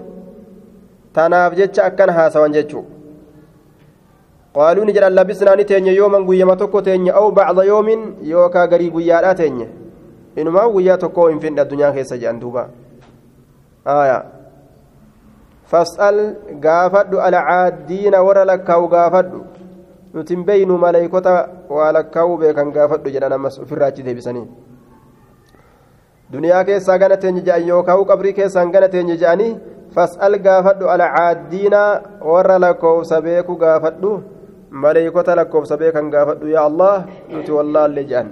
tanaaf 1.14 1.56
jecha 1.56 1.84
akkan 1.86 2.10
haasawan 2.10 2.54
jechuu 2.54 2.86
qaaluu 4.56 4.86
ni 4.86 4.94
jedhan 4.94 5.14
labisnaa 5.14 5.56
ni 5.56 5.66
teenye 5.66 5.96
yooman 5.96 6.26
guyyama 6.26 6.56
tokko 6.56 6.82
teenye 6.82 7.12
aw 7.12 7.32
bacda 7.32 7.64
yoomin 7.64 8.16
yookaa 8.24 8.68
garii 8.68 8.90
guyyaadhaa 8.92 9.36
teenye 9.36 9.68
inumaa 10.36 10.70
guyyaa 10.70 10.98
tokko 10.98 11.28
hin 11.28 11.40
finne 11.40 11.62
addunyaa 11.62 11.92
keessa 11.92 12.18
jedhan 12.18 12.40
duuba 12.40 12.70
aya 13.86 14.24
fas'al 15.72 16.20
nuti 20.14 20.34
hin 20.36 20.44
beeynu 20.46 20.78
maleeykota 20.84 21.34
waa 21.78 21.92
lakkaa'uu 21.98 22.38
beekan 22.44 22.72
gaafadhu 22.78 23.12
jedhan 23.16 23.34
ammas 23.38 23.60
ofirraa 23.64 23.90
achi 23.94 24.04
deebisanii 24.08 24.46
duniyaa 26.34 26.64
keessaa 26.70 26.98
gana 27.04 27.18
teenye 27.24 27.42
je'an 27.48 27.68
yookaan 27.68 28.06
qabrii 28.12 28.34
keessaan 28.40 28.72
gana 28.76 28.90
teenye 28.96 29.18
je'anii 29.24 29.52
fas'al 29.96 30.38
gaafadhu 30.48 30.90
alcaaddiinaa 30.96 32.02
warra 32.32 32.60
lakkoofsa 32.66 33.22
beeku 33.28 33.56
gaafadhu 33.64 34.12
maleeykota 34.84 35.36
lakkoofsa 35.40 35.78
beekan 35.82 36.10
gaafadhu 36.16 36.48
yaa 36.56 36.66
allah 36.72 36.96
nuti 37.34 37.52
wallaallee 37.58 38.04
je'an. 38.12 38.30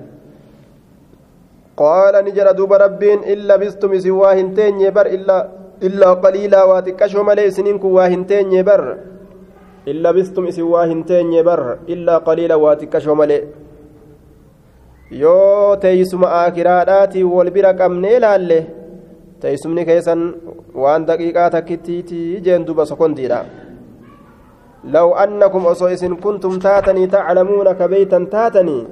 qaala 1.82 2.22
ni 2.26 2.32
jedha 2.38 2.54
duuba 2.58 2.78
rabbiin 2.86 3.24
in 3.34 3.46
labistum 3.52 3.94
isin 4.00 4.18
waa 4.22 4.34
hin 4.40 4.50
teenye 4.60 4.92
bar 4.98 5.08
illaa 5.14 6.16
qaliilaa 6.26 6.66
waa 6.72 6.82
xiqqashoo 6.88 7.24
malee 7.30 7.48
isiniin 7.52 7.80
kun 7.84 7.94
waa 7.98 8.08
hin 8.14 8.26
teenye 8.26 8.64
bar. 8.70 8.82
إلا 9.88 10.12
بستم 10.12 10.46
سوا 10.52 10.86
هنتين 10.92 11.34
يبر 11.34 11.62
إلا 11.94 12.16
قليلا 12.28 12.56
واتكشو 12.56 13.14
ملي 13.16 13.40
yoo 15.12 15.76
teeysuma 15.80 16.28
aakiraadhaati 16.42 17.24
wal 17.24 17.50
bira 17.56 17.72
qabnee 17.80 18.20
laalle 18.20 18.58
teeysumni 19.42 19.86
keessan 19.90 20.22
waan 20.84 21.08
daqiiqaa 21.08 21.50
takkittiitii 21.56 22.42
jeen 22.46 22.66
duba 22.68 22.86
sokondiidha 22.90 23.40
law 24.96 25.08
annakum 25.24 25.66
osoo 25.72 25.90
isin 25.96 26.18
kuntum 26.26 26.60
taatanii 26.66 27.08
taclamuuna 27.16 27.74
ka 27.80 27.88
beeytan 27.94 28.28
taatanii 28.34 28.84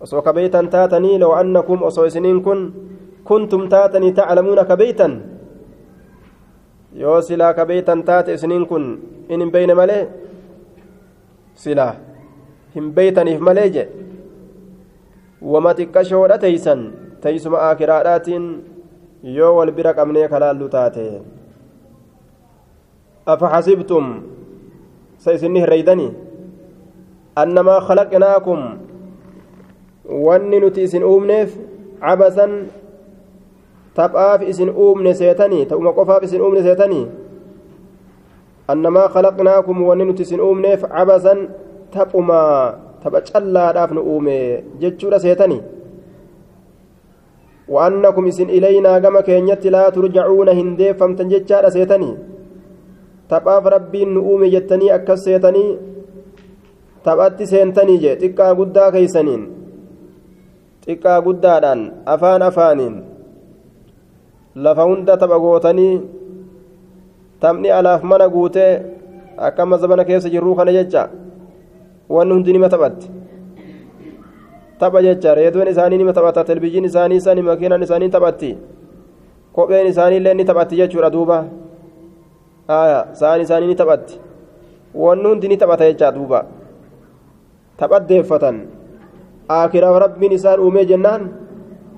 osoo 0.00 0.22
ka 0.22 0.32
beeytan 0.32 0.70
taatanii 0.74 1.18
law 1.18 1.32
annakum 1.40 1.82
osoo 1.82 2.06
isiniin 2.10 2.42
kun 2.46 2.60
kuntum 3.24 3.68
taatanii 3.74 4.12
taclamuuna 4.12 4.64
ka 4.64 4.76
beeytan 4.76 5.12
yoo 7.02 7.20
silaa 7.28 7.52
ka 7.58 7.64
beeytan 7.70 8.02
taate 8.08 8.34
isiniin 8.34 8.66
kun 8.70 8.84
in 9.28 9.40
hin 9.40 9.50
beyne 9.54 9.74
malee 9.80 10.02
silaa 11.62 11.94
hin 12.74 12.86
beeytaniif 12.96 13.40
malee 13.48 13.68
je 13.76 13.84
wama 15.52 15.72
xiqqashoodha 15.78 16.38
teeysan 16.44 16.80
teeysuma 17.22 17.58
aakiraadhaatiin 17.68 18.44
yoo 19.38 19.52
wal 19.58 19.72
bira 19.78 19.92
qabnee 19.98 20.28
kalaallu 20.32 20.68
taate 20.76 21.04
afaxasibtum 23.34 24.06
sa 25.22 25.32
isinni 25.36 25.60
hirreeydanii 25.64 26.10
annamaa 27.42 27.80
khalaqnaakum 27.88 28.60
wanni 30.26 30.60
nuti 30.60 30.80
isin 30.88 31.04
uumneef 31.10 31.50
cabasan 32.00 32.52
taphaaf 33.94 34.42
isin 34.42 34.70
uumne 34.70 35.14
seetanii 35.14 35.66
ta'uma 35.66 35.92
qofaaf 35.98 36.22
isin 36.28 36.40
uumne 36.40 36.62
seetanii 36.62 37.06
annamaa 38.68 39.08
khalaqnaakum 39.14 39.86
wanni 39.88 40.04
nuti 40.08 40.22
isin 40.26 40.40
uumneef 40.40 40.82
cabasan 40.88 41.48
taphumaa 41.94 42.74
tapha 43.02 43.20
callaadhaaf 43.30 43.90
nu 43.92 44.02
uume 44.14 44.36
jechuudha 44.82 45.20
seetanii 45.26 45.62
وأنكم 47.68 48.26
إسن 48.28 48.48
إلينا 48.56 48.98
كما 48.98 49.20
كينيت 49.20 49.64
لا 49.66 49.88
ترجعون 49.88 50.48
هندي 50.48 50.94
فمتن 51.00 51.28
جتشارا 51.32 51.68
سيتني 51.72 52.10
تباف 53.30 53.64
ربي 53.66 54.04
نؤومي 54.04 54.48
جتني 54.54 54.94
أكس 54.94 55.18
سيتني 55.24 55.64
تبأت 57.04 57.42
سينتني 57.42 57.96
جي 57.96 58.14
تكا 58.20 58.52
قدا 58.58 58.90
كيسنين 58.94 59.42
تكا 60.86 61.14
قدادان 61.24 61.80
أفان 62.04 62.42
أفانين 62.42 63.13
lafa 64.56 64.82
hunda 64.82 65.16
tapha 65.16 65.38
gootanii 65.38 66.00
taphni 67.40 67.70
alaaf 67.70 68.02
mana 68.02 68.28
guutee 68.28 68.82
akka 69.38 69.66
mazabana 69.66 70.04
keessa 70.04 70.30
jirruu 70.30 70.54
kana 70.54 70.72
jecha 70.72 71.08
wanni 72.08 72.32
hundi 72.34 72.52
nima 72.52 72.68
taphatti. 72.68 73.10
Tapha 74.78 75.02
jecha 75.02 75.34
reedoon 75.34 75.68
isaanii 75.68 75.98
nima 75.98 76.12
taphata 76.12 76.44
televizyiin 76.44 76.84
isaanii 76.84 77.20
sani 77.20 77.42
makiinaan 77.42 77.82
isaanii 77.82 78.08
taphatti 78.08 78.56
kopheen 79.52 79.86
isaanii 79.86 80.16
illee 80.16 80.34
ni 80.34 80.44
taphatti 80.44 80.76
jechuudha 80.76 81.10
duuba. 81.10 81.44
Sa'aan 83.12 83.40
isaanii 83.40 83.66
ni 83.66 83.74
taphatti. 83.74 84.20
Wanni 84.94 85.28
hundi 85.28 85.48
ni 85.48 85.56
taphata 85.56 85.84
jecha 85.90 86.12
duuba. 86.12 86.44
Taphaddeeffatan 87.76 88.56
akiraaf 89.48 89.96
rabbiin 90.02 90.32
isaan 90.32 90.60
uumee 90.60 90.84
jennaan 90.86 91.28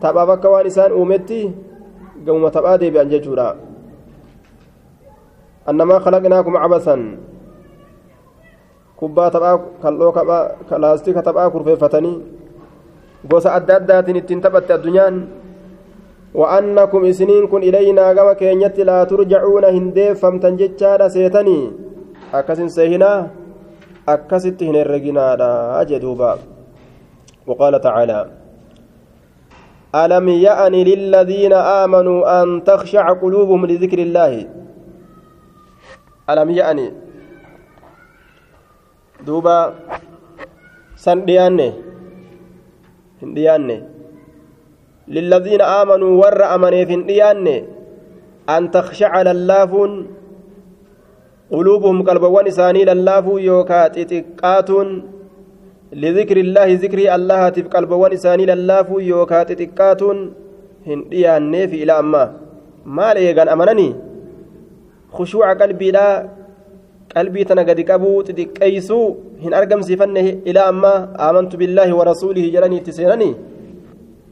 taphaaf 0.01 0.29
akka 0.31 0.49
waan 0.51 0.67
isaan 0.67 0.93
uumetti. 0.93 1.53
Gamuma 2.27 2.51
taphaa 2.51 2.77
deebi'an 2.83 3.11
jechuudha 3.15 3.49
annamaa 5.67 6.03
khalaqnaakum 6.05 6.59
cabasan 6.63 7.03
kubbaa 8.99 9.31
taphaa 9.31 9.57
kal'oo 9.83 10.13
laastika 10.85 11.23
taphaa 11.23 11.51
kurfeeffatanii 11.55 12.17
gosa 13.31 13.55
adda 13.59 13.81
addaatiin 13.81 14.21
ittiin 14.23 14.45
taphatte 14.45 14.75
addunyaan 14.79 15.17
وأنكم 16.37 17.01
إسنين 17.05 17.49
كن 17.49 17.63
إلينا 17.69 18.13
كما 18.13 18.33
كينيت 18.37 18.77
لا 18.85 19.05
ترجعون 19.09 19.65
هنديف 19.65 20.21
فمتن 20.21 20.57
جتشادا 20.61 21.09
سيتني 21.09 21.59
أكسن 22.35 22.69
سيهنا 22.69 23.13
أكست 24.09 24.61
هنرقنا 24.69 25.27
أجدوبا 25.81 26.33
وقال 27.49 27.75
تعالى 27.81 28.21
ألم 29.97 30.29
يأن 30.29 30.73
للذين 30.73 31.53
آمنوا 31.53 32.43
أن 32.43 32.65
تخشع 32.65 33.13
قلوبهم 33.13 33.67
لذكر 33.67 33.99
الله؟ 33.99 34.33
ألم 36.31 36.51
يأن؟ 36.51 36.79
دوبا 39.27 39.75
سندياني 40.97 41.73
هندياني 43.23 43.79
للذين 45.09 45.63
آمنوا 45.63 46.13
ور 46.25 46.41
أمني 46.55 46.87
في 46.87 46.95
هندياني 46.95 47.57
أن 48.49 48.71
تخشع 48.71 49.23
للافون. 49.23 49.93
قلوبهم 51.51 52.03
قلبوان 52.03 52.47
إساني 52.47 52.85
للافو 52.85 53.39
يوكا 53.39 53.89
تتقاتون 53.89 55.16
لذكر 55.93 56.37
الله 56.37 56.69
ذكر 56.83 57.15
الله 57.15 57.49
تف 57.49 57.67
قلبوان 57.69 58.13
إساني 58.13 58.47
للافو 58.47 58.99
يوكا 58.99 59.43
تتقاتون 59.43 60.33
هندياني 60.87 61.69
في 61.69 61.77
إلى 61.83 61.93
أما 61.99 62.33
ما 62.87 63.15
ليغان 63.15 63.49
أمنني 63.49 63.89
خشوع 65.13 65.53
قلبي 65.53 65.91
لا 65.91 66.29
tana 67.17 67.65
gadi 67.65 67.85
qabuu 67.85 68.25
xixiqqeeysuu 68.29 69.17
hin 69.41 69.55
argamsiifanne 69.55 70.23
ilaa 70.45 70.67
ammaa 70.73 71.09
aamantu 71.27 71.57
billaahi 71.57 71.93
warasuulihi 71.99 72.51
jedhanii 72.55 72.81
itti 72.83 72.93
seenanii 72.93 73.35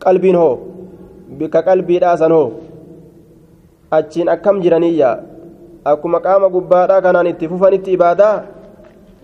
qalbiin 0.05 0.36
hoo 0.36 0.55
bika 1.38 1.62
qalbiidhaasan 1.68 2.32
hoo 2.36 2.48
achiin 3.90 4.28
akkam 4.34 4.61
jiraniyya 4.64 5.11
akkuma 5.92 6.20
qaama 6.26 6.52
gubbaadhaa 6.57 7.00
kanaan 7.07 7.30
itti 7.32 7.48
fufanitti 7.48 7.96
ibaadaa 7.96 8.36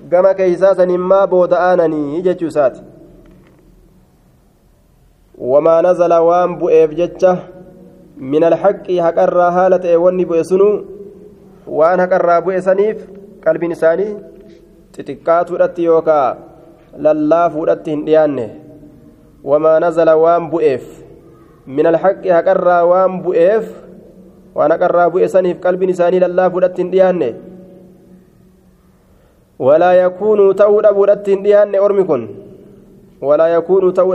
gama 0.09 0.35
keeysaa 0.35 0.75
sanimmaa 0.75 1.27
booda'aananii 1.27 2.23
jechuu 2.23 2.49
isaati 2.53 2.81
wamaa 5.53 5.83
nazala 5.83 6.23
waan 6.23 6.59
bu'eef 6.59 6.95
jecha 6.95 7.37
min 8.33 8.45
alhaqqi 8.45 8.99
haqarraa 8.99 9.51
haala 9.51 9.79
ta'e 9.79 9.97
wanni 9.97 10.25
bu'e 10.33 10.45
sunuu 10.45 10.75
waan 11.81 12.01
haqarraa 12.01 12.41
bu'e 12.47 12.61
saniif 12.69 13.05
qalbiin 13.45 13.73
isaanii 13.77 14.11
xixiqqaatuudhatti 14.97 15.85
yookaa 15.85 16.37
lallaafuudhatti 17.07 17.91
hin 17.91 18.05
dhiyaanne 18.07 18.47
wamaa 19.45 19.81
nazala 19.81 20.17
waan 20.17 20.51
bu'eef 20.51 20.85
min 21.67 21.87
alhaqqi 21.93 22.29
haqarraa 22.37 22.83
waan 22.93 23.23
bu'eef 23.23 23.71
waan 24.55 24.71
haqarraa 24.77 25.11
bu'e 25.15 25.29
saniif 25.29 25.61
qalbiin 25.61 25.95
isaanii 25.95 26.21
lallaafuudhatti 26.27 26.83
hin 26.83 26.93
dhiyaanne 26.93 27.29
ta'uu 30.61 30.83
dhabuudhatti 30.83 31.31
hin 31.31 31.43
dhiyaanne 31.45 31.81
ormi 31.87 32.05
kun 32.05 32.29
walaa 33.31 33.49
yakuunuu 33.49 33.93
ta'uu 33.97 34.15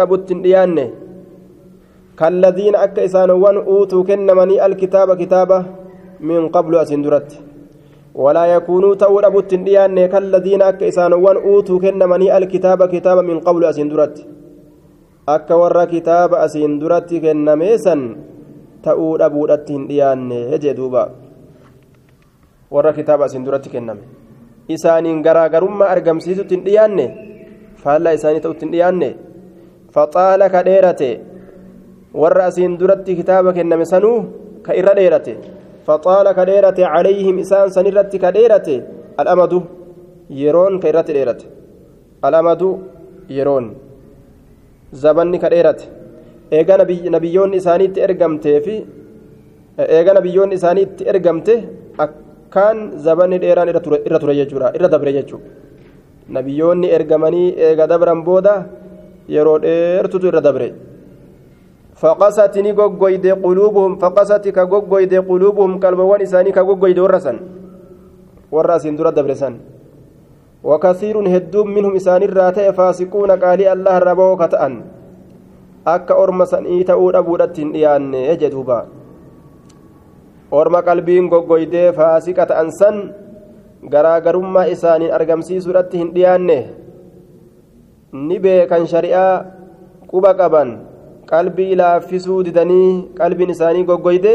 dhabutti 0.00 0.34
hin 0.34 0.42
dhiyaanne 0.46 0.86
kalladiina 2.22 2.78
akka 2.86 3.02
isaanowwan 3.10 3.58
uutuu 3.74 4.04
kennamanii 4.04 4.58
alkitaaba 4.68 5.16
kitaaba 5.16 5.64
min 6.20 6.50
qablu 6.50 6.78
asin 6.78 7.02
duratti 7.04 7.48
ولا 8.24 8.44
يكونوا 8.46 8.94
تود 8.94 9.24
أبوت 9.24 9.54
ديان 9.54 10.06
كالذين 10.06 10.62
أك 10.62 10.82
إسانوان 10.82 11.36
أوتوا 11.36 11.78
كنمني 11.78 12.36
الكتاب 12.36 12.80
كتاب 12.94 13.18
من 13.18 13.38
قبل 13.40 13.64
أسندرت 13.64 14.16
أك 15.28 15.50
ور 15.50 15.84
كتاب 15.84 16.34
isaaniin 24.76 25.22
garaagarummaa 25.26 25.88
argamsiisutti 25.94 26.54
hin 26.54 26.64
dhiyaanne? 26.66 27.06
Faallaa 27.82 28.14
isaanii 28.18 28.42
ta'utti 28.44 28.66
hin 28.66 28.72
dhiyaanne? 28.74 29.08
Faxaala 29.94 30.50
ka 30.54 30.62
dheerate. 30.68 31.10
Warra 32.22 32.44
asiin 32.50 32.78
duratti 32.80 33.16
kitaaba 33.20 33.52
kenname 33.58 33.86
sanuu 33.92 34.16
ka 34.66 34.72
irra 34.80 34.94
dheerate. 35.00 35.34
Faxaala 35.86 36.34
ka 36.38 36.46
dheerate 36.50 36.82
calayhim 36.94 37.38
isaan 37.44 37.74
sanirratti 37.76 38.18
ka 38.24 38.32
dheerate. 38.36 38.76
Al'amadu 39.20 39.62
yeroon 40.42 40.80
ka 40.82 40.88
irratti 40.92 41.12
dheerate. 41.18 41.46
Al'amadu 42.22 42.70
yeroon. 43.38 43.66
Zabanni 45.02 45.38
ka 45.44 45.48
dheerate. 45.54 45.84
Eega 46.50 46.76
nabiyyoonni 47.16 47.56
isaaniitti 47.62 48.00
ergamtee 48.06 48.60
fi 48.66 48.74
eega 49.96 50.12
nabiyyoonni 50.18 50.54
isaaniitti 50.60 51.08
ergamte 51.12 51.54
akka 52.04 52.27
akkaan 52.48 52.98
zabanni 53.04 53.38
dheeraan 53.38 53.68
irra 53.68 54.18
ture 54.20 54.34
jechuudha 54.40 54.72
irra 54.76 54.88
dabre 54.88 55.12
jechuudha 55.12 55.44
nabiyyoonni 56.28 56.88
ergamanii 56.96 57.54
eega 57.68 57.86
dabran 57.86 58.24
booda 58.24 58.54
yeroo 59.28 59.58
dheertutu 59.60 60.32
irra 60.32 60.40
dabre. 60.40 60.70
فقست 61.98 62.54
نغوغويد 62.58 63.26
قلوبهم 63.42 63.98
فقست 63.98 64.44
كغوغويد 64.56 65.14
قلوبهم 65.30 65.72
قلبوان 65.82 66.20
إساني 66.22 66.50
كغوغويد 66.54 66.98
ورسن 66.98 67.36
ورسن 68.54 68.94
در 68.96 69.10
دبرسن 69.10 69.54
وكثير 70.62 71.16
هدوم 71.34 71.66
منهم 71.74 71.92
إسان 71.98 72.22
الراتع 72.22 72.70
فاسقون 72.70 73.30
قال 73.42 73.60
الله 73.74 73.98
ربو 73.98 74.30
كتأن 74.38 74.74
sanii 75.88 76.84
ta'uu 76.84 77.12
dhabuudhatti 77.16 77.62
hin 77.62 77.72
dhiyaanne 77.72 78.36
jedhuuba 78.36 78.78
orma 80.50 80.82
qalbiin 80.82 81.28
goggoydee 81.28 81.92
faasiqa 81.92 82.46
ta'an 82.50 82.70
san 82.72 82.96
garaagarummaa 83.92 84.68
isaaniin 84.74 85.12
argamsiisuudhatti 85.12 85.98
hin 86.00 86.12
dhiyaanne 86.14 86.58
ni 88.12 88.38
beekan 88.44 88.86
shari'aa 88.92 89.44
quba 90.10 90.32
qaban 90.40 90.70
qalbii 91.32 91.76
laaffisuu 91.80 92.40
didanii 92.48 93.12
qalbiin 93.20 93.54
isaanii 93.56 93.84
goggoyde 93.90 94.34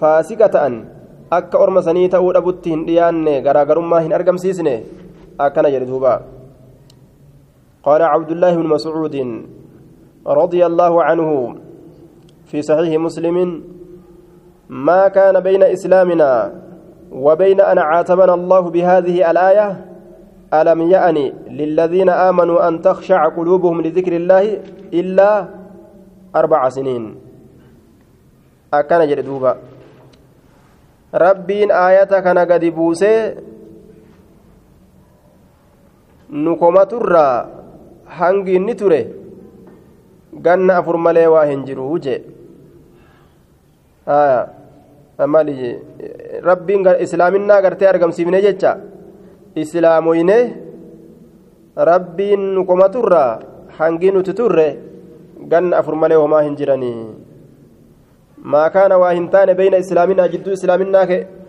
faasiqa 0.00 0.48
ta'an 0.58 0.82
akka 1.30 1.62
orma 1.64 1.82
sanii 1.86 2.08
ta'uu 2.14 2.34
dhabutti 2.36 2.74
hin 2.74 2.86
dhiyaanne 2.88 3.40
garaagarummaa 3.46 4.04
hin 4.06 4.16
argamsiisne 4.20 4.74
akkana 5.38 5.74
jedhe 5.74 5.90
duuba 5.90 6.14
قال 7.84 8.02
عبد 8.02 8.30
الله 8.30 8.52
بن 8.56 8.66
مسعود 8.66 9.16
رضي 10.24 10.66
الله 10.66 11.02
عنه 11.02 11.28
في 12.48 12.62
صحيح 12.64 12.96
مسلم 12.96 13.36
ما 14.68 15.08
كان 15.08 15.40
بين 15.40 15.62
إسلامنا 15.62 16.52
وبين 17.12 17.60
أن 17.60 17.78
عاتبنا 17.78 18.34
الله 18.34 18.60
بهذه 18.60 19.30
الآية؟ 19.30 19.68
ألم 20.54 20.80
يأن 20.90 21.18
للذين 21.50 22.08
آمنوا 22.08 22.68
أن 22.68 22.82
تخشع 22.82 23.28
قلوبهم 23.28 23.80
لذكر 23.80 24.16
الله 24.16 24.58
إلا 24.94 25.48
أربع 26.36 26.68
سنين؟ 26.68 27.14
أكان 28.74 29.08
جردوبا 29.08 29.56
ربين 31.14 31.70
آية 31.70 32.04
كان 32.20 32.70
بوسي 32.70 33.34
الرّ 36.34 37.14
hangi 38.08 38.54
inni 38.56 38.74
ture 38.76 39.00
ganna 40.44 40.76
afur 40.78 40.98
malee 40.98 41.26
waa 41.26 41.46
mali 45.26 45.54
rabbiin 46.42 46.86
islaaminaa 47.06 47.62
gartee 47.62 47.88
argamsiifne 47.88 48.42
jecha 48.46 48.76
islaamoyne 49.64 50.38
rabbiin 51.90 52.42
nukomaturraa 52.54 53.38
hangi 53.78 54.10
nuti 54.16 54.34
turre 54.40 54.68
ganna 55.52 55.78
afur 55.78 55.96
malee 56.02 56.18
homaa 56.24 56.42
hin 56.48 56.56
jiranii 56.56 56.98
maa 58.52 58.68
kaana 58.74 58.98
waa 58.98 59.14
hin 59.18 59.30
taane 59.36 59.54
beyna 59.54 59.82
islaaminaa 59.84 60.28
jidduu 60.34 60.58
islaaminaa 60.58 61.06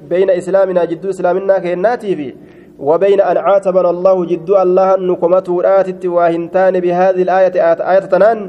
بين 0.09 0.29
إسلامنا 0.29 0.85
جدو 0.85 1.09
إسلامنا 1.09 1.59
كيناتي 1.59 2.15
في 2.15 2.35
وبين 2.79 3.21
أن 3.21 3.37
عاتبنا 3.37 3.89
الله 3.89 4.25
جدو 4.25 4.53
الله 4.63 4.89
نكمته 5.09 5.55
آتت 5.79 6.05
واهنتان 6.05 6.79
بهذه 6.79 7.21
الآية 7.27 7.55
آية, 7.55 7.79
آية 7.91 8.05
تنان 8.13 8.39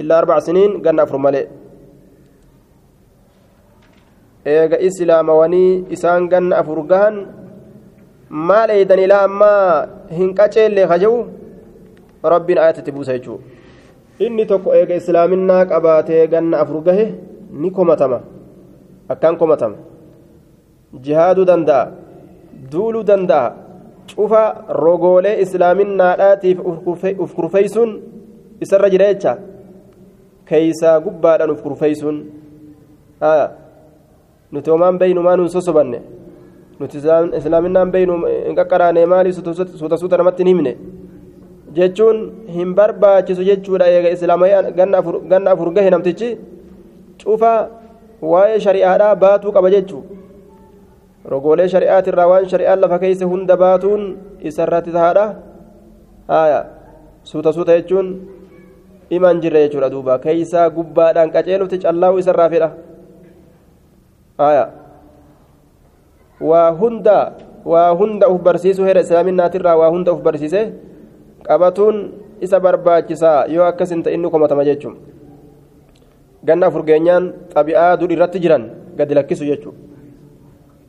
إلا 0.00 0.18
أربع 0.18 0.38
سنين 0.38 0.70
قلنا 0.84 1.04
فرمالي 1.04 1.42
eega 4.44 4.78
islaamawanii 4.88 5.84
isaan 5.90 6.28
ganna 6.28 6.56
afur 6.58 6.82
gahan 6.90 7.16
maal 8.28 8.70
eeydan 8.74 8.98
ilaa 8.98 9.22
ammaa 9.28 9.86
hin 10.18 10.34
qaceellee 10.34 10.86
kajewu 10.92 11.18
rabbiin 12.34 12.58
ayatatti 12.58 12.92
buusa 12.92 13.12
jechuu. 13.18 13.40
Inni 14.18 14.46
tokko 14.46 14.74
eega 14.74 14.94
islaaminaa 14.94 15.64
qabaatee 15.72 16.26
ganna 16.34 16.58
afur 16.64 16.82
gahe 16.82 17.06
ni 17.50 17.70
komatama. 17.70 18.20
Akkaan 19.08 19.36
komatama. 19.36 19.76
Jihaaduu 21.04 21.44
danda'a. 21.46 21.90
Duuluu 22.72 23.02
danda'a. 23.06 23.52
Cufa 24.16 24.42
rogoolee 24.68 25.40
islaaminaadhaatiif 25.44 26.58
uf 27.18 27.34
kurfeeysuun 27.34 27.90
isarra 28.60 28.90
jira 28.90 29.12
jecha. 29.14 29.36
Keeysaa 30.48 31.00
gubbaadhaan 31.00 31.50
uf 31.50 31.62
kurfeeysuun 31.62 32.22
nuti 34.52 34.70
homaan 34.70 34.98
beeynumaa 35.00 35.36
nun 35.36 35.48
sosobanne 35.48 35.98
nuti 36.80 36.98
islaaminaan 37.38 37.90
beeynu 37.94 38.14
hin 38.46 38.54
qaqqaraane 38.58 39.06
maali 39.12 39.32
suuta 39.32 39.96
suuta 40.02 40.16
namatti 40.20 40.42
hin 40.44 40.50
himne 40.52 40.72
jechuun 41.76 42.18
hin 42.56 42.74
barbaachisu 42.78 43.42
jechuudha 43.50 43.86
eega 43.94 44.10
islaamayaan 44.16 44.66
ganna 45.30 45.50
afur 45.54 45.68
gahe 45.76 45.90
namtichi 45.94 46.28
cufa 47.22 47.52
waa'ee 48.32 48.58
shari'aadhaa 48.66 49.14
baatuu 49.24 49.52
qaba 49.56 49.70
jechuu 49.76 50.02
rogoolee 51.32 51.68
shari'aatirraa 51.74 52.28
waan 52.32 52.48
shari'aan 52.52 52.80
lafa 52.84 52.98
keeyse 53.02 53.24
hunda 53.32 53.56
baatuun 53.64 54.02
isarratti 54.50 54.90
tahaadha 54.96 55.24
haya 56.28 56.60
suuta 57.30 57.52
suuta 57.56 57.72
jechuun 57.80 58.08
iman 59.16 59.40
jirre 59.42 59.60
jechuudha 59.66 59.90
duuba 59.94 60.18
keeysaa 60.24 60.70
gubbaadhaan 60.76 61.30
qaceelufti 61.34 61.78
callaa'u 61.84 62.18
isarraa 62.22 62.48
fedha 62.54 62.68
haya 64.38 64.64
waa 66.40 66.70
hunda 66.80 67.18
waa 67.64 67.90
hunda 67.98 68.28
uf 68.32 68.40
barsiisuu 68.42 68.84
heera 68.88 69.00
islaaminaatirraa 69.06 69.76
waa 69.76 69.90
hunda 69.94 70.12
uf 70.12 70.20
barsiise. 70.22 70.72
Qabatuun 71.46 71.96
isa 72.40 72.60
barbaachisaa 72.60 73.46
yoo 73.54 73.64
akkas 73.66 73.90
hin 73.90 74.02
ta'inni 74.02 74.30
komatama 74.30 74.64
jechuun. 74.64 74.94
Ganna 76.46 76.66
afur 76.66 76.82
geenyaan 76.86 77.32
xabi'aa 77.54 77.96
dur 78.00 78.10
irratti 78.14 78.38
jiran 78.42 78.64
gadi 78.98 79.14
lakkisu 79.14 79.44
jechuudha 79.46 79.78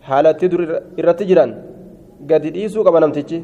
haalatti 0.08 0.50
dur 0.52 0.62
irratti 0.98 1.26
jiran 1.30 1.52
gadi 2.30 2.50
dhiisuu 2.56 2.84
qaba 2.88 3.00
namtichi 3.04 3.40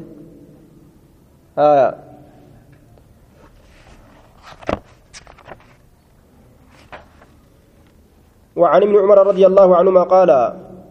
وعن 8.60 8.80
ابن 8.82 8.96
عمر 9.02 9.18
رضي 9.26 9.44
الله 9.46 9.68
عنهما 9.76 10.02
قال 10.14 10.30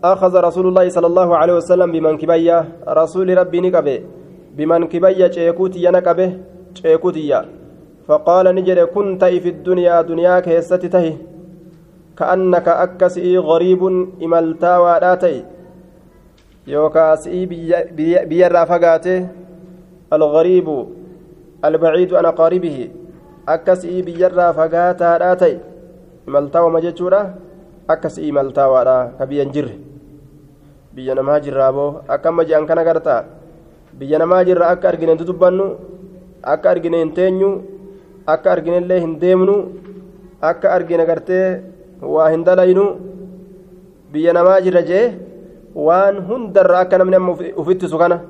أخذ 0.03 0.33
رسول 0.47 0.65
الله 0.67 0.89
صلى 0.89 1.07
الله 1.07 1.29
عليه 1.37 1.53
وسلم 1.53 1.91
بمنكبية 1.91 2.57
رسول 2.87 3.37
ربي 3.37 3.59
نكبه. 3.61 3.97
بمنكبية 4.57 5.31
شيكوتي 5.31 5.85
نكبه 5.95 6.29
شيكوتي 6.81 7.31
فقال 8.07 8.45
نجري 8.55 8.85
كنت 8.85 9.23
في 9.25 9.49
الدنيا 9.49 10.01
دنياك 10.01 10.47
يستته 10.47 11.17
كأنك 12.17 12.67
أكسئي 12.67 13.37
غريب 13.37 13.81
إملتا 14.23 14.77
وداتي 14.77 15.35
yookaan 16.69 17.17
si'ii 17.17 17.47
biyyarraa 18.29 18.65
fagaate 18.69 19.13
alghariibu 20.11 20.75
albaciidu 21.69 22.17
an 22.19 22.25
aqaaribihi 22.31 22.91
akka 23.53 23.75
si'ii 23.75 24.03
biyyarraa 24.09 24.53
fagaataadhaa 24.53 25.35
ta'e 25.35 25.55
imaltaawama 27.89 27.97
jechuudha 27.97 27.97
akka 27.97 28.09
si'ii 28.09 28.29
imaltaawaadha 28.29 29.17
ka 29.17 29.25
biyyan 29.25 29.51
jirre 29.51 29.75
biyya 30.93 31.15
namaa 31.15 31.39
jirraa 31.39 31.71
boo 31.71 32.01
akka 32.07 32.29
amma 32.29 32.45
je'an 32.45 32.65
kana 32.65 32.83
gartaa 32.83 33.23
biyya 33.93 34.19
namaa 34.19 34.43
jirra 34.43 34.69
akka 34.69 34.89
argine 34.89 35.15
hin 35.15 35.25
dubbannu 35.25 35.75
akka 36.43 36.69
argine 36.69 36.97
hin 36.97 37.11
teenyu 37.13 37.61
akka 38.27 38.51
arginellee 38.51 38.99
hin 38.99 39.19
deemnu 39.19 39.55
akka 40.41 40.71
argine 40.71 41.05
gartee 41.05 41.61
waa 42.01 42.29
hin 42.29 42.43
dalaynu 42.43 42.85
biyya 44.11 44.33
namaa 44.33 44.61
jirra 44.61 44.81
jee 44.81 45.13
waan 45.75 46.17
hundarra 46.27 46.79
akka 46.79 46.97
namni 46.97 47.15
amma 47.15 47.37
ufittisu 47.55 47.97
kana 47.97 48.21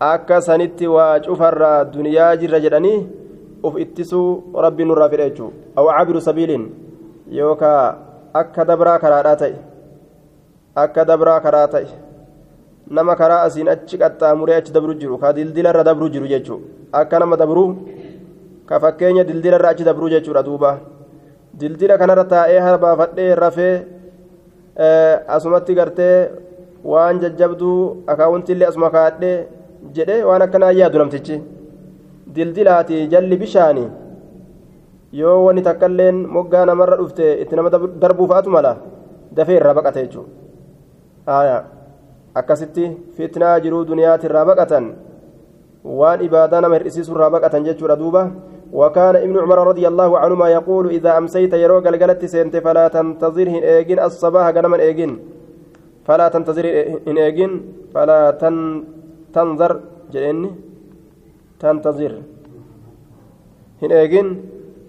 akka 0.00 0.40
sanitti 0.40 0.86
waa 0.86 1.20
cufarraa 1.20 1.84
duniyaa 1.84 2.36
jirra 2.36 2.60
jedhanii 2.60 3.06
uf 3.62 3.78
ittisuu 3.78 4.60
rabbi 4.66 4.84
nurraa 4.84 5.08
fedha 5.08 5.28
jechuudha 5.28 5.54
aw 5.76 5.86
cabiru 5.98 6.20
sabiiliin 6.20 6.91
yookaa 7.38 7.84
akka 8.40 8.64
dabraa 8.70 8.98
karaadhaa 9.04 9.36
ta'e. 9.42 9.56
Akka 10.84 11.04
dabraa 11.10 11.40
karaa 11.40 11.66
ta'e. 11.74 11.86
Nama 12.96 13.16
karaa 13.16 13.42
asiin 13.48 13.68
achi 13.74 13.96
qaxxaamuree 14.02 14.56
achi 14.60 14.72
dabru 14.72 14.94
jiru. 15.00 15.18
Ka 15.18 15.32
dildilarra 15.36 15.84
dabru 15.84 16.08
jiru 16.14 16.26
jechuudha 16.32 16.66
akka 17.00 17.18
nama 17.18 17.36
dabruu 17.36 17.68
ka 18.68 18.80
fakkeenya 18.80 19.24
dildilarra 19.24 19.68
achi 19.74 19.84
dabruu 19.84 20.10
jechuudha 20.14 20.42
duuba. 20.48 20.72
Dildila 21.60 21.98
kanarra 21.98 22.24
taa'ee 22.34 22.60
harbaafadhee 22.66 23.34
rafee 23.34 23.74
asumatti 25.36 25.74
gartee 25.74 26.30
waan 26.84 27.20
jajjabduu 27.22 28.04
akaawuntillee 28.12 28.68
asuma 28.68 28.90
kaadhee 28.90 29.36
jedhe 29.96 30.22
waan 30.28 30.42
akkanaa 30.46 30.72
yaadu 30.80 30.98
namtichi. 30.98 31.36
Dildilaati 32.34 33.06
jalli 33.12 33.36
bishaani 33.36 33.84
yoo 35.12 35.44
wani 35.46 35.62
takkailleen 35.62 36.26
moggaa 36.36 36.64
namarra 36.66 36.96
dhufte 36.96 37.24
itti 37.42 37.56
nama 37.56 37.70
darbuu 38.02 38.28
fa'atu 38.32 38.50
mala 38.50 38.76
dafee 39.36 39.56
irraa 39.60 39.74
baqata 39.74 40.04
jechuudha 40.04 41.56
akkasitti 42.40 42.84
fitnaa 43.16 43.60
jiruu 43.64 43.84
duniyaati 43.90 44.26
irraa 44.30 44.46
baqatan 44.50 44.86
waan 46.00 46.24
ibaadaa 46.28 46.60
nama 46.64 46.80
hir'isiisu 46.80 47.12
irraa 47.16 47.30
baqatan 47.36 47.68
jechuudha 47.68 47.98
duuba 48.04 48.24
وكان 48.72 49.16
ابن 49.16 49.36
عمر 49.38 49.58
رضي 49.70 49.84
الله 49.88 50.10
عنهما 50.18 50.48
يقول 50.48 50.84
إذا 50.96 51.10
أمسيت 51.20 51.52
يرو 51.52 51.84
قلقلت 51.84 52.24
سنت 52.24 52.56
فلا 52.64 52.88
تنتظر 52.88 53.46
إن 53.46 53.62
إيجن 53.68 53.98
الصباح 54.00 54.46
قنما 54.56 54.80
إيجن 54.80 55.12
فلا 56.08 56.26
تنتظر 56.32 56.64
إن 57.08 57.16
إيجن 57.20 57.52
فلا 57.94 58.20
تن 58.40 58.56
تنظر 59.34 59.72
جئني 60.12 60.50
تنتظر 61.60 62.12
إن 63.84 63.90
إيجن 63.92 64.28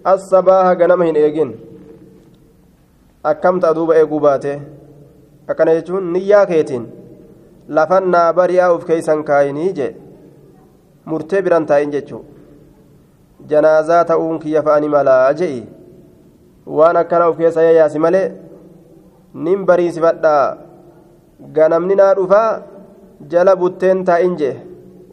الصباح 0.06 0.66
قنما 0.80 1.08
إن 1.10 1.16
إيجن 1.16 1.50
أكمت 3.26 3.64
أدوب 3.64 3.90
إيقو 3.90 4.18
باته 4.18 4.60
أكنا 5.50 5.72
يجون 5.72 6.12
نيا 6.12 6.44
كيتين 6.44 6.84
لفنا 7.68 8.30
بريا 8.30 8.62
أوف 8.66 8.84
كيسان 8.84 9.22
كايني 9.22 9.72
جي 9.72 9.88
مرتبرا 11.06 11.58
تاين 11.68 11.90
جيتشو 11.90 12.20
janaazaa 13.50 14.04
ta'uun 14.10 14.38
kiyya 14.42 14.62
fa'ani 14.66 14.88
malaa 14.92 15.32
je'i 15.40 15.62
waan 16.78 16.96
akkana 17.00 17.26
of 17.30 17.36
keessa 17.40 17.64
yayyaasi 17.66 17.98
malee 18.04 18.26
nin 19.46 19.64
bariisifadhaa 19.68 20.56
ganamni 21.58 21.98
naa 22.00 22.14
dhufaa 22.18 22.48
jala 23.34 23.56
butteen 23.62 24.04
taa'in 24.10 24.36
jee 24.42 24.54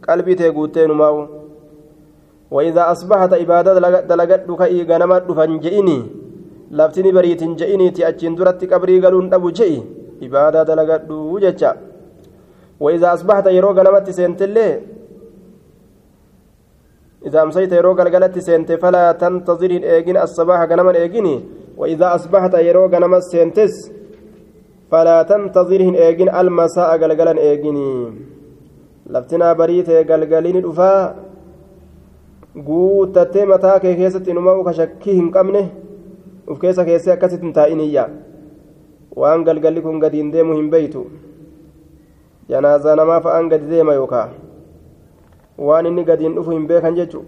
qalbii 0.07 0.37
tee 0.41 0.51
guutteenumaa'u 0.57 1.19
وإذا 2.51 2.83
أصبحت 2.93 3.31
إبادة 3.33 3.71
دلقت 4.11 4.51
كأي 4.59 4.79
غنما 4.89 5.17
دفن 5.27 5.59
جئني. 5.63 5.99
لفتني 6.71 7.11
بريت 7.11 7.43
جئني 7.59 7.87
تأجين 7.95 8.35
درت 8.35 8.61
قبري 8.71 8.95
قالون 9.03 9.33
أبو 9.33 9.49
جئي. 9.49 9.77
إبادة 10.25 10.63
دلقت 10.69 11.11
وجتشا 11.11 11.71
وإذا 12.83 13.07
أصبحت 13.13 13.45
يرو 13.57 13.71
غنمت 13.77 14.07
سنتلي 14.17 14.67
إذا 17.27 17.39
أمسيت 17.45 17.71
يرو 17.79 17.91
قلقلت 17.99 18.35
سنت 18.47 18.69
فلا 18.81 19.05
تنتظر 19.21 19.71
الإيجين 19.79 20.17
الصباح 20.25 20.59
غنما 20.69 20.91
إيجيني 20.95 21.35
وإذا 21.79 22.07
أصبحت 22.17 22.53
يرو 22.67 22.85
غنما 22.93 23.19
سنتس 23.31 23.73
فلا 24.91 25.17
تنتظر 25.31 25.81
الإيجين 25.91 26.29
المساء 26.41 26.89
قلقلا 27.01 27.33
إيجيني 27.45 27.89
لفتنا 29.13 29.47
بريت 29.59 29.89
قلقلين 30.09 30.57
الأفا 30.63 30.93
guutattee 32.55 33.45
mataa 33.45 33.79
kee 33.79 33.95
keessatti 33.95 34.31
inumaa 34.31 34.63
ka 34.63 34.73
shakkii 34.79 35.15
hin 35.19 35.31
qabne 35.31 35.61
uf 36.47 36.59
keessa 36.63 36.85
keessee 36.85 37.13
akkasitti 37.13 37.45
hin 37.45 37.53
taa'iniyya 37.57 38.09
waan 39.23 39.43
galgalli 39.43 39.81
kun 39.81 39.99
gadiin 39.99 40.31
deemu 40.33 40.53
hin 40.57 40.69
beeytu. 40.69 41.05
Janaazaa 42.49 42.95
namaa 42.95 43.21
fa'aan 43.21 43.49
gadi 43.49 43.69
deema 43.69 43.93
yookaa? 43.93 44.29
Waan 45.57 45.85
inni 45.85 46.03
gadiin 46.03 46.35
dhufu 46.35 46.51
hin 46.51 46.67
beekan 46.67 46.95
jechu? 46.95 47.23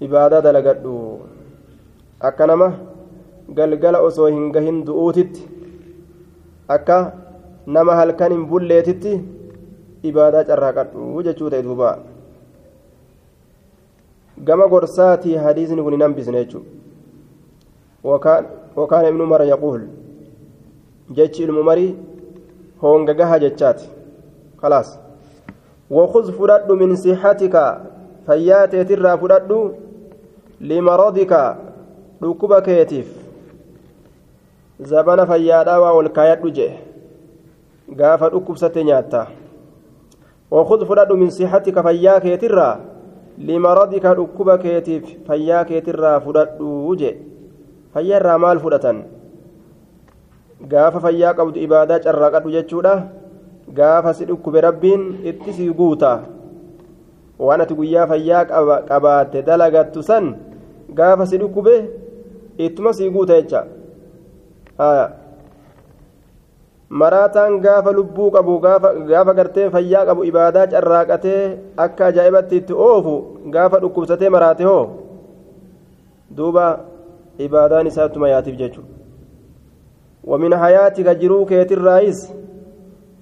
Ibaadaa 0.00 0.40
dalagadhu. 0.48 0.94
Akka 2.20 2.46
nama 2.46 2.72
galgala 3.52 4.00
osoo 4.00 4.26
hin 4.26 4.52
gahin 4.52 4.84
du'uutitti 4.86 5.48
akka 6.68 6.98
nama 7.66 7.96
halkan 8.00 8.32
hin 8.32 8.46
bulleetitti 8.48 9.12
ibaadaa 10.10 10.44
carraaqadhu 10.50 11.22
jechuu 11.26 11.50
ta'e 11.54 11.62
duuba 11.66 11.90
gama 14.38 14.66
gorsaatii 14.68 15.36
hadiisni 15.36 15.82
kun 15.82 15.92
hin 15.92 16.02
hambisne 16.02 16.44
jechuudha. 16.44 16.70
Wakaan 18.76 19.06
ibnu 19.08 19.26
mara 19.26 19.44
yaquul 19.44 19.80
jechi 21.10 21.42
ilmu 21.42 21.62
marii 21.62 21.96
hoongagaha 22.82 23.38
jechaati. 23.38 23.90
Kalaas 24.60 24.98
wakuz 25.90 26.30
fudhadhu 26.30 26.76
min 26.76 26.96
sixatika 26.96 27.80
fayyaa 28.26 28.66
teetirraa 28.68 29.16
fudhadhu 29.18 29.74
limarodika 30.60 31.56
dhukkuba 32.22 32.60
keetiif. 32.60 33.06
Zabana 34.80 35.26
fayyaadhaa 35.26 35.80
waa 35.80 35.92
ol 35.92 36.08
kaayadhu 36.08 36.50
jee. 36.50 36.78
Gaafa 37.96 38.28
dhukkubsatte 38.30 38.84
nyaata 38.84 39.26
wakuz 40.50 40.84
fudhadhu 40.84 41.16
min 41.16 41.30
sixatika 41.30 41.82
fayyaa 41.82 42.20
keetirraa 42.20 42.93
limaradika 43.38 44.14
dhukkuba 44.14 44.58
keetiif 44.58 45.26
fayyaa 45.26 45.64
keetirraa 45.64 46.20
fudhadhuu 46.20 46.96
jee. 46.96 47.16
Fayyaa 47.94 48.20
irraa 48.20 48.38
maal 48.38 48.58
fudhatan? 48.62 49.02
Gaafa 50.68 51.00
fayyaa 51.00 51.34
qabdu 51.34 51.60
ibaadaa 51.60 51.98
carraaqadhu 52.06 52.50
jechuudha. 52.56 52.94
Gaafa 53.74 54.14
si 54.14 54.24
dhukkube 54.28 54.60
rabbiin 54.60 55.02
itti 55.24 55.52
si 55.52 55.68
guuta. 55.72 56.12
Waan 57.38 57.60
ati 57.60 57.74
guyyaa 57.74 58.06
fayyaa 58.06 58.44
qabaatte 58.88 59.42
dalagattu 59.42 60.02
san 60.02 60.34
gaafa 60.94 61.26
si 61.26 61.38
dhukkube 61.38 61.74
ittuma 62.58 62.92
si 62.92 63.10
guuta 63.10 63.40
jecha. 63.40 63.66
Maraataan 67.02 67.58
gaafa 67.64 67.92
lubbuu 67.98 68.30
qabu 68.34 68.58
gaafa 68.64 69.34
gartee 69.38 69.70
fayyaa 69.74 70.04
qabu 70.10 70.24
ibaadaa 70.30 70.66
carraaqatee 70.74 71.40
akka 71.84 72.06
ajaa'ibatti 72.10 72.60
itti 72.62 72.76
oofu 72.88 73.14
gaafa 73.56 73.80
dhukkubsatee 73.84 74.30
maraate 74.36 74.64
hoo? 74.70 74.84
Duuba 76.36 76.66
ibaadaan 77.46 77.90
isaatuma 77.92 78.28
yaatiif 78.34 78.56
jechuudha. 78.62 78.92
Wamin 80.30 80.52
hayaatika 80.62 81.14
jiruu 81.24 81.42
keetirraayis 81.50 82.22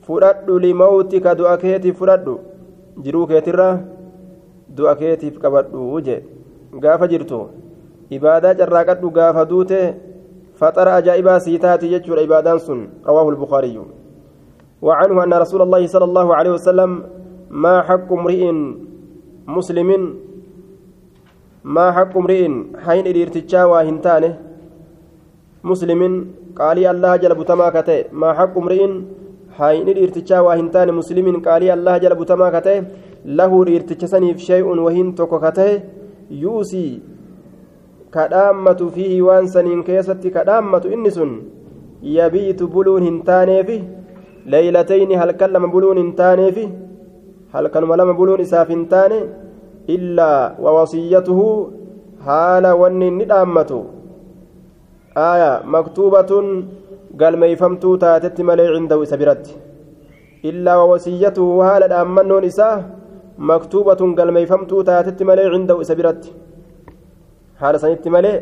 fudhadhu 0.07 0.59
limawtika 0.67 1.35
du'a 1.41 1.57
keetiif 1.65 1.99
fudhadhu. 2.03 2.39
Jiruu 3.05 3.27
keetirraa 3.33 3.75
du'a 4.77 4.95
keetiif 5.01 5.39
qabadhu 5.43 6.01
je 6.07 6.17
gaafa 6.85 7.09
jirtu 7.13 7.41
ibaadaa 8.17 8.55
carraaqadhu 8.61 9.11
gaafa 9.19 9.45
duute 9.51 9.81
ajaa'ibaa 10.69 11.41
sii 11.41 11.59
taati 11.59 11.89
jechuudha 11.89 12.23
ibaadaan 12.23 12.59
sun 12.59 12.89
rawaahu 13.07 13.31
lbukaariyyu 13.31 14.03
وعنه 14.83 15.25
أن 15.25 15.35
رسول 15.35 15.63
الله 15.63 15.87
صلى 15.87 16.05
الله 16.05 16.27
عليه 16.35 16.53
وسلم 16.59 16.91
ما 17.51 17.83
حق 17.83 18.13
امرئ 18.13 18.43
مسلم 19.47 19.91
ما 21.65 21.87
حق 21.93 22.15
امرئ 22.17 22.43
حين 22.85 23.07
الارتجا 23.07 23.63
وهنتانه 23.65 24.33
مسلم 25.65 26.01
قال 26.59 26.79
الله 26.87 27.13
جل 27.23 27.35
بتما 27.41 27.67
كته 27.71 28.11
ما 28.11 28.31
حق 28.39 28.55
امرئ 28.59 28.83
حين 29.59 29.89
الارتجا 29.95 30.39
وهنتانه 30.41 30.93
مسلم 30.93 31.27
قال 31.47 31.63
الله 31.77 31.95
جل 32.03 32.15
بتما 32.21 32.49
كته 32.51 32.77
له 33.39 33.53
الارتجسني 33.63 34.35
في 34.35 34.43
شيء 34.51 34.67
وهن 34.67 35.15
توكته 35.15 35.71
يوسي 36.31 36.87
كدامة 38.15 38.81
فيه 38.95 39.13
وان 39.27 39.47
سنين 39.55 39.83
كيستي 39.87 40.31
كدامة 40.37 40.85
إنسن 40.95 41.31
يبيت 42.03 42.61
بلون 42.75 43.03
هنتانه 43.09 43.63
في 43.69 43.77
ليلتين 44.53 45.11
هل 45.21 45.31
كلم 45.41 45.65
بلون 45.75 45.99
هنتانه 46.03 46.51
في 46.57 46.65
هل 47.55 47.65
كلم 47.75 47.91
لما 47.99 48.13
بلون 48.21 48.41
إساف 48.41 48.71
هنتانه 48.71 49.21
illaa 49.87 50.55
wawasiyyatuhu 50.65 51.47
haala 52.27 52.75
wanni 52.83 53.07
inni 53.11 53.25
dhaammatu 53.31 53.79
aya 55.15 55.51
maktuubatun 55.75 56.47
galmeeyfamtuu 57.23 57.97
taatetti 58.05 58.47
malee 58.49 58.69
cindahu 58.75 59.03
isa 59.07 59.17
biratti 59.23 59.57
illaa 60.51 60.79
wawasiyyatuhu 60.83 61.59
haala 61.67 61.89
dhaammannoon 61.95 62.45
isaa 62.51 62.77
maktuubatun 63.51 64.15
galmeeyfamtuu 64.21 64.83
taatetti 64.91 65.25
malee 65.31 65.51
cindahu 65.55 65.83
isa 65.87 65.99
biratti 66.01 66.35
haala 67.63 67.79
sanitti 67.85 68.11
malee 68.17 68.37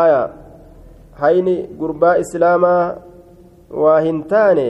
aya 0.00 0.20
hayni 1.20 1.54
gurbaa 1.80 2.16
islaamaa 2.24 2.82
waa 3.82 4.00
hin 4.06 4.18
taane 4.32 4.66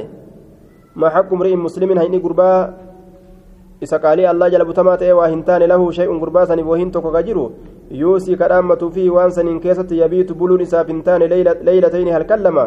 ma 0.95 1.11
haqqu 1.17 1.37
mri'in 1.41 1.61
muslimin 1.67 1.99
hayni 2.03 2.21
gurbaa 2.27 2.59
isa 3.87 3.99
qaalii 4.05 4.27
allah 4.33 4.51
jala 4.51 4.65
butamaa 4.71 4.97
ta'e 5.01 5.13
waa 5.21 5.29
hin 5.33 5.43
taane 5.49 5.67
lahu 5.73 5.93
shay'un 5.99 6.19
gurbaa 6.23 6.47
saniif 6.51 6.67
wahiin 6.73 6.91
tokko 6.95 7.11
ka 7.17 7.23
jiru 7.23 7.45
yuusii 8.03 8.37
ka 8.41 8.49
dhaammatu 8.53 8.91
fi 8.95 9.07
waan 9.17 9.31
saniin 9.37 9.61
keessatti 9.65 10.01
yabiitu 10.03 10.35
buluun 10.35 10.67
isaaf 10.67 10.89
hin 10.93 11.03
taane 11.07 11.29
leeylatayni 11.31 12.11
halkan 12.17 12.43
lama 12.47 12.65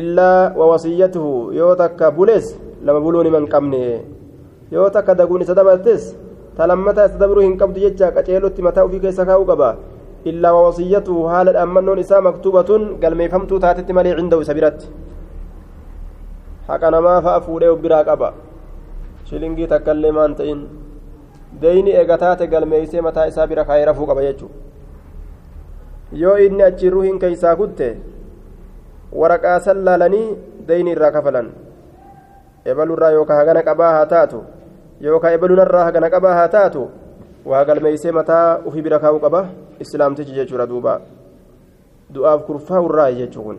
illaa 0.00 0.52
wawasiyyatuhu 0.58 1.52
yoo 1.60 1.74
takka 1.82 2.10
bulees 2.10 2.50
lama 2.84 3.00
buluun 3.00 3.26
himan 3.30 3.46
qabne 3.46 3.82
yoo 4.74 4.90
takka 4.90 5.14
daguun 5.14 5.46
isa 5.46 5.54
dabartes 5.54 6.10
talammataa 6.58 7.06
isa 7.10 7.18
dabruu 7.22 7.44
hin 7.46 7.56
qabdu 7.62 7.80
jecha 7.86 8.10
qaceelotti 8.16 8.62
mataa 8.68 8.84
ofii 8.88 9.00
keessa 9.04 9.26
kaa'uu 9.30 9.46
qaba 9.50 9.70
illaa 10.32 10.52
wawasiyyatuhu 10.56 11.22
haala 11.32 11.52
dhaammannoon 11.56 11.98
isaa 12.04 12.20
maktuubatun 12.28 12.82
galmeeffamtuu 13.02 13.58
taatetti 13.64 13.92
malee 13.98 14.14
cindahu 14.20 14.42
isa 14.46 14.54
biratti 14.58 14.86
haqa 16.68 16.90
namaa 16.96 17.18
fa'a 17.26 17.40
fuudhee 17.46 17.70
of 17.74 17.80
biraa 17.86 18.04
qaba 18.10 18.28
shilingii 19.30 19.68
takkaillee 19.74 20.12
maan 20.20 20.34
ta'in 20.40 20.60
deyni 21.62 21.90
eega 22.00 22.16
taate 22.24 22.46
galmeeysee 22.54 23.02
mataa 23.08 23.26
isaa 23.32 23.46
bira 23.52 23.64
kaayee 23.68 23.86
rafuu 23.90 24.06
qaba 24.12 24.22
jechuudha 24.28 24.56
yoo 26.22 26.36
inni 26.46 26.62
achi 26.70 26.90
ruhiin 26.96 27.18
keeysaa 27.22 27.56
kutte 27.60 27.88
waraqaa 29.20 29.60
san 29.66 29.84
laalanii 29.86 30.26
deyni 30.68 30.90
irraa 30.96 31.12
kafalan 31.16 31.48
ebalurraa 32.72 33.10
yookaan 33.16 33.38
hagana 33.40 33.62
qabaa 33.68 33.92
haa 33.96 34.06
taatu 34.12 34.38
yookaan 35.00 35.34
ebalunarraa 35.34 35.84
hagana 35.84 36.10
qabaa 36.10 36.34
haa 36.38 36.48
taatu 36.48 36.88
waa 37.52 37.64
galmeeysee 37.64 38.12
mataa 38.12 38.60
ofii 38.66 38.82
bira 38.82 38.98
kaa'uu 38.98 39.20
qaba 39.20 39.46
islaamtichi 39.84 40.34
jechuudha 40.38 40.66
duuba 40.72 41.00
du'aaf 42.14 42.44
kurfaa'urraa 42.48 43.10
jechuun 43.20 43.58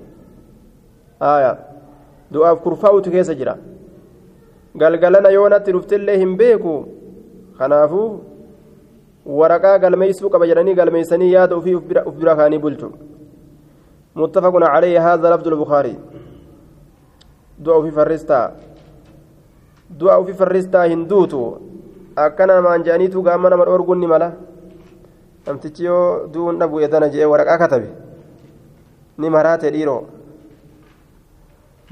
du'aaf 2.33 2.61
kurfaa'utu 2.63 3.11
keessa 3.11 3.35
jira. 3.35 3.57
galgalana 4.77 5.29
yoo 5.29 5.49
natti 5.49 5.71
dhuftillee 5.71 6.17
hin 6.17 6.37
beeku 6.37 6.75
kanaafuu 7.57 8.07
waraqaa 9.41 9.77
galmeeysuu 9.79 10.29
qaba 10.29 10.47
jedhanii 10.47 10.79
galmeeysanii 10.79 11.33
yaada 11.33 11.55
ofii 11.55 11.75
uf 11.75 12.15
bira 12.19 12.35
kaanii 12.35 12.63
bulchu 12.67 12.93
متفق 14.15 14.53
عليه 14.55 15.13
هذا 15.13 15.35
لفظ 15.35 15.47
البخاري 15.47 15.95
دعاء 17.59 17.81
في 17.81 17.91
فرستا 17.91 18.55
du'a 19.89 20.17
ofii 20.17 20.33
farristaa 20.33 20.85
hin 20.89 21.05
duutu 21.09 21.41
akkana 22.15 22.55
namaan 22.57 22.83
je'aniitu 22.83 23.21
gaama 23.21 23.49
nama 23.49 23.65
dhorguun 23.65 23.99
ni 23.99 24.07
mala. 24.07 24.31
Namtichi 25.45 25.85
yoo 25.85 26.27
du'uun 26.33 26.59
dhabu 26.59 26.79
edana 26.81 27.09
je'ee 27.09 27.25
waraqaa 27.29 27.57
katabe 27.57 27.89
ni 29.17 29.29
maraate 29.29 29.71
dhiiroo. 29.71 30.01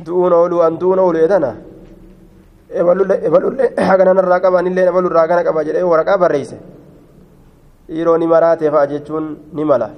Du'uun 0.06 0.34
oolu 0.34 0.62
an 0.62 0.80
du'uun 0.80 1.00
oolu 1.00 1.20
edana 1.20 1.56
ebalullee 2.74 3.74
hagananarraa 3.90 4.40
qabaan 4.40 4.68
illee 4.68 4.88
ebalurraa 4.90 5.28
hagana 5.28 5.44
qaba 5.44 5.64
jedhee 5.68 5.84
waraqaa 5.86 6.18
barreeyse 6.18 6.58
dhiiroo 7.88 8.18
ni 8.18 8.28
maraate 8.28 8.72
fa'a 8.72 8.88
jechuun 8.88 9.38
ni 9.54 9.66
mala. 9.66 9.92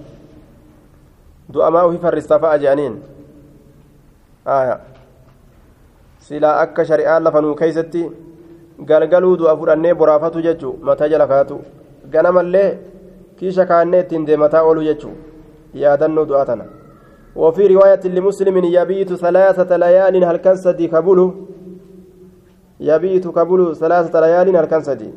Du'amaa 1.54 1.86
ofii 1.88 2.04
farristaa 2.04 2.40
fa'a 2.40 2.60
je'aniin. 2.60 3.00
Silaa 6.28 6.56
akka 6.64 6.88
shari'aan 6.90 7.24
lafanuu 7.28 7.56
keeysatti 7.62 8.04
galgaluu 8.90 9.36
du'a 9.42 9.58
fudhannee 9.60 9.94
boraafatu 10.00 10.46
jechuu 10.48 10.74
mataa 10.88 11.12
jala 11.14 11.28
kaatu 11.34 11.60
ganamallee 12.16 12.70
kiisha 13.38 13.70
kaannee 13.74 14.02
ittiin 14.06 14.28
deemataa 14.32 14.64
oolu 14.70 14.88
jechuu 14.90 15.16
yaadannoo 15.84 16.28
du'aa 16.32 16.48
tana 16.52 16.66
وفي 17.36 17.68
رواية 17.68 18.04
لمسلم 18.16 18.56
يبيت 18.78 19.14
ثلاثة 19.14 19.78
ليال 19.78 20.24
هل 20.24 20.38
كان 20.38 20.56
سدي 20.56 20.88
كبله 20.88 21.28
يبيت 22.80 23.28
كبل 23.28 23.76
ثلاثة 23.76 24.16
ليال 24.24 24.48
هلكن 24.56 24.82
سدي 24.88 25.10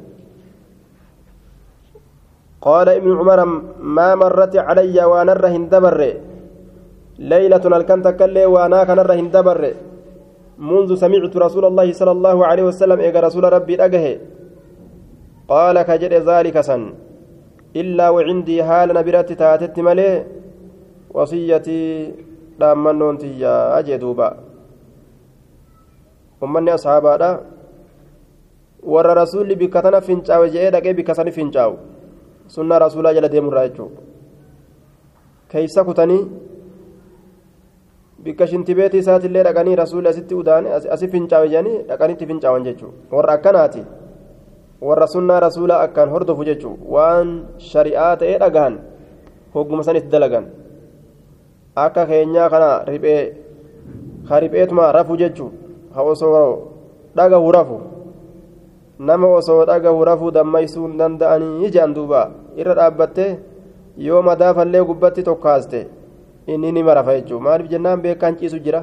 قال 2.66 2.88
ابن 2.88 3.10
عمر 3.18 3.40
ما 3.96 4.14
مرت 4.14 4.54
علي 4.56 4.98
وأنا 5.10 5.32
الرهن 5.32 5.68
دبر 5.72 6.00
ليلة 7.18 7.64
هلكن 7.76 8.02
تكلي 8.02 8.46
وأنا 8.54 8.84
كان 8.84 8.98
الرهن 8.98 9.30
دبر 9.30 9.62
منذ 10.58 10.90
سمعت 10.94 11.36
رسول 11.36 11.64
الله 11.64 11.92
صلى 11.92 12.10
الله 12.10 12.46
عليه 12.46 12.64
وسلم 12.70 12.98
إيقى 13.00 13.20
رسول 13.20 13.44
ربي 13.52 13.74
أجه 13.84 14.04
قال 15.48 15.76
كجد 15.82 16.12
ذلك 16.30 16.60
سن 16.60 16.82
إلا 17.76 18.06
وعندي 18.10 18.64
حال 18.64 18.88
نبرت 18.94 19.32
تاتت 19.32 19.78
wasiyyatii 21.14 22.14
dhaammannoon 22.60 23.18
tiyyaa 23.18 23.82
jee 23.82 23.98
duuba 24.00 24.26
ummanni 26.46 26.70
ashaabaadha 26.70 27.30
warra 28.94 29.14
rasuulli 29.20 29.56
bikka 29.62 29.82
tana 29.86 30.00
fincaawe 30.08 30.50
je'ee 30.54 30.70
dhaqee 30.74 30.94
bikka 30.98 31.14
sani 31.18 31.32
fincaa'u 31.38 31.78
sunnaa 32.56 32.78
rasuulaa 32.84 33.14
jala 33.18 33.32
deemurraa 33.34 33.64
jechuudha 33.68 34.02
keeysa 35.54 35.84
kutanii 35.88 36.20
bikka 38.24 38.46
shintibeetii 38.50 38.98
isaatillee 39.04 39.42
dhaqanii 39.46 39.76
rasuulli 39.80 40.08
asitti 40.12 40.34
udaane 40.34 40.68
asi 40.94 41.08
fincaawe 41.14 41.48
jedhanii 41.48 41.82
dhaqanitti 41.88 42.26
fincaawan 42.30 42.64
jechuudha 42.68 43.16
warra 43.16 43.32
akkanaati. 43.38 43.82
Warra 44.88 45.06
sunnaa 45.14 45.40
rasuulaa 45.46 45.80
akkaan 45.86 46.10
hordofu 46.14 46.44
jechuudha 46.48 46.84
waan 46.94 47.28
shari'aa 47.72 48.16
ta'ee 48.22 48.38
dhagahan 48.44 48.78
hogguma 49.54 49.82
sanitti 49.90 50.10
dalagan. 50.14 50.46
Akka 51.76 52.06
keenyaa 52.06 52.48
kana 52.50 52.70
riphee 52.90 53.22
ka 54.28 54.40
ripheetuma 54.40 54.92
rafu 54.92 55.16
jechuudha 55.16 55.56
ha 55.94 56.02
osoo 56.02 56.48
dhagahu 57.16 57.52
rafu. 57.58 57.78
nama 59.08 59.26
osoo 59.38 59.64
dhagahu 59.66 60.04
rafuu 60.10 60.30
dammaysuu 60.36 60.88
danda'anii 61.00 61.70
jedhan 61.74 61.94
duuba. 61.94 62.22
Irra 62.60 62.74
dhaabbattee 62.78 63.30
yoo 64.06 64.22
madaafallee 64.28 64.82
gubbatti 64.88 65.22
tokkaaste 65.28 65.80
inni 66.52 66.72
ni 66.72 66.82
marafa 66.88 67.12
jechuudha 67.18 67.44
maaliif 67.46 67.70
jennaan 67.72 68.02
beekaan 68.04 68.38
ciisu 68.40 68.58
jira 68.66 68.80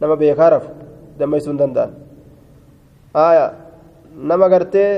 nama 0.00 0.16
beekaa 0.22 0.50
rafu 0.54 0.70
dammaysuu 1.18 1.50
hin 1.52 1.60
danda'an 1.62 1.92
haaya 3.18 3.44
nama 4.32 4.48
gartee 4.54 4.88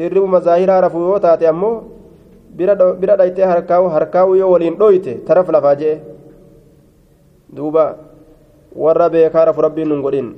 hirribuma 0.00 0.40
zaahiraa 0.48 0.80
rafu 0.86 1.04
yoo 1.06 1.18
taate 1.26 1.48
ammoo 1.52 1.74
bira 2.56 3.16
dhaytee 3.20 3.46
harkaa'u 3.52 3.88
harkaa'u 3.96 4.34
yoo 4.42 4.50
waliin 4.54 4.78
dhoyte 4.82 5.14
taraf 5.30 5.48
lafaa 5.56 5.78
je'e 5.80 5.96
duuba 7.56 7.84
warra 8.84 9.08
beekaa 9.16 9.48
rafu 9.50 9.66
rabbiin 9.68 9.88
nun 9.88 10.04
godhin. 10.08 10.28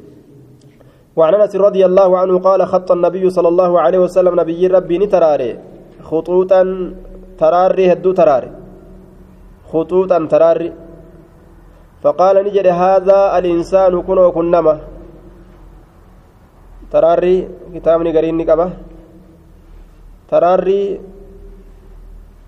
وعن 1.17 1.35
انس 1.35 1.57
رضي 1.57 1.83
الله 1.87 2.19
عنه 2.19 2.39
قال 2.39 2.61
خط 2.73 2.91
النبي 2.91 3.31
صلى 3.31 3.49
الله 3.49 3.81
عليه 3.81 3.99
وسلم 3.99 4.41
نبي 4.41 4.67
ربي 4.67 4.97
نتراري 4.99 5.59
خطوطا 6.03 6.63
تراري 7.39 7.93
هدو 7.93 8.13
تراري 8.13 8.51
خطوطا 9.73 10.19
تراري. 10.27 10.73
فقال 12.03 12.37
نجد 12.45 12.67
هذا 12.67 13.39
الإنسان 13.39 13.93
كن 14.03 14.19
وكنما 14.19 14.75
تراري 16.93 17.35
كتابني 17.75 18.11
قرين 18.17 18.37
نقبه. 18.37 18.69
تراري 20.31 20.83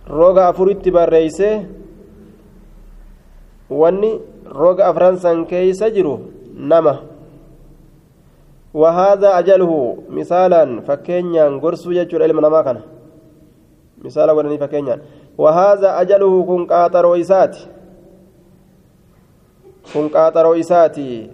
roga 0.03 0.51
afuritti 0.51 0.91
barreeyse 0.91 1.63
wanni 3.71 4.19
roga 4.51 4.91
afran 4.91 5.15
san 5.17 5.47
keeysa 5.47 5.95
jiru 5.95 6.15
nama 6.59 7.13
وهذا 8.73 9.39
أجله 9.39 9.73
مثالا 10.09 10.81
فكينيا 10.89 11.61
غرسو 11.61 11.93
يجور 11.93 12.23
علم 12.25 12.41
نما 12.41 12.63
كان. 12.65 12.81
مثالا 14.01 14.33
ولني 14.33 14.57
فكينيا 14.59 14.97
وهذا 15.39 16.01
أجله 16.01 16.45
كن 16.45 16.67
قاطر 16.67 17.21
إسات 17.21 17.57
كن 19.95 20.09
قاطر 20.09 20.61
إساتي 20.61 21.31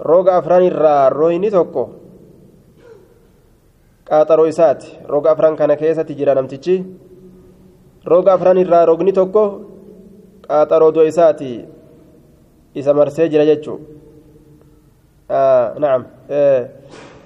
روغ 0.00 0.38
أفران 0.38 0.62
الرا 0.66 1.08
رويني 1.08 1.50
توكو 1.50 1.84
قاطر 4.10 4.48
إسات 4.48 4.84
روغ 5.06 5.32
أفران 5.32 5.56
كان 5.56 5.74
كيسة 5.74 6.02
تجرى 6.02 6.34
نمتجي 6.34 6.84
روغ 8.06 8.34
أفران 8.34 8.58
الرا 8.58 8.84
روغني 8.84 9.12
توكو 9.12 9.44
قاطر 10.48 10.90
دو 10.90 11.00
إساتي 11.00 11.64
إسا 12.76 12.92
مرسي 12.92 13.28
جرى 13.28 13.44
جيتشو. 13.44 13.78
آه 15.30 15.78
نعم. 15.78 16.06
آه 16.30 16.68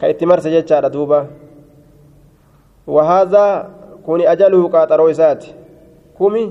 كايتمر 0.00 0.40
سجدت 0.40 0.72
دوبا 0.72 1.26
وهذا 2.86 3.70
كوني 4.08 4.24
أجله 4.32 4.62
قاطرو 4.72 5.12
إسات 5.12 5.42
كومي 6.18 6.44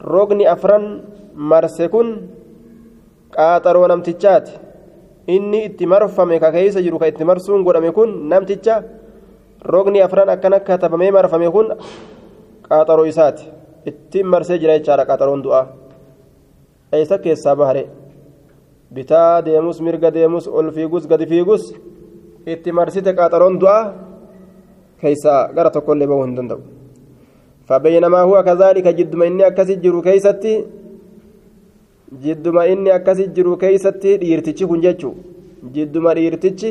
روغني 0.00 0.44
أفرن 0.52 0.84
مرسكن 1.50 2.08
قاطرو 3.36 3.82
نمتجات 3.92 4.48
inni 5.26 5.66
itti 5.66 5.86
marfame 5.86 6.38
ka 6.38 6.52
keeysa 6.54 6.80
jiru 6.82 6.98
ka 7.02 7.06
itti 7.10 7.24
marsuun 7.26 7.64
godhame 7.66 7.90
kun 7.92 8.10
namticha 8.30 8.74
roogni 9.72 10.00
afran 10.06 10.28
akkana 10.30 10.60
katabamee 10.60 11.10
marfame 11.10 11.50
kun 11.50 11.66
qaaxaroo 12.68 13.06
isaati 13.12 13.44
ittiin 13.90 14.26
marsee 14.32 14.58
jira 14.62 14.78
jechaadha 14.78 15.04
qaaxaroon 15.10 15.42
du'aa 15.44 15.64
eessa 16.92 17.18
keessaa 17.24 17.56
bahare 17.60 17.82
bitaa 18.94 19.42
deemus 19.46 19.80
mirga 19.86 20.10
deemus 20.16 20.46
ol 20.58 20.70
fiigus 20.76 21.04
gadi 21.10 21.26
fiigus 21.32 21.62
itti 22.46 22.70
marsite 22.78 23.10
qaaxaroon 23.18 23.58
du'aa 23.62 23.82
gara 25.56 25.70
tokkollee 25.70 26.06
bahuu 26.06 26.24
hin 26.24 26.36
danda'u. 26.36 26.62
فبينما 27.66 28.20
هو 28.30 28.42
كذلك 28.42 28.86
جد 28.98 29.14
ما 29.18 29.26
إني 29.26 29.46
أكسي 29.46 29.74
جرو 29.82 29.98
كيستي 30.06 30.54
جد 32.22 32.46
ما 32.48 32.62
إني 32.72 32.94
أكسي 32.94 33.24
جرو 33.36 33.56
كيستي 33.62 34.16
ديرتشي 34.22 34.64
كنجتشو 34.70 35.10
جد 35.74 35.94
ما 35.98 36.14
ديرتشي 36.14 36.70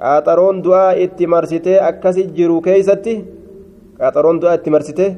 قاطرون 0.00 0.56
دعاء 0.62 1.04
اتمرسته 1.04 1.74
أكسي 1.88 2.22
جرو 2.36 2.60
كيستي 2.60 3.14
قاطرون 4.00 4.36
دعاء 4.40 4.54
اتمرسته 4.60 5.08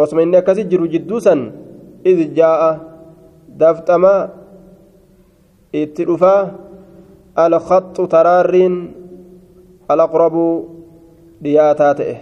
osuma 0.00 0.22
inni 0.24 0.36
akkasi 0.40 0.64
jiru 0.70 0.88
jidduu 0.88 1.20
san 1.20 1.40
iz 2.10 2.18
jaa'a 2.36 2.70
daftama 3.60 4.14
itti 5.80 6.06
dhufaa 6.08 6.40
taraarriin 8.14 8.99
alaqrabu 9.92 10.44
dhiyaataa 11.44 11.92
ta'e 12.00 12.16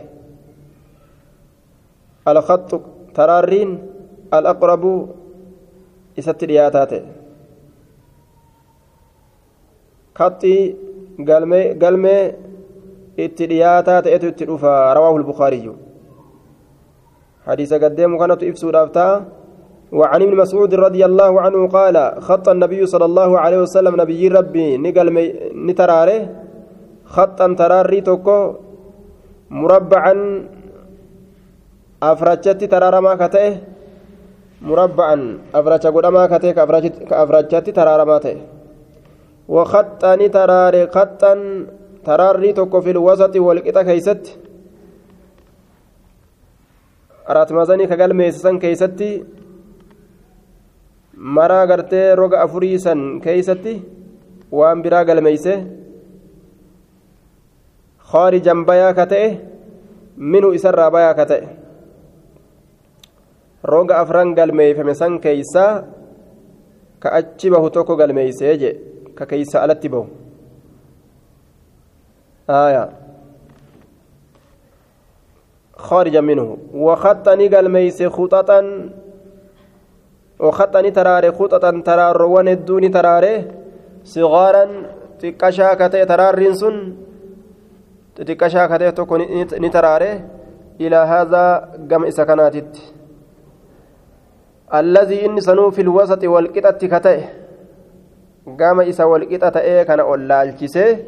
alkhaxxu 2.30 2.76
taraarriin 3.16 3.70
alaqrabu 4.38 4.92
isatti 6.20 6.50
dhiyaataa 6.50 6.86
ta'e 6.92 7.02
kaxxii 10.18 10.60
galmee 11.82 12.24
itti 13.26 13.50
dhiyaataa 13.52 14.00
ta'etu 14.06 14.32
itti 14.32 14.48
dhufa 14.52 14.72
rawaahu 14.94 15.22
lbukaariyyu 15.24 15.74
حديث 17.48 17.72
قدام 17.74 18.12
كانت 18.20 18.42
إفسود 18.44 18.74
أفتاه 18.76 19.24
وعن 19.92 20.20
ابن 20.22 20.34
مسعود 20.36 20.74
رضي 20.74 21.02
الله 21.04 21.40
عنه 21.40 21.60
قال 21.68 21.96
خط 22.20 22.48
النبي 22.48 22.86
صلى 22.86 23.04
الله 23.04 23.30
عليه 23.38 23.58
وسلم 23.64 24.00
نبي 24.00 24.28
ربي 24.28 24.76
نقل 24.76 25.06
نتراره 25.68 26.20
خطا 27.08 27.46
تراري 27.58 28.00
توكو 28.00 28.38
مربعا 29.50 30.14
أفرجت 32.02 32.60
ترارما 32.72 33.12
كته 33.20 33.56
مربعا 34.62 35.16
أفرج 35.54 35.84
قدما 35.86 36.26
كته 36.32 36.50
كأفرجت 37.10 37.66
ترارما 37.78 38.18
ته 38.24 38.36
وخطا 39.48 40.16
نتراري 40.20 40.82
خطا 40.86 41.32
تراري 42.04 42.52
توكو 42.52 42.80
في 42.80 42.90
الوسط 42.90 43.36
والقطة 43.36 43.82
كيست. 43.82 44.24
araatmaazanii 47.28 47.86
ka 47.88 47.96
galmeessisan 48.00 48.58
keeysatti 48.60 49.08
maraa 51.36 51.66
gartee 51.70 52.14
roga 52.20 52.38
afurii 52.44 52.78
san 52.84 53.00
keeysatti 53.24 53.74
waan 54.58 54.82
biraa 54.84 55.02
galmeeyse 55.04 55.52
ka 58.98 59.06
ta'e 59.06 59.28
minu 60.16 60.52
isarraa 60.58 60.90
bayaa 60.90 61.14
ka 61.14 61.24
ta'e 61.30 61.42
roga 63.64 64.00
afran 64.02 64.34
galmeeyfame 64.34 64.94
san 64.94 65.18
keeysaa 65.24 65.72
ka 67.02 67.08
achi 67.18 67.50
bahu 67.50 67.70
tokko 67.70 67.96
galmeeysee 67.96 68.56
je 68.58 68.70
ka 69.14 69.26
aayaa 72.48 72.88
خارجا 75.78 76.20
منه 76.20 76.58
وخطني 76.74 77.48
قال 77.48 77.68
ميس 77.70 78.02
خططا 78.02 78.60
وخطني 80.40 80.90
تراري 80.90 81.30
خططا 81.32 81.82
ترار 81.86 82.22
وندوني 82.22 82.88
تراري 82.88 83.34
صغارا 84.04 84.64
تكشا 85.20 85.74
كتي 85.74 86.04
ترارين 88.18 88.24
سن 88.24 88.24
تكشا 88.24 88.66
كتي 88.66 88.90
تكون 88.90 89.20
نتراري 89.52 90.24
إلى 90.80 90.96
هذا 90.96 91.68
قم 91.90 92.04
إسكناتت 92.04 92.76
الذي 94.74 95.26
إن 95.26 95.40
سنو 95.40 95.70
في 95.70 95.80
الوسط 95.80 96.24
والقطة 96.24 96.86
كتي 96.86 97.24
قام 98.60 98.80
إسا 98.80 99.04
والقطة 99.04 99.60
إيه 99.60 99.82
كان 99.82 100.00
أولالكسي 100.00 101.04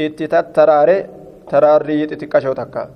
اتتت 0.00 0.46
تراري 0.54 1.06
تراري 1.48 2.06
تكشو 2.06 2.52
تكا 2.52 2.90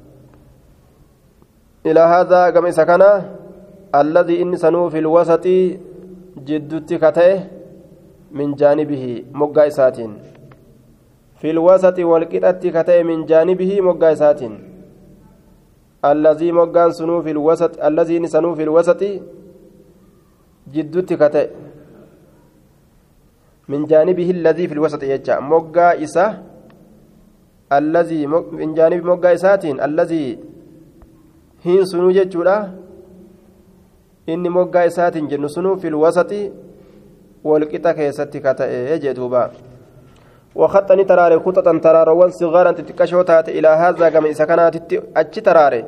إلى 1.86 2.00
هذا 2.00 2.50
كما 2.50 2.70
سكنا 2.70 3.24
الذي 3.94 4.42
إن 4.42 4.56
سنو 4.56 4.90
في 4.90 4.98
الوسط 4.98 5.46
جدت 6.38 6.94
كتئه 6.94 7.40
من 8.32 8.54
جانبه 8.54 9.24
مقا 9.32 9.66
إساتين 9.66 10.35
في 11.40 11.50
الوسط 11.50 11.98
والقطة 11.98 12.62
كتئه 12.76 13.02
من 13.02 13.26
جانبه 13.26 13.80
مقا 13.80 14.12
إساتين. 14.12 14.54
الذي 16.04 16.52
مقان 16.52 16.90
سنو 16.92 17.22
في 17.22 17.30
الوسط 17.30 17.72
الذي 17.88 18.26
سنو 18.26 18.54
في 18.54 18.62
الوسط 18.62 19.02
جدت 20.74 21.12
كتئه 21.12 21.50
من 23.68 23.84
جانبه 23.84 24.30
الذي 24.30 24.64
في 24.68 24.74
الوسط 24.74 25.02
يجا. 25.02 25.40
مقا 25.40 26.02
إسا 26.04 26.42
الذي 27.72 28.26
من 28.60 28.74
جانب 28.74 29.04
مقا 29.04 29.34
إساتين. 29.34 29.80
الذي 29.80 30.38
هين 31.64 31.84
سنو 31.84 32.10
جتشورا 32.10 32.56
inni 34.26 34.50
moggaa 34.50 34.84
isaatiin 34.90 35.28
jennu 35.30 35.48
sunuu 35.48 35.76
fil 35.78 35.94
wasati 35.94 36.38
walqixa 37.44 37.94
keessatti 37.94 38.40
ka 38.42 38.54
وخطني 40.56 41.04
تراري 41.04 41.38
خطة 41.44 41.78
تراروان 41.78 42.30
صغارا 42.30 42.70
تتكشوتات 42.78 43.48
إلى 43.48 43.68
هذا 43.68 44.08
كما 44.08 44.28
إذا 44.32 44.44
كانت 44.44 44.76
أتش 45.16 45.36
تراري. 45.46 45.84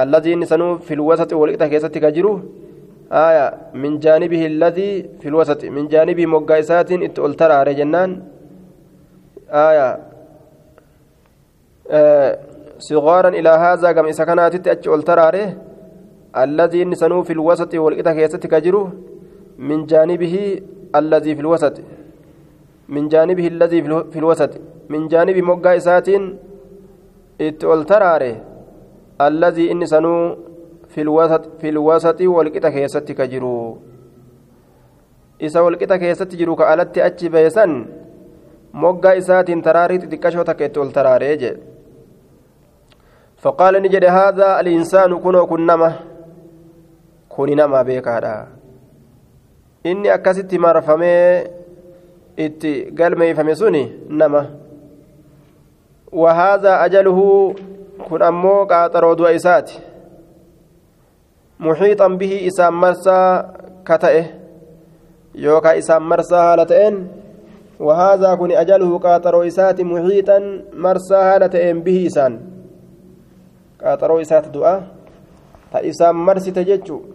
الذي 0.00 0.34
نسنو 0.34 0.78
في 0.78 0.94
الوسط 0.94 1.32
والإكتا 1.32 1.66
كيست 1.72 1.98
كجرو 2.04 2.40
آية 3.12 3.46
من 3.74 3.98
جانبه 4.04 4.42
الذي 4.46 4.90
في 5.20 5.28
الوسط 5.28 5.64
من 5.64 5.88
جانبه 5.88 6.26
مقايسات 6.26 6.92
اتقل 6.92 7.34
تراري 7.34 7.74
جنان. 7.74 8.10
آية 9.50 9.88
آه 11.90 12.38
صغارا 12.78 13.28
إلى 13.28 13.48
هذا 13.48 13.92
كما 13.92 14.08
إذا 14.08 14.24
كانت 14.24 14.68
أتش 14.68 14.86
تراري. 15.08 15.44
الذي 16.36 16.84
نسنو 16.84 17.22
في 17.22 17.32
الوسط 17.32 17.74
والإتا 17.74 18.12
كيست 18.12 18.46
كجرو 18.46 18.82
من 19.58 19.86
جانبه 19.86 20.34
الذي 21.00 21.34
في 21.34 21.40
الوسط. 21.40 21.74
من 22.94 23.08
جانبه 23.08 23.46
الذي 23.54 23.78
في 24.12 24.18
الوسط 24.22 24.52
من 24.92 25.08
جانب 25.12 25.36
مقا 25.50 25.76
إساتين 25.76 26.22
اتول 27.40 27.80
تراره 27.90 28.34
الذي 29.20 29.64
إن 29.72 29.86
سنو 29.86 30.14
في 30.92 31.00
الوسط 31.06 31.42
في 31.60 31.68
الوسط 31.68 32.20
والقطة 32.20 32.68
كيست 32.74 33.12
كجرو. 33.18 33.78
إسا 35.42 35.60
والقطة 35.60 35.96
كيست 35.96 36.30
جرو 36.40 36.56
كألت 36.56 36.98
أتش 36.98 37.24
بيسن 37.34 37.70
مقا 38.74 39.18
إساتين 39.18 39.62
تراري 39.62 39.98
تتكشو 39.98 40.42
تكتول 40.42 40.88
تراري 40.92 41.56
فقال 43.42 43.74
نجد 43.82 44.04
هذا 44.04 44.60
الإنسان 44.60 45.10
كنو 45.24 45.46
كنما 45.46 45.90
kuni 47.30 47.54
nama 47.54 47.84
beekaadha 47.84 48.46
inni 49.90 50.10
akkasitti 50.10 50.58
marfamee 50.58 51.46
itti 52.44 52.72
galmeeyfame 52.98 53.54
suni 53.54 53.82
nama 54.08 54.42
wahaadaa 56.12 56.80
ajaluhu 56.86 57.54
kun 58.08 58.22
ammoo 58.22 58.66
qaaxaroo 58.66 59.14
du'a 59.18 59.32
isaati 59.38 59.80
muxiixan 61.58 62.18
bihi 62.18 62.38
isaan 62.50 62.74
marsaa 62.74 63.28
ka 63.84 63.98
ta'e 63.98 64.22
yookaan 65.44 65.78
isaan 65.78 66.02
marsaa 66.02 66.42
haala 66.46 66.66
ta'een 66.66 66.96
ajaluhu 68.62 69.00
qaaxaroo 69.06 69.44
isaati 69.52 69.84
muxiixan 69.84 70.44
marsaa 70.86 71.24
haala 71.28 71.48
ta'een 71.48 71.82
bihi 71.84 72.02
isaan 72.10 72.40
qaaxaroo 73.82 74.20
isaati 74.26 74.52
du'a 74.58 74.74
ta 75.72 75.78
isaan 75.92 76.16
marsite 76.16 76.64
jechuudha 76.64 77.08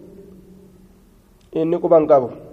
inni 1.60 1.78
quban 1.80 2.06
qabu 2.06 2.45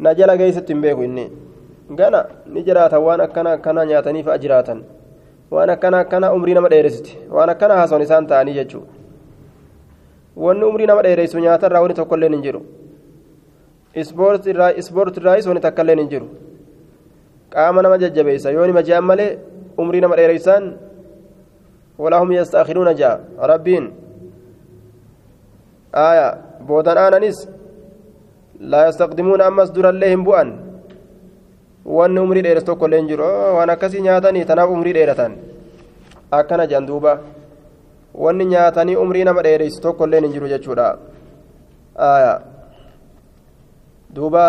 na 0.00 0.14
jala 0.14 0.36
geessatti 0.36 0.72
hin 0.72 0.82
beeku 0.82 1.02
inni 1.08 1.26
gana 2.00 2.20
ni 2.46 2.62
jiraatan 2.68 3.02
waan 3.08 3.20
akkana 3.26 3.50
akkana 3.58 3.84
nyaatanii 3.92 4.22
fa'a 4.28 4.38
jiraatan 4.44 4.82
waan 5.50 5.70
akkana 5.76 5.98
akkana 6.06 6.32
umrii 6.38 6.54
nama 6.54 6.68
dheeressiti 6.74 7.18
waan 7.36 7.50
akkana 7.54 7.74
haasoon 7.80 8.02
isaan 8.06 8.26
ta'anii 8.32 8.54
jechuudha 8.58 8.98
wanni 10.36 10.64
umrii 10.64 10.86
nama 10.86 11.02
dheeressu 11.02 11.38
nyaatarraa 11.46 11.82
wani 11.84 11.94
tokkollee 11.94 12.28
hin 12.34 12.42
jiru 12.42 12.60
ispoortiirraayis 14.02 15.46
wani 15.46 15.60
takkallee 15.66 15.96
hin 16.02 16.08
jiru 16.12 16.28
qaama 17.54 17.82
nama 17.82 17.98
jajjabeessa 17.98 18.50
yoo 18.56 18.66
nima 18.66 18.82
je'an 18.90 19.04
malee 19.04 19.30
umrii 19.84 20.00
nama 20.00 20.16
dheeressaan 20.20 20.72
walahum 21.98 22.32
yastaakiruuna 22.32 22.94
ja'a 23.00 23.46
rabbiin 23.52 23.90
boodan 26.70 26.98
aananis 27.04 27.48
hin 30.14 30.24
bu'an 30.24 30.48
wanni 31.84 32.20
umrii 32.20 32.42
dheeres 32.46 32.64
tokko 32.64 32.86
illee 32.86 33.00
hin 33.02 33.08
jiru 33.12 33.28
waan 33.56 33.70
akkasii 33.74 34.02
nyaatanii 34.06 34.44
tanaaf 34.50 34.70
umrii 34.76 34.94
dheeratan 34.98 35.36
akkana 36.38 36.66
jedhan 36.70 36.86
duuba 36.90 37.12
wanni 38.24 38.44
nyaatanii 38.52 38.96
umrii 39.04 39.24
nama 39.28 39.42
dheereysu 39.46 39.80
tokko 39.86 40.06
illee 40.08 40.20
hin 40.24 40.32
jiru 40.36 40.48
jechuudha 40.52 40.88
duuba 44.14 44.44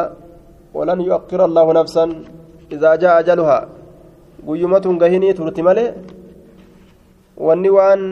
walan 0.74 1.02
yuakkira 1.08 1.48
allahu 1.50 1.74
nafsan 1.80 2.12
idaa 2.76 2.98
jaa 2.98 3.16
ajaluhaa 3.22 3.64
guyyumatun 4.46 5.00
gahinii 5.00 5.34
turti 5.40 5.62
malee 5.70 5.90
wanni 7.48 7.70
waan 7.78 8.04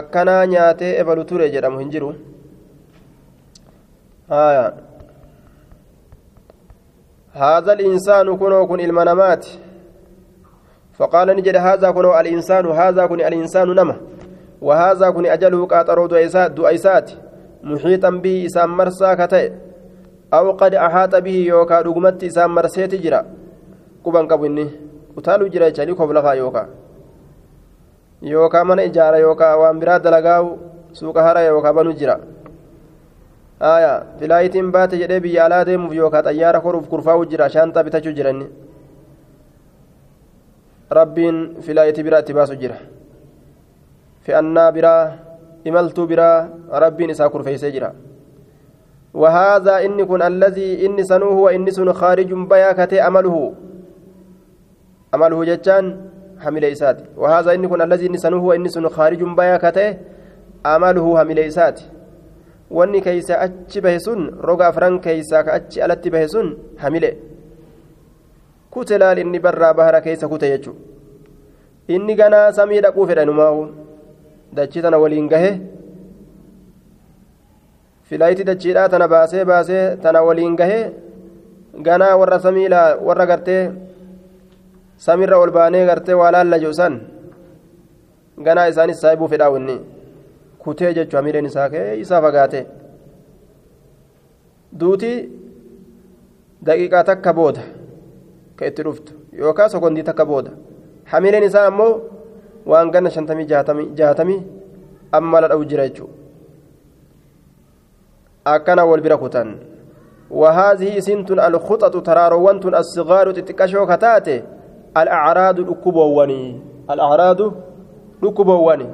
akkanaa 0.00 0.42
nyaatee 0.54 0.92
ebalu 1.02 1.24
ture 1.24 1.52
jedhamu 1.54 1.78
hin 1.84 1.92
آية 4.30 4.87
هذا 7.38 7.72
الإنسان 7.72 8.36
كنو 8.36 8.66
كن 8.66 8.80
المنامات. 8.80 9.46
فقال 10.98 11.28
نجد 11.36 11.56
هذا 11.56 11.90
كنو 11.90 12.20
الإنسان 12.20 12.66
هذا 12.66 13.06
كن 13.06 13.20
الإنسان 13.20 13.68
نما. 13.78 13.96
وهذا 14.62 15.10
كن 15.10 15.26
أجله 15.26 15.66
قاطر 15.66 15.98
دؤيسات 16.58 17.10
محيطا 17.62 18.10
به 18.10 18.46
إسام 18.46 18.76
مرسى 18.76 19.16
كتئ. 19.16 19.52
أو 20.34 20.52
قد 20.52 20.74
أحاط 20.74 21.16
به 21.16 21.36
يوكا 21.48 21.80
رقمت 21.80 22.24
إسام 22.24 22.54
مرسيت 22.54 22.94
جرا 22.94 23.24
قبان 24.04 24.28
قبني 24.28 24.68
jechanii 25.18 25.94
kof 25.94 26.10
lafaa 26.12 26.34
yookaa 26.34 26.66
yookaa 28.22 28.64
mana 28.64 28.82
ijaara 28.84 29.18
yookaa 29.18 29.56
waan 29.56 29.80
biraa 29.80 29.98
dalagaawu 29.98 30.58
suuqa 30.92 31.22
hara 31.22 31.40
yookaa 31.40 31.72
banu 31.72 31.92
jira 31.92 32.20
aya 33.60 34.06
filaayitiin 34.18 34.72
baate 34.72 34.98
jedhee 34.98 35.20
biyya 35.20 35.44
alaa 35.44 35.64
deemuuf 35.66 35.94
yookaan 35.94 36.24
xayyaara 36.24 36.60
koruuf 36.60 36.88
kurfaa'u 36.88 37.26
jira 37.26 37.48
shaantaa 37.48 37.84
bitachuu 37.84 38.12
jiranni 38.18 38.46
rabbiin 40.90 41.56
filaayitii 41.60 42.04
biraa 42.04 42.20
itti 42.24 42.34
baasu 42.34 42.56
jira 42.56 42.76
fe'annaa 44.26 44.72
biraa 44.72 45.02
imaltuu 45.64 46.06
biraa 46.06 46.48
rabbiin 46.84 47.10
isaa 47.10 47.30
kurfeessee 47.30 47.72
jira 47.72 47.94
وهذا 49.14 49.84
إني 49.84 50.04
كن 50.04 50.22
الذي 50.22 50.86
إني 50.86 51.02
سنوه 51.04 51.32
وإني 51.32 51.70
سن 51.70 51.92
خارج 51.92 52.32
بيا 52.32 52.72
كتي 52.72 53.02
أمله 53.02 53.36
أمله 55.14 55.44
جتان 55.44 55.84
حمل 56.38 56.64
إسات 56.64 56.98
وهذا 57.16 57.54
إني 57.54 57.68
كن 57.68 57.82
الذي 57.82 58.06
إني 58.06 58.18
سنوه 58.18 58.44
وإني 58.44 58.68
سن 58.68 58.88
خارج 58.88 59.22
بيا 59.38 59.56
كتي 59.56 59.96
أمله 60.66 61.06
حمل 61.18 61.38
إسات 61.38 61.80
wanni 62.70 63.00
keeysa 63.00 63.40
achi 63.46 63.80
bahe 63.80 63.98
sun 64.06 64.20
roga 64.48 64.66
afran 64.68 65.00
keeysaa 65.00 65.42
ka 65.44 65.52
achi 65.58 65.80
alatti 65.82 66.10
bahe 66.10 66.28
sun 66.28 66.48
hamile. 66.82 67.10
Kute 68.70 68.98
laal 68.98 69.18
inni 69.18 69.38
barraa 69.40 69.74
bahara 69.74 70.00
keeysa 70.00 70.28
kute 70.28 70.46
jechu. 70.52 70.72
Inni 71.88 72.14
ganaa 72.14 72.52
samii 72.52 72.80
dhaquu 72.84 73.06
fedhanumaahu 73.08 73.60
dachii 74.56 74.82
tana 74.82 74.98
waliin 74.98 75.28
gahe. 75.28 75.50
Filaayitii 78.08 78.44
dachiidhaa 78.44 78.88
tana 78.88 79.08
baasee 79.08 79.44
baasee 79.44 79.96
tana 80.02 80.22
waliin 80.22 80.56
gahe. 80.56 80.80
Ganaa 81.86 82.16
warra 82.20 82.38
samii 82.40 82.68
warra 83.08 83.26
gartee 83.26 83.70
samiirra 84.96 85.38
ol 85.38 85.50
baanee 85.50 85.86
gartee 85.86 86.14
waa 86.20 86.30
laalla 86.32 86.58
jiru 86.58 86.74
san. 86.74 87.00
Ganaa 88.46 88.68
isaanis 88.68 89.00
saayibuu 89.00 89.28
fedhaa 89.28 89.50
winni 89.50 89.76
kutee 90.68 90.92
jechuudha 90.98 91.22
miidhaan 91.26 91.50
isaa 91.50 91.68
isaa 92.04 92.20
fagaate 92.26 92.60
duuti 94.80 95.12
daqiiqaa 96.66 97.04
takka 97.10 97.32
booda 97.40 97.62
ka 98.56 98.66
itti 98.70 98.82
dhuftu 98.88 99.12
yookaan 99.42 99.70
sokondii 99.74 100.06
takka 100.10 100.24
booda 100.32 100.50
hamileen 101.12 101.48
isaa 101.50 101.66
ammoo 101.72 101.92
waan 102.72 102.90
ganna 102.90 103.10
shantamii 103.16 103.48
jaatamii 104.00 104.40
amma 105.20 105.40
la 105.40 105.48
dha'u 105.54 105.64
jira 105.72 105.88
jechuudha 105.88 106.14
akkana 108.54 108.84
wal 108.92 109.00
bira 109.08 109.18
kutan 109.24 109.50
وهذه 110.30 111.00
سنت 111.00 111.30
الخطط 111.30 112.06
تراروانت 112.06 112.66
الصغار 112.66 113.30
تتكشو 113.32 113.86
كتاتي 113.86 114.42
الأعراض 114.96 115.58
الأكبواني 115.58 116.60
الأعراض 116.90 117.40
الأكبواني 118.22 118.88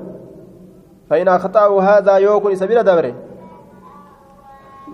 فإن 1.10 1.28
أخطأه 1.28 1.82
هذا 1.82 2.14
يوكن 2.16 2.55
سبيل 2.56 2.82
دبره 2.82 3.14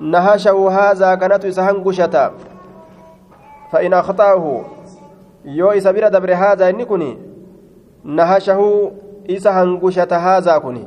نهشه 0.01 0.71
هذا 0.71 1.15
كانت 1.15 1.45
إسهنقشتا 1.45 2.25
فإن 3.73 3.93
أخطأه 3.95 4.65
bira 5.45 6.11
dabre 6.11 6.35
haazaa 6.35 6.71
inni 6.71 6.85
kun 6.87 7.17
nahashahu 8.05 8.93
isa 9.25 9.53
hangushata 9.53 10.19
haazaa 10.21 10.61
kun 10.61 10.85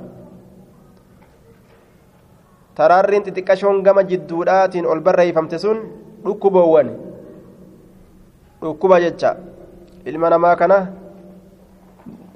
taraarriin 2.75 3.23
xixiqqashoon 3.23 3.81
gama 3.83 4.03
jidduudhaatiin 4.03 4.85
ol 4.85 5.01
barreeyfamte 5.01 5.57
sun 5.59 5.77
dhukkuboowwan 6.25 6.89
dhukkuba 8.61 8.99
jecha 9.01 9.35
ilma 10.05 10.29
namaa 10.29 10.55
kana 10.55 10.77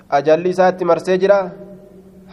ajalli 0.10 0.50
isaatti 0.50 0.86
marsee 0.86 1.18
jira 1.18 1.52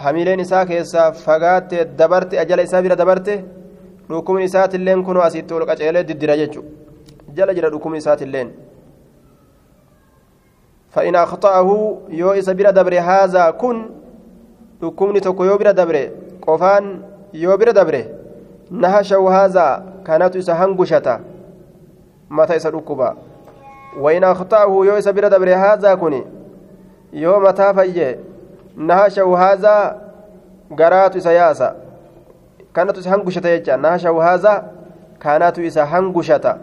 hamileen 0.03 0.41
isaa 0.41 0.67
keessaa 0.67 1.13
fagaatte 1.13 1.85
dabarte 1.99 2.41
ajala 2.41 2.63
isaa 2.63 2.83
bira 2.83 2.97
dabarte 2.97 3.45
dhukkubni 4.09 4.45
isaatilleen 4.45 5.05
kunoo 5.05 5.23
asitti 5.23 5.55
ol 5.55 5.67
qaceelee 5.67 6.05
diddira 6.05 6.37
jechuudha 6.37 6.71
jala 7.37 7.55
jira 7.55 7.71
dhukkubni 7.71 7.99
isaatilleen. 7.99 8.51
فإن 10.95 11.15
أخطأه 11.17 11.99
يو 12.09 12.33
إسا 12.33 12.53
بira 12.53 12.71
dabre 12.71 12.99
هذا 13.03 13.51
كن 13.51 13.91
dhukkubni 14.81 15.21
tokko 15.21 15.45
yoo 15.45 15.59
bira 15.59 15.73
dabre 15.73 16.13
qofaan 16.41 17.03
yoo 17.33 17.57
bira 17.59 17.73
dabre 17.73 18.07
nahashahu 18.71 19.27
haazaa 19.27 19.83
kanatu 20.05 20.39
isa 20.39 20.55
hangushata 20.55 21.21
mata 22.29 22.57
isa 22.57 22.71
dhukkuba 22.71 23.17
wain 24.01 24.25
akhta'ahu 24.25 24.85
yoo 24.85 24.99
isa 24.99 25.13
bira 25.13 25.31
haazaa 25.59 25.97
kun 25.97 26.25
yoo 27.13 27.41
nahashahu 28.77 29.33
haazaa 29.33 29.95
garaatu 30.71 31.19
isa 31.19 31.33
yaasa 31.33 31.75
kanatu 32.73 33.01
isa 33.01 33.11
hangushata 33.11 33.49
jecha 33.49 33.77
nahashahu 33.77 34.19
haazaa 34.19 34.63
kanatu 35.19 35.63
isa 35.63 35.87
hangushata 35.87 36.59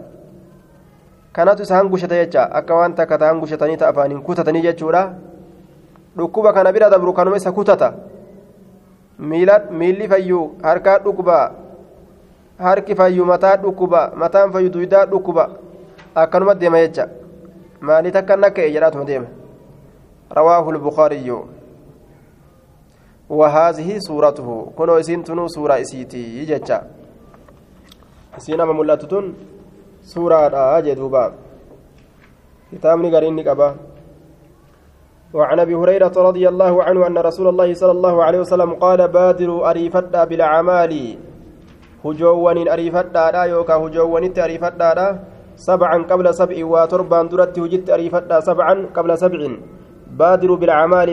kanatu 1.32 1.62
isa 1.62 1.76
hangushata 1.76 2.14
jecha 2.14 2.52
akka 2.52 2.74
waan 2.74 2.94
takka 2.94 3.18
ta 3.18 3.26
hangushatanii 3.26 3.76
ta 3.76 3.88
afaaniin 3.88 4.22
kutatanii 4.22 4.62
jechuudha 4.62 5.12
dhukkuba 6.16 6.52
kana 6.52 6.72
bira 6.72 6.90
dabru 6.90 7.12
kanuma 7.12 7.36
isa 7.36 7.52
kutata 7.52 7.92
miilli 9.18 10.08
fayyu 10.08 10.56
harkaa 10.62 10.98
dhukkuba 10.98 11.52
harki 12.58 12.94
fayyu 12.94 13.24
mataa 13.24 13.56
dhukkuba 13.56 14.12
mataan 14.16 14.52
fayyu 14.52 14.70
duydaa 14.70 15.06
dhukkuba 15.06 15.50
akkanuma 16.14 16.54
deema 16.54 16.78
jecha 16.78 17.08
maalii 17.80 18.12
takka 18.12 18.36
nakka'e 18.36 18.72
jedhaatuma 18.72 19.04
deema 19.04 19.26
رواه 20.32 20.70
البخاري 20.70 21.32
وهذه 23.32 23.88
سورته. 24.08 24.48
كنو 24.76 24.94
إسين 25.00 25.24
تنو 25.24 25.48
سورة 25.48 25.80
إسيتي 25.80 26.44
يجتشا 26.44 26.78
اسينا 28.36 28.64
مملاتتون 28.68 29.26
suuraadha 30.02 30.82
jee 30.82 30.94
duuba 30.98 31.30
kitaabni 32.70 33.10
gariin 33.10 33.34
ni 33.38 33.44
qaba 33.46 33.78
وعن 35.32 35.64
أبي 35.64 35.74
هريرة 35.74 36.12
رضي 36.12 36.44
الله 36.44 36.74
عنه 36.84 37.06
أن 37.08 37.16
رسول 37.16 37.48
الله 37.48 37.72
صلى 37.80 37.92
الله 37.96 38.14
عليه 38.24 38.40
وسلم 38.44 38.70
قال 38.76 39.00
بادروا 39.08 39.70
اريفدا 39.70 40.24
بالأعمال. 40.28 40.92
هجوان 42.04 42.58
اريفدا 42.68 43.30
دا 43.30 43.42
يوكا 43.48 43.74
هجوان 43.80 44.24
اريفدا 44.36 44.90
سبعا 45.56 45.96
قبل 46.10 46.26
سبع 46.34 46.56
وتربان 46.72 47.28
درت 47.32 47.56
وجدت 47.58 47.88
اريفدا 47.96 48.40
سبعا 48.40 48.74
قبل 48.92 49.10
سبع 49.18 49.40
بادروا 50.20 50.56
بالأعمال 50.60 51.08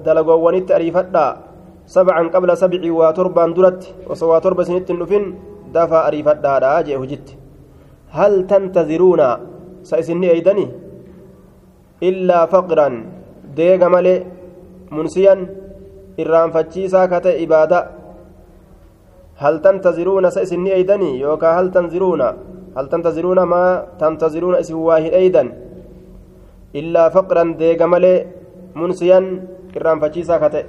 دلغوا 0.00 0.50
اريفدا. 0.76 1.49
سبعا 1.96 2.22
قبل 2.34 2.50
سبع 2.62 2.82
وتربان 2.98 3.50
درت 3.56 3.80
وسواتر 4.08 4.52
بسنت 4.58 4.88
نفن 5.00 5.24
دفا 5.74 5.98
اريفدا 6.08 6.54
دا 6.62 6.80
جه 6.86 6.96
وجدت 7.02 7.28
هل 8.18 8.46
تنتظرون؟ 8.50 9.22
سيسني 9.90 10.30
أيدني. 10.34 10.66
إلا 12.08 12.38
فقرا 12.52 12.88
ديغ 13.56 13.82
مالي 13.94 14.14
منسيا 14.96 15.34
إرام 16.20 16.48
فتشيسا 16.54 17.06
كتا 17.06 17.30
إبادة. 17.42 17.80
هل 19.42 19.54
تنتظرون؟ 19.64 20.24
سيسني 20.30 20.70
أيدني. 20.74 21.10
يوكا 21.22 21.48
هل 21.56 21.66
تنظرون؟ 21.70 22.22
هل 22.76 22.86
تنتظرون 22.92 23.38
ما 23.52 23.62
تنتظرون؟ 24.00 24.54
إسواه 24.62 25.04
أيضا 25.20 25.44
إلا 26.80 27.04
فقرا 27.14 27.44
ديغ 27.60 27.80
مالي 27.92 28.14
منسيا 28.80 29.18
إرام 29.76 29.96
فتشيسا 30.02 30.36
كتا 30.42 30.62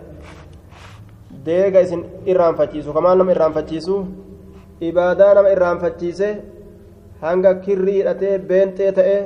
deega 1.45 1.81
isin 1.85 2.03
irraanfachiisu 2.25 2.93
kamaan 2.93 3.17
nama 3.17 3.31
irraanfachiisu 3.35 3.95
ibaadaa 4.89 5.33
nama 5.37 5.49
irraanfachiise 5.55 6.29
hanga 7.21 7.53
kirrii 7.65 7.97
hidhatee 7.99 8.37
beenxee 8.49 8.91
ta'e 8.97 9.17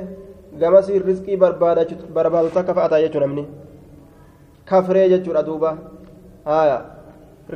gamasii 0.60 0.98
riskii 1.08 1.36
barbaadu 1.36 2.50
takka 2.56 2.74
fa'ataa 2.74 3.00
jechuun 3.04 3.24
namni 3.26 3.44
kafree 4.64 5.08
jechuudha 5.12 5.42
duuba 5.46 5.70
haaya 6.44 6.78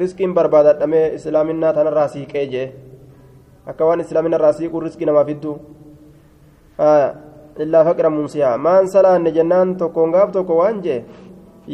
riskiin 0.01 0.35
barbaadadhamee 0.35 1.07
islaaminaa 1.19 1.73
tanarraa 1.73 2.09
siiqee 2.09 2.47
jee 2.53 2.67
akka 3.67 3.85
waan 3.89 4.01
islaaminarraa 4.07 4.53
siiquu 4.59 4.81
riskii 4.87 5.09
namaaf 5.11 5.29
hidduu 5.33 5.57
haaya 6.79 7.09
illaa 7.65 7.85
faqira 7.85 8.11
mumsiyaa 8.17 8.57
maan 8.59 8.89
salaanne 8.89 9.33
jennaan 9.37 9.77
tokkoon 9.77 10.13
gaaf 10.17 10.33
tokko 10.37 10.57
waan 10.63 10.83
jee 10.85 11.05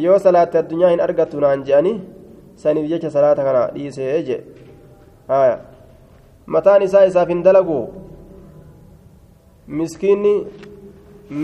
yoo 0.04 0.18
salaatte 0.18 0.58
addunyaa 0.58 0.90
hin 0.94 1.00
argattu 1.06 1.40
naan 1.40 1.64
je'anii 1.68 1.96
saniif 2.62 2.88
jecha 2.92 3.10
salaata 3.16 3.42
kana 3.48 3.62
dhiisee 3.74 4.22
jee 4.28 4.40
haaya 5.28 5.56
mataan 6.56 6.82
isaa 6.88 7.04
isaaf 7.10 7.28
hin 7.34 7.42
dalagu 7.46 7.78
miskiinni 9.78 10.34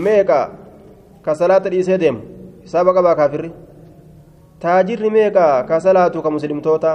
meeqa 0.07 0.39
ka 1.25 1.35
salaata 1.41 1.69
dhiisee 1.73 1.97
deemu 2.03 2.21
hisaaba 2.65 2.93
qabaa 2.97 3.15
kaafirri 3.21 3.51
taajirri 4.65 5.09
meeqa 5.17 5.47
ka 5.69 5.79
salaatu 5.87 6.23
ka 6.25 6.29
muslimtoota 6.35 6.93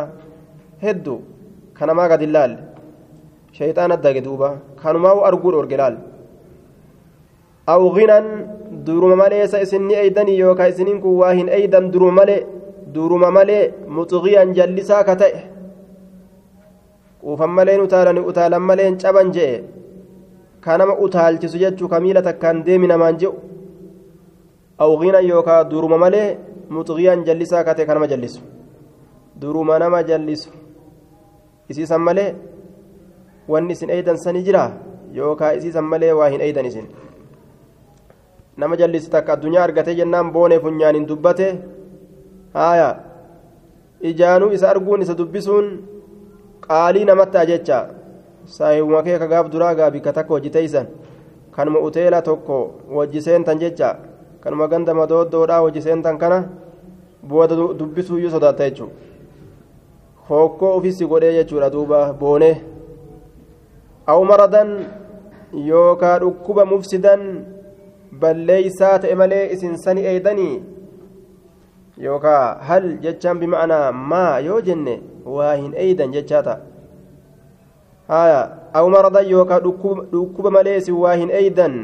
hedduu 0.84 1.18
kanamaa 1.78 2.08
gad 2.12 2.20
hin 2.26 2.32
laalle 2.36 2.58
shayxaan 3.58 3.92
addage 3.96 4.20
duuba 4.28 4.48
kanumaa 4.82 5.16
arguu 5.30 5.52
dhorge 5.54 5.76
laal 5.80 5.96
aw 7.74 7.82
ginan 7.96 8.26
duruma 8.86 9.16
malee 9.22 9.42
isa 9.46 9.60
isinni 9.64 9.94
eeydanii 10.02 10.38
yookaan 10.42 10.70
isiniin 10.72 11.00
kun 11.02 11.18
waa 11.20 11.32
hin 11.38 11.48
eeydan 11.58 11.90
duruma 11.92 12.14
malee 12.20 12.40
duruma 12.94 13.30
malee 13.30 13.72
muxiqiyan 13.96 14.54
jallisaa 14.56 15.02
ka 15.04 15.14
ta'e. 15.16 15.40
Quufan 17.22 17.50
maleen 17.50 17.80
utaalani 17.86 18.20
utaalan 18.30 18.62
maleen 18.62 18.98
caban 18.98 19.32
je'e. 19.36 19.64
Kanama 20.60 20.94
utaalchisu 21.04 21.58
jechuu 21.62 21.88
ka 21.88 22.00
miila 22.00 22.22
takkaan 22.22 22.64
deemi 22.66 22.86
namaan 22.86 23.18
je'u 23.20 23.34
awqiina 24.84 25.20
yookaan 25.30 25.68
duruma 25.70 25.98
malee 26.04 26.38
muxiqiyan 26.70 27.24
jallisaa 27.26 27.64
ka 27.64 27.74
ta'e 27.74 27.86
kanama 27.86 28.06
jallisu. 28.12 28.40
Duruma 29.40 29.78
nama 29.78 30.02
jallisu. 30.02 30.50
Isiisan 31.70 32.00
malee 32.00 32.34
wanni 33.48 33.72
isin 33.72 33.90
eeydan 33.90 34.16
sani 34.16 34.42
jira? 34.46 34.70
Yookaan 35.14 35.56
isiisan 35.58 35.84
malee 35.84 36.12
waa 36.12 36.28
hin 36.28 36.40
eeydan 36.40 36.66
isin. 36.66 36.86
Nama 38.56 38.76
jallisu 38.76 39.10
takka 39.10 39.32
addunyaa 39.32 39.64
argatee 39.64 39.94
jennaan 39.94 40.32
boonee 40.32 40.60
funyaan 40.60 40.94
hin 40.94 41.08
dubbate 41.08 41.46
haaya 42.58 42.88
ijaanuu 44.12 44.52
isa 44.56 44.70
arguun 44.70 45.02
isa 45.06 45.18
dubbisuun 45.20 45.66
qaalii 46.68 47.04
namatti 47.10 47.46
jecha 47.52 47.82
saahibuma 48.58 49.02
kee 49.06 49.18
kagaaf 49.24 49.52
duraa 49.52 49.74
gaabika 49.82 50.12
takka 50.20 50.34
hojjiteeysan 50.34 50.86
kanuma 51.58 51.80
uteela 51.80 52.22
tokko 52.22 52.56
wajji 52.96 53.22
seentan 53.22 53.58
jecha. 53.58 53.96
Kanuma 54.40 54.68
ganda 54.68 54.94
madooddoodhaa 54.94 55.62
wajji 55.62 55.82
seentan 55.82 56.18
kana 56.18 56.44
booda 57.28 57.56
dubbisuuyyuu 57.78 58.30
sodaatta 58.30 58.70
jechuudha 58.70 58.94
hokkoo 60.28 60.76
ofisi 60.76 61.06
godhee 61.06 61.32
jechuudha 61.32 61.70
duuba 61.70 62.12
boonee. 62.12 62.56
Aw 64.06 64.24
maradan 64.24 64.70
yookaa 65.70 66.18
dhukkuba 66.18 66.64
mufsidan 66.64 67.22
balleeysaa 68.20 68.98
ta'e 68.98 69.14
malee 69.14 69.44
isin 69.52 69.76
sani 69.76 70.06
eeydanii 70.10 70.62
yookaa 72.06 72.58
hal 72.68 72.84
jechaan 73.04 73.38
bima'anaa 73.42 73.92
maa 73.92 74.38
yoo 74.48 74.60
jenne 74.68 74.94
waa 75.36 75.54
hin 75.54 75.72
eeydan 75.84 76.12
jechaa 76.16 76.42
ta'a. 76.48 76.60
Haya 78.08 78.40
aw 78.72 78.84
maradan 78.94 79.26
yookaa 79.30 79.60
dhukkuba 80.12 80.50
malee 80.56 80.76
isin 80.80 80.94
waa 81.04 81.16
hin 81.22 81.30
eeydan 81.40 81.74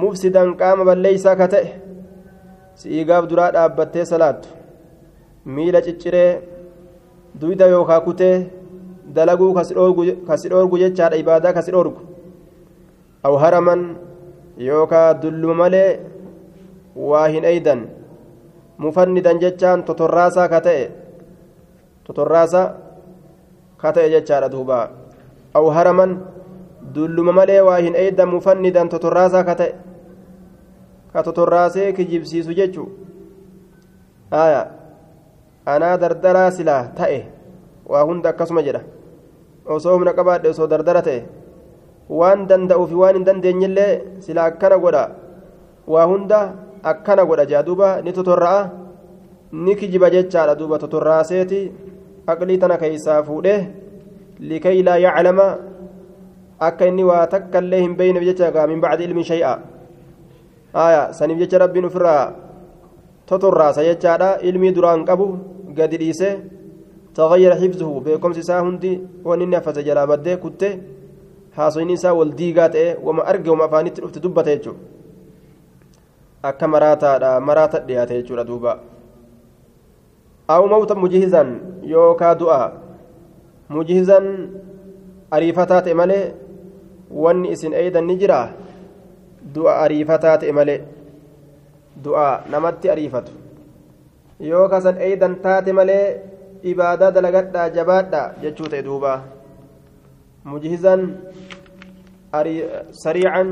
mufsidan 0.00 0.54
qaama 0.62 0.84
balleeysaa 0.88 1.36
ka 1.40 1.48
ta'e 1.54 1.68
si'iigaaf 2.82 3.28
duraa 3.30 3.50
dhaabbattee 3.56 4.04
salaattu. 4.12 4.48
Miila 5.54 5.82
cicciree 5.86 6.30
duyda 7.40 7.66
yookaa 7.74 8.00
kutee 8.06 8.34
dalaguu 9.18 9.52
kasi 9.54 10.48
dhoorgu 10.48 10.78
jechaadha 10.82 11.16
ibaadaa 11.22 11.52
kasi 11.58 11.70
dhoorgu. 11.76 12.00
Aw 13.26 13.34
haraman 13.44 13.86
yookaa 14.68 15.14
dulluma 15.22 15.54
malee 15.62 16.00
waa 17.10 17.28
hin 17.28 17.44
eeydan 17.52 17.86
mufannidan 18.78 19.40
jechaan 19.40 19.84
totorraasaa 19.88 20.48
ka 20.48 20.60
ta'e 20.60 20.84
totorraasa 22.06 22.62
ka 23.80 23.92
ta'e 23.92 24.08
jechaadha 24.14 24.48
duuba 24.52 24.90
aw 25.56 25.64
haraman 25.76 26.20
dulluma 26.94 27.32
malee 27.32 27.60
waa 27.68 27.80
hin 27.80 27.94
eeydan 27.94 28.28
mufannidan 28.28 28.88
totorraasaa 28.92 29.44
ka 29.48 29.54
ta'e 29.60 29.72
ka 31.12 31.22
totorraasee 31.22 31.92
kijibsiisu 31.96 32.52
jechuu 32.58 32.88
aya 34.30 34.62
anaa 35.66 35.96
dardaraa 36.02 36.50
silaa 36.50 36.82
ta'e 36.98 37.18
waa 37.88 38.04
hunda 38.04 38.28
akkasuma 38.34 38.62
jedha 38.66 38.82
osoo 39.76 39.94
humna 39.96 40.12
qabaadhe 40.18 40.52
osoo 40.54 40.68
dardara 40.72 41.02
ta'e 41.08 41.20
waan 42.20 42.46
danda'uufi 42.50 42.94
waan 43.02 43.16
hin 43.18 43.26
dandeenyillee 43.28 44.20
sila 44.26 44.44
akkana 44.52 44.78
godha 44.84 45.04
waa 45.94 46.06
hunda 46.12 46.40
akkana 46.92 47.24
godha 47.28 47.44
jaa 47.50 47.62
duuba 47.68 47.88
ni 48.04 48.12
totorra'a 48.18 48.60
ni 49.64 49.74
kijiba 49.78 50.10
jechaadha 50.14 50.58
duuba 50.60 50.78
totorraaseeti 50.82 51.60
aqlii 52.32 52.58
tana 52.62 52.80
keeysaa 52.82 53.20
fuudhe 53.28 53.54
likay 54.48 54.82
laa 54.88 54.98
yaclama 55.06 55.48
akka 56.68 56.88
inni 56.90 57.04
waa 57.10 57.26
takka 57.34 57.62
illee 57.64 57.82
hin 57.84 57.94
beeyneef 57.98 58.24
jecha 58.30 58.50
gaa 58.54 58.66
min 58.72 58.82
bacdi 58.84 59.08
ilmi 59.08 59.24
shay'a 59.30 59.54
aya 60.86 61.02
saniif 61.18 61.38
jecha 61.42 61.62
rabbiin 61.64 61.88
ufirraa 61.90 62.24
totorraasa 63.28 63.88
jechaadha 63.88 64.30
ilmii 64.48 64.74
duraan 64.76 65.08
qabu 65.08 65.26
gadi 65.78 65.98
dhiise 66.02 66.30
تغير 67.16 67.52
حفظه 67.60 68.00
بكم 68.00 68.32
سا 68.32 68.60
هندي 68.60 68.92
كنت 70.44 70.62
حاصين 71.56 71.96
سا 71.96 72.10
والديغات 72.10 72.74
إيه 72.76 72.98
وما 73.06 73.22
ارجع 73.30 73.52
وما 73.52 73.66
فانيت 73.72 74.00
رفت 74.00 74.18
دبته 74.18 74.50
يجو 74.50 74.72
akka 76.50 76.66
maraataadha 76.74 77.30
maraata 77.48 77.78
dhiyaate 77.88 78.18
jechuudha 78.18 78.44
duuba 78.50 78.72
aw 80.54 80.62
mawta 80.72 80.94
mujihizan 80.94 81.48
yookaa 81.82 82.34
du'a 82.42 82.60
mujihizan 83.76 84.26
ariifataa 85.30 85.82
ta'e 85.86 85.94
malee 86.02 86.34
wanni 87.10 87.50
isin 87.54 87.74
eeydan 87.74 88.06
ni 88.06 88.16
jira 88.20 88.40
du'a 89.54 89.74
ariifataa 89.86 90.36
ta'e 90.42 90.52
malee 90.58 90.80
du'a 92.04 92.28
namatti 92.54 92.90
ariifatu 92.94 93.32
yoo 94.50 94.68
kasan 94.68 95.00
eeydan 95.00 95.40
taate 95.42 95.72
malee 95.72 96.04
ibaadaa 96.62 97.10
dalagadhaa 97.16 97.68
jabaadha 97.78 98.22
jechuu 98.42 98.68
ta'e 98.70 98.82
duuba 98.88 99.12
mujhizan 100.44 101.02
sariican 103.02 103.48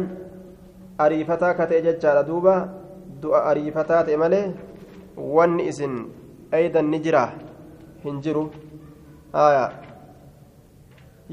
ariifataa 0.98 1.54
ka 1.58 1.66
ta'e 1.66 1.82
jechaadha 1.88 2.22
duuba 2.30 2.54
du'a 3.24 3.40
ariifataa 3.50 4.02
ta'e 4.08 4.16
malee 4.24 4.44
wanni 5.36 5.68
isin 5.72 5.94
eeydan 6.60 6.90
ni 6.94 7.00
jira 7.06 7.24
hin 8.04 8.20
jiru 8.26 8.44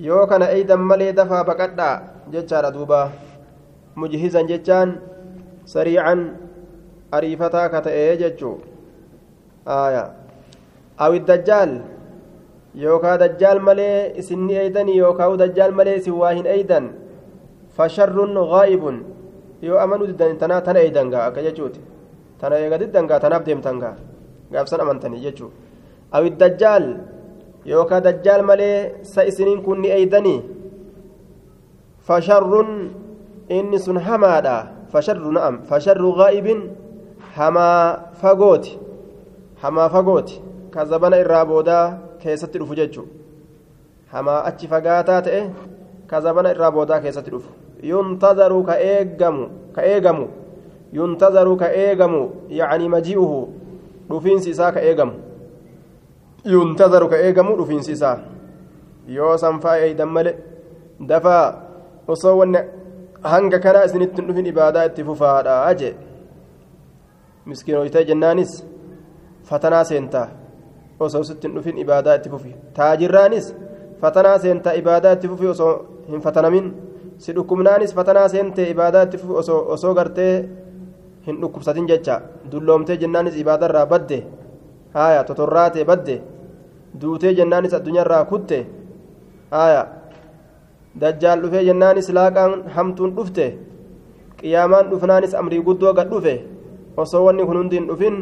yoo 0.08 0.24
kana 0.32 0.52
eeydan 0.56 0.88
malee 0.94 1.12
dafaa 1.20 1.44
baqadhaa 1.52 1.96
jechaadha 2.36 2.72
duuba 2.78 3.02
mujhizan 4.04 4.50
jechaan 4.54 4.98
sariican 5.76 6.26
ariifataa 7.20 7.68
ka 7.76 7.86
ta'e 7.90 8.08
jechuu 8.24 8.58
aayaa 9.78 10.10
أو 11.02 11.14
الدجال 11.14 11.82
يوكا 12.76 13.16
دجال 13.16 13.58
ملي 13.62 14.20
إسني 14.20 14.60
أيضا 14.62 14.82
يوكا 14.82 15.36
دجال 15.36 15.74
ملي 15.74 16.00
سواهن 16.00 16.46
أيضا 16.48 16.80
فشر 17.78 18.18
غائب 18.54 18.84
yoo 19.62 19.78
amanuu 19.80 20.08
diddan 20.12 20.38
tanaa 20.38 20.62
tana 20.62 20.80
eeydangaa 20.80 21.26
akka 21.30 21.42
jechuuti 21.48 21.80
tana 22.40 22.56
eega 22.64 22.78
diddangaa 22.82 23.20
tanaaf 23.20 23.46
deemtangaa 23.46 23.96
gaafsan 24.52 24.82
amantanii 24.82 25.22
jechuu 25.26 25.52
awi 26.12 26.30
dajjaal 26.42 26.86
yookaa 27.72 28.02
dajjaal 28.08 28.44
malee 28.50 28.78
sa 29.14 29.24
isiniin 29.30 29.62
kun 29.66 29.82
ni 29.82 29.90
eeydanii 29.98 30.40
fasharrun 32.08 32.72
inni 33.50 33.80
sun 33.80 33.98
hamaadha 34.08 34.56
fasharru 34.92 35.32
na'am 35.38 35.64
fasharru 35.70 36.14
gaa'ibin 36.20 36.60
hamaa 37.38 38.12
fagooti 38.22 38.80
hamaa 39.62 39.90
fagooti 39.90 40.42
ka 40.74 40.86
zabana 40.86 41.20
irraa 41.24 41.46
boodaa 41.46 41.86
keessatti 42.24 42.60
dhufu 42.60 42.76
jechuudha 42.76 43.12
hamaa 44.14 44.44
achi 44.50 44.68
fagaataa 44.68 45.22
ta'e 45.28 45.42
ka 46.10 46.22
zabana 46.22 46.52
irraa 46.56 46.72
boodaa 46.72 47.00
keessatti 47.06 47.32
dhufu 47.32 47.61
maji'uhu 52.90 53.40
dhufiinsi 54.10 54.50
isaa 54.50 54.72
ka 54.72 54.82
eegamu 54.82 55.14
yuntazaru 56.46 57.10
ka 57.10 57.18
eegamu 57.18 57.58
dhufiinsi 57.58 57.92
isaa 57.92 58.18
yoo 59.08 59.38
sanfaa 59.38 59.78
eeydan 59.78 60.10
male 60.10 60.36
dafaa 61.08 61.46
osoo 62.08 62.38
wanne 62.38 62.62
hanga 63.24 63.60
kanaa 63.60 63.84
isinitti 63.90 64.22
dhufin 64.28 64.46
ibaadaa 64.46 64.86
itti 64.92 65.04
fufaadha 65.04 65.74
jee 65.82 65.96
miskiinoytee 67.46 68.06
jennaanis 68.06 68.54
fatanaa 69.50 69.84
seentaa 69.84 70.28
osoo 71.00 71.24
sitti 71.24 71.48
hin 71.48 71.56
dhufin 71.56 71.78
ibaadaa 71.78 72.16
itti 72.20 72.30
fufi 72.30 72.56
taajirraanis 72.80 73.54
fatanaa 74.02 74.38
seentaa 74.46 74.74
ibaadaa 74.82 75.14
itti 75.18 75.28
fufi 75.34 75.48
osoo 75.54 75.74
hin 76.10 76.22
fatanamin 76.22 76.74
si 77.24 77.34
dhukkubnaanis 77.36 77.96
fatanaa 77.98 78.28
seentee 78.34 78.68
ibaadaa 78.74 79.04
itti 79.08 79.18
osoo 79.76 79.94
gartee 80.00 80.34
hin 81.28 81.42
dhukkubsatin 81.42 81.88
jecha 81.92 82.16
dulloomtee 82.52 82.98
jennaanis 83.02 83.36
ibaadarraa 83.44 83.86
badde 83.94 84.20
haaya 84.96 85.24
totorraatee 85.30 85.86
badde 85.90 86.16
duutee 87.02 87.34
jennaanis 87.40 87.74
addunyaarraa 87.78 88.24
kutte 88.32 88.60
haaya 89.52 89.84
dajjaal 91.02 91.44
dhufee 91.44 91.64
jennaanis 91.70 92.10
laaqaan 92.18 92.54
hamtuun 92.76 93.16
dhufte 93.18 93.46
qiyaamaan 94.40 94.90
dhufnaanis 94.92 95.36
amrii 95.42 95.62
guddoo 95.68 95.94
gad 96.00 96.10
dhufe 96.14 96.36
osoo 96.98 97.26
wanni 97.26 97.46
kun 97.46 97.58
hundi 97.62 97.76
hin 97.80 97.88
dhufin 97.92 98.18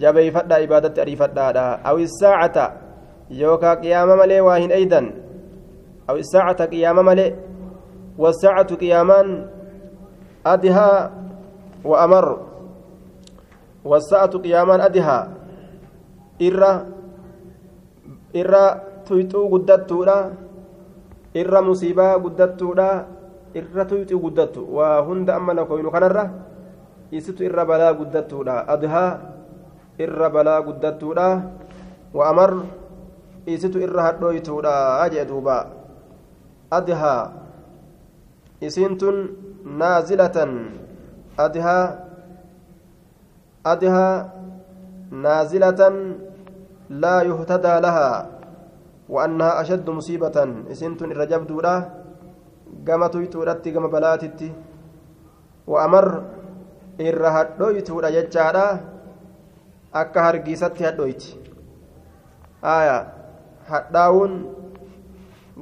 jabeeyfadhaa 0.00 0.58
ibaadatti 0.66 1.00
ariifadhaadha. 1.00 1.64
Awi 1.84 2.08
saacata 2.08 2.64
yookaa 3.40 3.76
qiyaama 3.82 4.16
malee 4.16 4.40
waa 4.40 4.58
hin 4.58 4.72
eydan. 4.78 5.06
Awi 6.08 6.24
saacata 6.32 6.66
qiyaama 6.72 7.02
malee 7.02 7.28
wasaacatu 8.18 8.76
qiyaamaan 8.78 9.50
adihaa 10.44 11.10
wa 11.84 11.96
amar 12.00 12.26
wasaacatu 13.84 14.40
qiyaamaan 14.40 14.80
adihaa 14.80 15.22
irra 18.34 18.62
tuyxuu 19.04 19.48
guddattuudha 19.50 20.16
irra 21.34 21.60
musiibaa 21.62 22.18
guddattuudha 22.18 22.88
irra 23.54 23.84
tuyxuu 23.84 24.18
guddattu 24.18 24.66
waa 24.76 25.02
hunda 25.06 25.36
amma 25.36 25.54
lakoynu 25.54 25.90
kanarra 25.90 26.30
isitu 27.10 27.44
irra 27.44 27.64
balaa 27.66 27.94
guddattuudha 27.94 28.66
adihaa 28.66 29.10
irra 29.98 30.30
balaa 30.30 30.62
guddattuudha 30.62 31.28
wa 32.14 32.24
amar 32.30 32.50
isitu 33.46 33.78
irra 33.78 34.10
hadhooytuudha 34.10 34.74
jee 35.12 35.24
duuba 35.28 35.56
adhaa 36.70 37.43
isiin 38.67 38.97
tun 39.01 39.17
naazilatan 39.81 40.51
adhaa 41.45 41.83
adhaa 43.73 44.13
naazilatan 45.11 45.95
laa 46.89 47.21
yuhtadaa 47.31 47.79
lahaa 47.87 48.17
وأنها 49.09 49.61
أشد 49.61 49.89
مصيبة 49.89 50.37
إسنت 50.71 51.01
الرجب 51.01 51.47
دولا 51.49 51.75
كما 52.87 53.07
تويتورتي 53.09 53.71
كما 53.73 53.89
بلاتتي 53.89 54.49
وأمر 55.67 56.05
إرهد 57.01 57.47
دويتورا 57.59 58.09
جتشارا 58.15 58.67
akka 59.89 60.21
hargiisatti 60.23 60.85
hadhoyti 60.85 61.33
aya 62.61 62.97
hadhaawun 63.69 64.33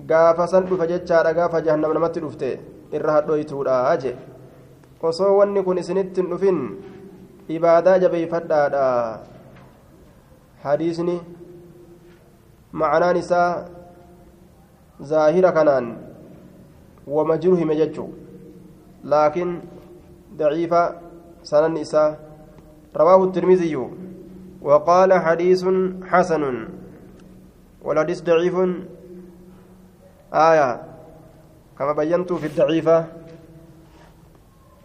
gaafa 0.09 0.47
san 0.51 0.67
dhufa 0.67 0.87
jechaadha 0.91 1.31
gaafa 1.37 1.61
jahannama 1.63 1.93
namatti 1.95 2.19
dhufte 2.19 2.59
irra 2.98 3.12
hadhoytuudha 3.16 3.96
je 4.04 4.12
osoo 5.10 5.36
wanni 5.38 5.62
kun 5.66 5.78
isinitti 5.82 6.20
hin 6.20 6.30
dhufin 6.32 6.58
ibaadaa 7.58 7.98
jabeeyfadhaadha 8.04 8.86
hadiisni 10.64 11.16
macanaan 12.82 13.16
isaa 13.22 13.50
zaahira 15.12 15.52
kanaan 15.58 15.88
wama 17.16 17.38
jiru 17.46 17.56
hime 17.62 17.76
jechuu 17.80 18.10
laakiin 19.14 19.56
daciifa 20.42 20.82
sananni 21.52 21.80
isaa 21.88 22.08
rawaahu 23.00 23.24
الترمذي 23.24 23.76
وقال 24.62 25.12
حديث 25.12 25.64
حسن 26.10 26.68
والحديث 27.82 28.22
ضعيف 28.22 28.56
آية 30.32 30.91
كما 31.82 31.92
بينت 31.98 32.32
في 32.32 32.46
الضعيفة 32.46 33.04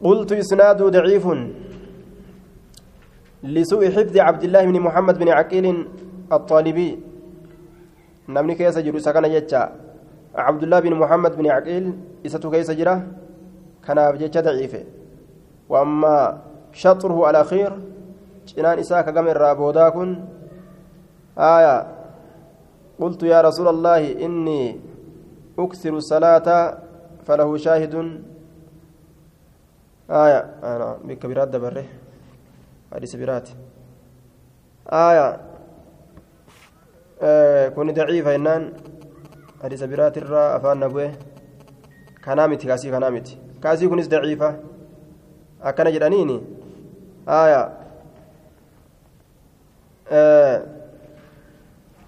قلت 0.02 0.32
إسناد 0.32 0.84
ضعيف 0.84 1.26
لسوء 3.44 3.84
حفظ 3.92 4.18
عبد 4.18 4.44
الله 4.44 4.66
بن 4.66 4.80
محمد 4.80 5.16
بن 5.20 5.30
عقيل 5.30 5.88
الطالبي 6.34 7.00
jiru 8.28 8.98
isa 8.98 9.14
kana 9.14 9.30
jecha 9.30 9.72
abdullaa 10.36 10.82
bin 10.82 10.98
muhammad 10.98 11.38
bin 11.38 11.48
caqiil 11.48 11.96
isatu 12.28 12.52
keessa 12.52 12.76
jira 12.76 13.08
kanaaf 13.86 14.20
jecha 14.20 14.42
daciife 14.44 14.84
waammaa 15.72 16.44
shaxruhu 16.76 17.24
alakhiir 17.30 17.72
cinaan 18.50 18.84
isaa 18.84 19.06
kagama 19.08 19.32
irraa 19.32 19.56
boodaa 19.56 19.94
kun 19.96 20.10
aya 21.38 21.76
قلت 22.98 23.22
يا 23.30 23.46
رسول 23.46 23.68
الله 23.78 24.26
إني 24.26 24.64
أكثر 25.60 25.94
الصلاة 26.02 26.50
فله 27.28 27.58
شاهد. 27.58 28.24
آية. 30.10 30.40
أنا 30.64 30.98
بكبيرات 31.04 31.48
دبره. 31.48 31.86
حديث 32.94 33.16
برات 33.16 33.50
آية. 34.88 35.28
آه 37.22 37.70
كوني 37.70 37.92
ضعيفة 37.92 38.36
إنان. 38.36 38.74
حديث 39.64 39.84
برات 39.84 40.18
الرا 40.18 40.56
أفان 40.56 40.80
نبوه. 40.80 41.12
كنامتي 42.26 42.68
كاسي 42.68 42.92
كنامتي. 42.92 43.38
كاسي 43.64 43.88
كونيس 43.88 44.08
ضعيفة. 44.08 44.60
أكن 45.62 45.92
جرانيني 45.92 46.44
آية. 47.28 47.78
آه 50.12 50.66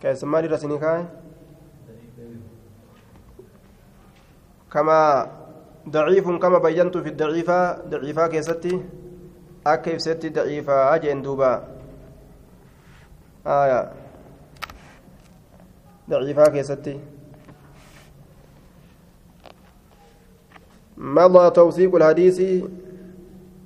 كيس 0.02 0.24
مالي 0.24 0.48
رسني 0.48 0.78
كاي. 0.78 1.06
كما 4.74 5.28
ضعيف 5.90 6.30
كما 6.30 6.58
بينت 6.58 6.98
في 6.98 7.10
الضعيفة 7.10 7.90
ضعيفة 7.90 8.28
كيستي؟ 8.28 8.82
أكيف 9.68 10.02
ستي 10.02 10.30
ضعيفة 10.30 10.96
أجن 10.96 11.22
دوبا. 11.22 11.64
آية. 13.48 13.92
ضعيفة 16.10 16.46
كيستي. 16.50 17.00
مضى 20.98 21.50
توثيق 21.50 21.96
الحديث 21.96 22.64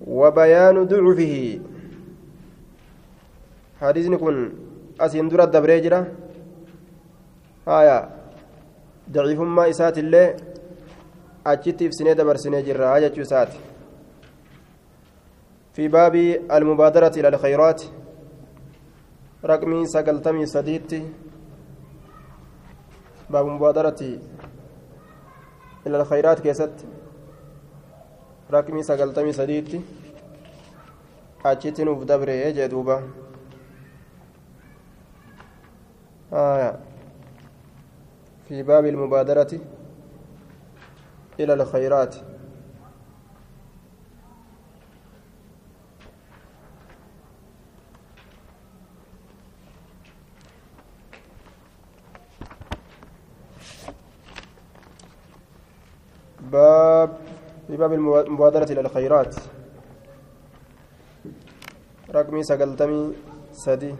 وبيان 0.08 0.84
ضعفه. 0.88 1.60
حديث 3.82 4.08
كن 4.08 4.38
أسين 5.00 5.30
درة 5.30 5.46
دبريجرة. 5.46 6.08
آية. 7.68 8.10
ضعيف 9.12 9.40
ما 9.40 9.70
إسات 9.70 9.98
الله 9.98 10.53
في 11.46 11.92
سنة 11.92 12.14
دبر 12.14 12.36
سنة 12.38 12.60
جرة 12.60 12.96
آية 12.96 13.22
إسات 13.22 13.50
في 15.74 15.88
باب 15.88 16.16
المبادرة 16.52 17.12
إلى 17.18 17.28
الخيرات 17.28 17.84
رقمي 19.46 19.86
سقلتمي 19.86 20.46
سديتي 20.46 21.04
باب 23.30 23.46
مبادرة 23.46 24.00
إلى 25.88 26.02
الخيرات 26.02 26.40
كيست 26.40 26.72
رقمي 28.52 28.84
سقلتمي 28.84 29.32
سديتي 29.34 29.82
أجتي 31.46 31.84
نوف 31.84 32.04
دبري 32.04 32.52
جدوبا 32.52 33.04
آية 36.34 36.80
في 38.48 38.64
باب 38.64 38.86
المبادرة 38.86 39.60
إلى 41.40 41.54
الخيرات. 41.54 42.16
باب 56.42 57.18
في 57.68 57.78
باب 57.78 57.94
المبادرة 57.94 58.72
إلى 58.72 58.82
الخيرات. 58.82 59.36
رقمي 62.10 62.44
سقلتمي 62.44 63.14
سدي. 63.52 63.96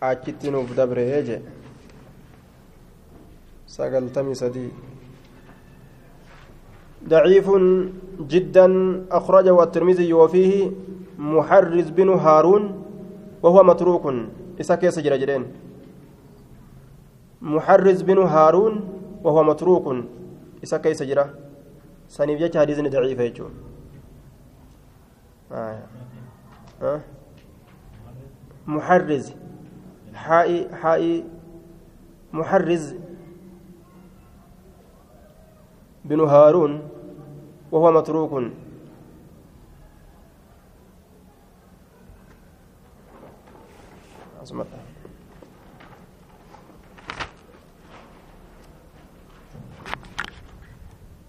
Achitti 0.00 0.50
nuuf 0.50 0.74
dabree 0.74 1.22
je 1.24 1.40
sagaltamii 3.66 4.34
sadii. 4.34 4.70
ضعيف 7.06 7.46
جدا 8.20 8.66
أخرجه 9.10 9.62
الترمذي 9.62 10.12
وفيه 10.12 10.70
محرز 11.18 11.88
بن 11.90 12.08
هارون 12.08 12.62
وهو 13.42 13.62
متروك 13.62 14.04
إسا 14.60 14.74
كيس 14.74 14.98
جرجرين 14.98 15.44
محرز 17.42 18.02
بن 18.02 18.18
هارون 18.18 18.74
وهو 19.24 19.42
متروك 19.44 19.86
إسا 20.64 20.76
كيس 20.78 21.02
جرا 21.02 21.30
سنيف 22.08 22.38
جاك 22.40 22.58
حديث 22.58 22.78
ضعيف 22.80 23.18
يجو 23.20 23.46
آه. 25.52 25.78
آه. 26.82 27.00
محرز 28.66 29.32
حائي 30.18 30.74
حائي 30.74 31.24
محرز 32.32 32.94
بن 36.04 36.20
هارون 36.20 36.88
وهو 37.72 37.92
متروك. 37.92 38.32